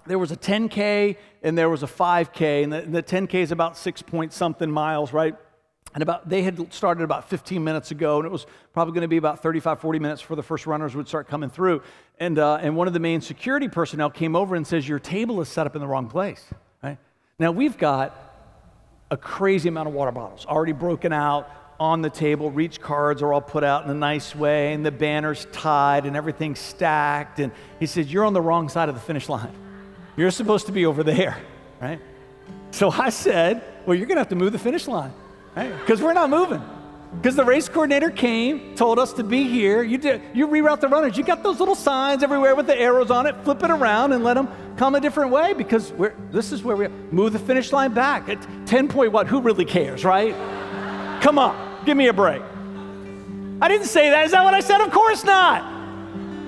there 0.06 0.18
was 0.18 0.32
a 0.32 0.36
10k 0.36 1.16
and 1.42 1.56
there 1.56 1.70
was 1.70 1.82
a 1.82 1.86
5k 1.86 2.64
and 2.64 2.72
the, 2.72 2.80
the 2.82 3.02
10k 3.02 3.34
is 3.34 3.52
about 3.52 3.76
six 3.76 4.02
point 4.02 4.32
something 4.32 4.70
miles 4.70 5.12
right? 5.12 5.34
And 5.94 6.02
about 6.02 6.28
they 6.28 6.42
had 6.42 6.72
started 6.72 7.04
about 7.04 7.30
15 7.30 7.62
minutes 7.62 7.92
ago 7.92 8.18
and 8.18 8.26
it 8.26 8.32
was 8.32 8.46
probably 8.72 8.92
going 8.92 9.02
to 9.02 9.08
be 9.08 9.16
about 9.16 9.42
35 9.42 9.80
40 9.80 9.98
minutes 10.00 10.22
before 10.22 10.36
the 10.36 10.42
first 10.42 10.66
runners 10.66 10.96
would 10.96 11.06
start 11.06 11.28
coming 11.28 11.48
through. 11.48 11.82
And, 12.18 12.38
uh, 12.38 12.58
and 12.60 12.76
one 12.76 12.88
of 12.88 12.94
the 12.94 13.00
main 13.00 13.20
security 13.20 13.68
personnel 13.68 14.10
came 14.10 14.34
over 14.34 14.56
and 14.56 14.66
says 14.66 14.88
your 14.88 14.98
table 14.98 15.40
is 15.40 15.48
set 15.48 15.66
up 15.66 15.76
in 15.76 15.80
the 15.80 15.86
wrong 15.86 16.08
place 16.08 16.44
right? 16.82 16.98
Now 17.38 17.52
we've 17.52 17.78
got 17.78 18.22
a 19.08 19.16
crazy 19.16 19.68
amount 19.68 19.88
of 19.88 19.94
water 19.94 20.10
bottles 20.10 20.44
already 20.46 20.72
broken 20.72 21.12
out 21.12 21.48
on 21.78 22.02
the 22.02 22.10
table. 22.10 22.50
Reach 22.50 22.80
cards 22.80 23.22
are 23.22 23.32
all 23.32 23.40
put 23.40 23.64
out 23.64 23.84
in 23.84 23.90
a 23.90 23.94
nice 23.94 24.34
way, 24.34 24.72
and 24.72 24.84
the 24.84 24.90
banner's 24.90 25.46
tied, 25.52 26.06
and 26.06 26.16
everything's 26.16 26.58
stacked. 26.58 27.38
And 27.38 27.52
he 27.78 27.86
said, 27.86 28.06
You're 28.06 28.24
on 28.24 28.32
the 28.32 28.40
wrong 28.40 28.68
side 28.68 28.88
of 28.88 28.94
the 28.94 29.00
finish 29.00 29.28
line. 29.28 29.52
You're 30.16 30.30
supposed 30.30 30.66
to 30.66 30.72
be 30.72 30.86
over 30.86 31.02
there, 31.02 31.38
right? 31.80 32.00
So 32.70 32.90
I 32.90 33.10
said, 33.10 33.62
Well, 33.84 33.96
you're 33.96 34.06
going 34.06 34.16
to 34.16 34.20
have 34.20 34.30
to 34.30 34.36
move 34.36 34.52
the 34.52 34.58
finish 34.58 34.88
line, 34.88 35.12
right? 35.54 35.78
Because 35.78 36.00
we're 36.00 36.14
not 36.14 36.30
moving. 36.30 36.62
Because 37.14 37.36
the 37.36 37.44
race 37.44 37.68
coordinator 37.68 38.10
came, 38.10 38.74
told 38.74 38.98
us 38.98 39.12
to 39.14 39.24
be 39.24 39.44
here. 39.44 39.82
You, 39.82 39.96
did, 39.96 40.20
you 40.34 40.48
reroute 40.48 40.80
the 40.80 40.88
runners. 40.88 41.16
You 41.16 41.24
got 41.24 41.42
those 41.42 41.60
little 41.60 41.74
signs 41.74 42.22
everywhere 42.22 42.54
with 42.54 42.66
the 42.66 42.78
arrows 42.78 43.10
on 43.10 43.26
it. 43.26 43.34
Flip 43.44 43.62
it 43.62 43.70
around 43.70 44.12
and 44.12 44.24
let 44.24 44.34
them 44.34 44.48
come 44.76 44.94
a 44.94 45.00
different 45.00 45.30
way 45.30 45.54
because 45.54 45.92
we're, 45.92 46.14
this 46.30 46.52
is 46.52 46.62
where 46.62 46.76
we 46.76 46.88
move 46.88 47.32
the 47.32 47.38
finish 47.38 47.72
line 47.72 47.94
back. 47.94 48.28
At 48.28 48.46
10 48.66 48.88
point 48.88 49.12
what? 49.12 49.28
Who 49.28 49.40
really 49.40 49.64
cares, 49.64 50.04
right? 50.04 50.34
Come 51.22 51.38
on. 51.38 51.65
Give 51.86 51.96
me 51.96 52.08
a 52.08 52.12
break. 52.12 52.42
I 53.62 53.68
didn't 53.68 53.86
say 53.86 54.10
that. 54.10 54.26
Is 54.26 54.32
that 54.32 54.44
what 54.44 54.54
I 54.54 54.60
said? 54.60 54.80
Of 54.80 54.90
course 54.90 55.24
not. 55.24 55.62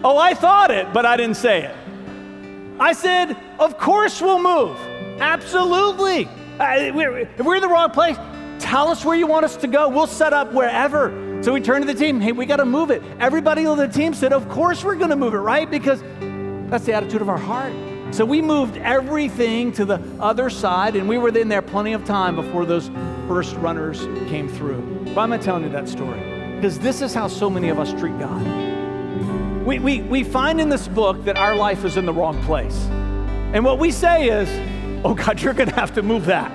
Oh, 0.05 0.19
I 0.19 0.35
thought 0.35 0.71
it, 0.71 0.93
but 0.93 1.07
I 1.07 1.17
didn't 1.17 1.37
say 1.37 1.63
it. 1.63 1.75
I 2.81 2.93
said, 2.93 3.37
Of 3.59 3.79
course 3.79 4.21
we'll 4.21 4.43
move. 4.43 4.77
Absolutely. 5.21 6.27
Uh, 6.59 6.93
if 7.39 7.47
we're 7.47 7.55
in 7.55 7.63
the 7.63 7.69
wrong 7.69 7.91
place, 7.91 8.17
tell 8.59 8.89
us 8.89 9.05
where 9.05 9.17
you 9.17 9.27
want 9.27 9.45
us 9.45 9.57
to 9.59 9.69
go. 9.69 9.89
We'll 9.89 10.09
set 10.09 10.33
up 10.33 10.53
wherever. 10.53 11.43
So 11.43 11.53
we 11.53 11.61
turned 11.61 11.87
to 11.87 11.93
the 11.93 11.99
team, 11.99 12.21
hey, 12.21 12.33
we 12.33 12.45
got 12.47 12.57
to 12.57 12.67
move 12.67 12.91
it. 12.91 13.01
Everybody 13.21 13.65
on 13.65 13.79
the 13.79 13.87
team 13.87 14.15
said, 14.15 14.33
Of 14.33 14.49
course 14.49 14.83
we're 14.83 14.97
going 14.97 15.11
to 15.11 15.17
move 15.17 15.35
it, 15.35 15.39
right? 15.39 15.71
Because 15.71 16.03
that's 16.69 16.85
the 16.85 16.95
attitude 16.95 17.23
of 17.23 17.29
our 17.29 17.39
heart. 17.39 17.73
So 18.11 18.25
we 18.25 18.41
moved 18.41 18.79
everything 18.79 19.71
to 19.73 19.85
the 19.85 20.03
other 20.19 20.51
side, 20.51 20.97
and 20.97 21.09
we 21.09 21.19
were 21.19 21.29
in 21.29 21.49
there 21.49 21.63
plenty 21.63 21.93
of 21.93 22.05
time 22.05 22.37
before 22.37 22.65
those 22.65 22.91
first 23.29 23.55
runners 23.57 24.01
came 24.29 24.49
through. 24.49 24.81
Why 25.15 25.25
am 25.25 25.33
I 25.33 25.39
telling 25.39 25.63
you 25.63 25.71
that 25.71 25.89
story? 25.89 26.55
Because 26.57 26.79
this 26.79 27.03
is 27.03 27.15
how 27.15 27.29
so 27.29 27.51
many 27.51 27.69
of 27.69 27.79
us 27.79 27.93
treat 27.93 28.19
God. 28.19 28.45
We, 29.65 29.79
we, 29.79 30.01
we 30.03 30.25
find 30.25 30.61
in 30.61 30.71
this 30.71 30.89
book 30.89 31.25
that 31.25 31.37
our 31.37 31.55
life 31.55 31.85
is 31.85 31.97
in 31.97 32.07
the 32.07 32.13
wrong 32.13 32.43
place. 32.45 32.77
And 33.53 33.65
what 33.65 33.79
we 33.79 33.91
say 33.91 34.29
is, 34.29 34.49
oh 35.05 35.15
God, 35.15 35.41
you're 35.41 35.55
going 35.55 35.69
to 35.69 35.75
have 35.75 35.95
to 35.95 36.03
move 36.03 36.25
that 36.27 36.51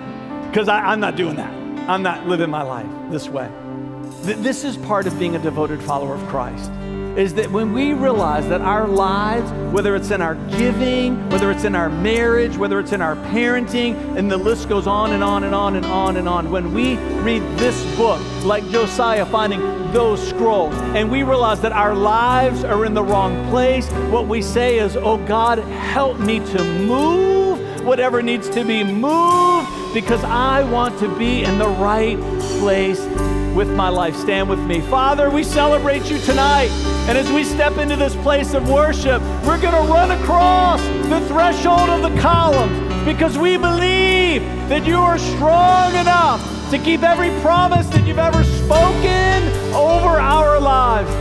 because 0.49 0.67
I'm 0.67 0.99
not 0.99 1.15
doing 1.15 1.35
that. 1.35 1.51
I'm 1.87 2.01
not 2.01 2.27
living 2.27 2.49
my 2.49 2.63
life 2.63 2.87
this 3.11 3.29
way. 3.29 3.49
This 4.23 4.63
is 4.63 4.77
part 4.77 5.05
of 5.05 5.17
being 5.19 5.35
a 5.35 5.39
devoted 5.39 5.81
follower 5.83 6.15
of 6.15 6.27
Christ 6.27 6.71
is 7.17 7.35
that 7.35 7.51
when 7.51 7.73
we 7.73 7.93
realize 7.93 8.47
that 8.49 8.61
our 8.61 8.87
lives, 8.87 9.51
whether 9.71 9.95
it's 9.95 10.09
in 10.09 10.21
our 10.21 10.35
giving, 10.57 11.29
whether 11.29 11.51
it's 11.51 11.63
in 11.63 11.75
our 11.75 11.89
marriage, 11.89 12.57
whether 12.57 12.79
it's 12.79 12.91
in 12.91 13.01
our 13.01 13.15
parenting, 13.15 13.95
and 14.17 14.31
the 14.31 14.37
list 14.37 14.67
goes 14.67 14.87
on 14.87 15.13
and 15.13 15.23
on 15.23 15.43
and 15.43 15.53
on 15.53 15.75
and 15.75 15.85
on 15.85 16.17
and 16.17 16.27
on, 16.27 16.49
when 16.49 16.73
we 16.73 16.95
read 17.21 17.41
this 17.57 17.83
book, 17.95 18.19
like 18.43 18.67
Josiah 18.69 19.25
finding 19.27 19.59
those 19.91 20.27
scrolls, 20.27 20.73
and 20.95 21.11
we 21.11 21.21
realize 21.21 21.61
that 21.61 21.71
our 21.71 21.93
lives 21.93 22.63
are 22.63 22.83
in 22.85 22.95
the 22.95 23.03
wrong 23.03 23.47
place, 23.49 23.87
what 24.09 24.27
we 24.27 24.41
say 24.41 24.79
is, 24.79 24.95
Oh 24.95 25.23
God, 25.27 25.59
help 25.59 26.19
me 26.19 26.39
to 26.39 26.63
move 26.63 27.83
whatever 27.85 28.21
needs 28.21 28.49
to 28.49 28.63
be 28.63 28.83
moved 28.83 29.69
because 29.93 30.23
I 30.23 30.63
want 30.63 30.97
to 30.99 31.15
be 31.17 31.43
in 31.43 31.59
the 31.59 31.67
right 31.67 32.17
place 32.59 32.99
with 33.53 33.69
my 33.69 33.89
life. 33.89 34.15
Stand 34.15 34.49
with 34.49 34.59
me. 34.59 34.81
Father, 34.81 35.29
we 35.29 35.43
celebrate 35.43 36.09
you 36.09 36.17
tonight. 36.19 36.92
And 37.05 37.17
as 37.17 37.29
we 37.31 37.43
step 37.43 37.77
into 37.77 37.97
this 37.97 38.15
place 38.15 38.53
of 38.53 38.69
worship, 38.69 39.21
we're 39.45 39.59
going 39.59 39.73
to 39.73 39.91
run 39.91 40.11
across 40.11 40.81
the 41.09 41.19
threshold 41.27 41.89
of 41.89 42.01
the 42.01 42.21
columns 42.21 43.05
because 43.05 43.37
we 43.37 43.57
believe 43.57 44.41
that 44.69 44.85
you 44.85 44.95
are 44.95 45.17
strong 45.17 45.93
enough 45.95 46.41
to 46.71 46.79
keep 46.79 47.03
every 47.03 47.29
promise 47.41 47.87
that 47.87 48.07
you've 48.07 48.19
ever 48.19 48.43
spoken 48.43 49.43
over 49.75 50.17
our 50.17 50.59
lives. 50.61 51.11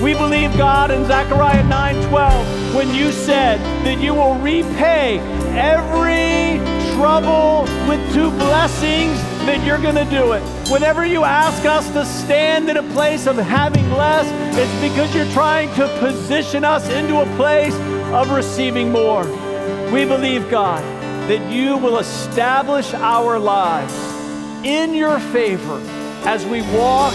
We 0.00 0.14
believe 0.14 0.56
God 0.56 0.92
in 0.92 1.04
Zechariah 1.06 1.64
9:12 1.64 2.74
when 2.76 2.94
you 2.94 3.10
said 3.10 3.58
that 3.84 3.98
you 4.00 4.14
will 4.14 4.36
repay 4.36 5.18
every 5.58 6.60
trouble 6.94 7.62
with 7.88 8.00
two 8.14 8.30
blessings 8.30 9.18
that 9.48 9.64
you're 9.64 9.78
going 9.78 9.94
to 9.94 10.04
do 10.10 10.32
it. 10.32 10.42
Whenever 10.70 11.06
you 11.06 11.24
ask 11.24 11.64
us 11.64 11.90
to 11.92 12.04
stand 12.04 12.68
in 12.68 12.76
a 12.76 12.82
place 12.92 13.26
of 13.26 13.36
having 13.36 13.90
less, 13.92 14.26
it's 14.58 14.92
because 14.92 15.14
you're 15.14 15.32
trying 15.32 15.74
to 15.74 15.88
position 16.00 16.64
us 16.64 16.86
into 16.90 17.18
a 17.18 17.36
place 17.36 17.74
of 18.12 18.30
receiving 18.30 18.92
more. 18.92 19.24
We 19.90 20.04
believe, 20.04 20.50
God, 20.50 20.82
that 21.30 21.50
you 21.50 21.78
will 21.78 21.96
establish 21.96 22.92
our 22.92 23.38
lives 23.38 23.94
in 24.66 24.92
your 24.92 25.18
favor 25.18 25.80
as 26.26 26.44
we 26.44 26.60
walk 26.76 27.14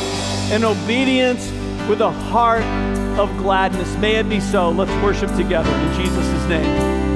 in 0.51 0.63
obedience 0.63 1.51
with 1.87 2.01
a 2.01 2.09
heart 2.09 2.63
of 3.19 3.29
gladness. 3.37 3.95
May 3.97 4.15
it 4.15 4.27
be 4.27 4.39
so. 4.39 4.71
Let's 4.71 5.03
worship 5.03 5.29
together 5.35 5.69
in 5.69 6.03
Jesus' 6.03 6.49
name. 6.49 7.12